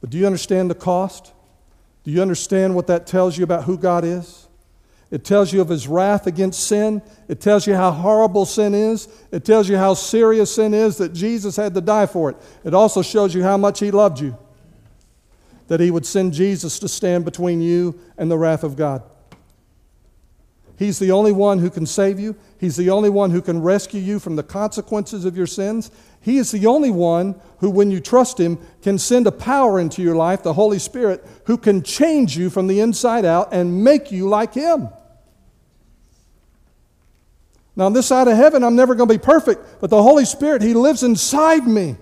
But 0.00 0.10
do 0.10 0.18
you 0.18 0.26
understand 0.26 0.70
the 0.70 0.74
cost? 0.74 1.32
Do 2.02 2.10
you 2.10 2.20
understand 2.20 2.74
what 2.74 2.88
that 2.88 3.06
tells 3.06 3.38
you 3.38 3.44
about 3.44 3.64
who 3.64 3.78
God 3.78 4.04
is? 4.04 4.48
It 5.10 5.24
tells 5.24 5.52
you 5.52 5.60
of 5.60 5.68
his 5.68 5.86
wrath 5.86 6.26
against 6.26 6.66
sin. 6.66 7.00
It 7.28 7.40
tells 7.40 7.66
you 7.66 7.74
how 7.74 7.92
horrible 7.92 8.46
sin 8.46 8.74
is. 8.74 9.06
It 9.30 9.44
tells 9.44 9.68
you 9.68 9.76
how 9.76 9.94
serious 9.94 10.54
sin 10.54 10.74
is 10.74 10.96
that 10.98 11.12
Jesus 11.12 11.56
had 11.56 11.72
to 11.74 11.80
die 11.80 12.06
for 12.06 12.30
it. 12.30 12.36
It 12.64 12.74
also 12.74 13.00
shows 13.00 13.34
you 13.34 13.42
how 13.42 13.56
much 13.56 13.78
he 13.78 13.90
loved 13.92 14.20
you, 14.20 14.36
that 15.74 15.80
he 15.80 15.90
would 15.90 16.06
send 16.06 16.32
Jesus 16.32 16.78
to 16.78 16.86
stand 16.86 17.24
between 17.24 17.60
you 17.60 17.98
and 18.16 18.30
the 18.30 18.38
wrath 18.38 18.62
of 18.62 18.76
God. 18.76 19.02
He's 20.78 21.00
the 21.00 21.10
only 21.10 21.32
one 21.32 21.58
who 21.58 21.68
can 21.68 21.84
save 21.84 22.20
you. 22.20 22.36
He's 22.60 22.76
the 22.76 22.90
only 22.90 23.10
one 23.10 23.32
who 23.32 23.42
can 23.42 23.60
rescue 23.60 24.00
you 24.00 24.20
from 24.20 24.36
the 24.36 24.44
consequences 24.44 25.24
of 25.24 25.36
your 25.36 25.48
sins. 25.48 25.90
He 26.20 26.38
is 26.38 26.52
the 26.52 26.66
only 26.66 26.92
one 26.92 27.34
who, 27.58 27.70
when 27.70 27.90
you 27.90 27.98
trust 27.98 28.38
Him, 28.38 28.56
can 28.82 29.00
send 29.00 29.26
a 29.26 29.32
power 29.32 29.80
into 29.80 30.00
your 30.00 30.14
life, 30.14 30.44
the 30.44 30.52
Holy 30.52 30.78
Spirit, 30.78 31.26
who 31.46 31.58
can 31.58 31.82
change 31.82 32.36
you 32.36 32.50
from 32.50 32.68
the 32.68 32.78
inside 32.78 33.24
out 33.24 33.48
and 33.52 33.82
make 33.82 34.12
you 34.12 34.28
like 34.28 34.54
Him. 34.54 34.90
Now, 37.74 37.86
on 37.86 37.94
this 37.94 38.06
side 38.06 38.28
of 38.28 38.36
heaven, 38.36 38.62
I'm 38.62 38.76
never 38.76 38.94
going 38.94 39.08
to 39.08 39.14
be 39.14 39.18
perfect, 39.18 39.80
but 39.80 39.90
the 39.90 40.00
Holy 40.00 40.24
Spirit, 40.24 40.62
He 40.62 40.72
lives 40.72 41.02
inside 41.02 41.66
me. 41.66 41.96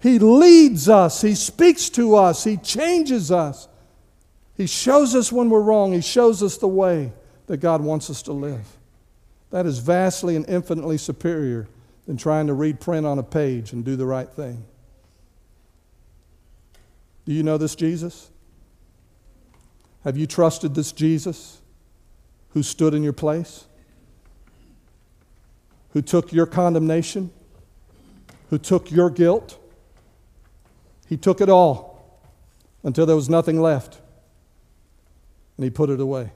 He 0.00 0.18
leads 0.18 0.88
us, 0.88 1.22
He 1.22 1.34
speaks 1.34 1.88
to 1.90 2.14
us, 2.14 2.44
He 2.44 2.56
changes 2.56 3.30
us. 3.32 3.68
He 4.56 4.66
shows 4.66 5.14
us 5.14 5.30
when 5.30 5.50
we're 5.50 5.60
wrong, 5.60 5.92
He 5.92 6.00
shows 6.00 6.42
us 6.42 6.58
the 6.58 6.68
way 6.68 7.12
that 7.46 7.58
God 7.58 7.80
wants 7.80 8.10
us 8.10 8.22
to 8.22 8.32
live. 8.32 8.66
That 9.50 9.66
is 9.66 9.78
vastly 9.78 10.36
and 10.36 10.48
infinitely 10.48 10.98
superior 10.98 11.68
than 12.06 12.16
trying 12.16 12.46
to 12.46 12.54
read 12.54 12.80
print 12.80 13.06
on 13.06 13.18
a 13.18 13.22
page 13.22 13.72
and 13.72 13.84
do 13.84 13.96
the 13.96 14.06
right 14.06 14.28
thing. 14.28 14.64
Do 17.24 17.32
you 17.32 17.42
know 17.42 17.58
this 17.58 17.74
Jesus? 17.74 18.30
Have 20.04 20.16
you 20.16 20.26
trusted 20.26 20.74
this 20.74 20.92
Jesus 20.92 21.60
who 22.50 22.62
stood 22.62 22.94
in 22.94 23.02
your 23.02 23.12
place? 23.12 23.66
Who 25.90 26.02
took 26.02 26.32
your 26.32 26.46
condemnation? 26.46 27.30
Who 28.50 28.58
took 28.58 28.90
your 28.90 29.10
guilt? 29.10 29.58
He 31.08 31.16
took 31.16 31.40
it 31.40 31.48
all 31.48 31.98
until 32.82 33.06
there 33.06 33.16
was 33.16 33.30
nothing 33.30 33.60
left, 33.60 34.00
and 35.56 35.64
he 35.64 35.70
put 35.70 35.90
it 35.90 36.00
away. 36.00 36.32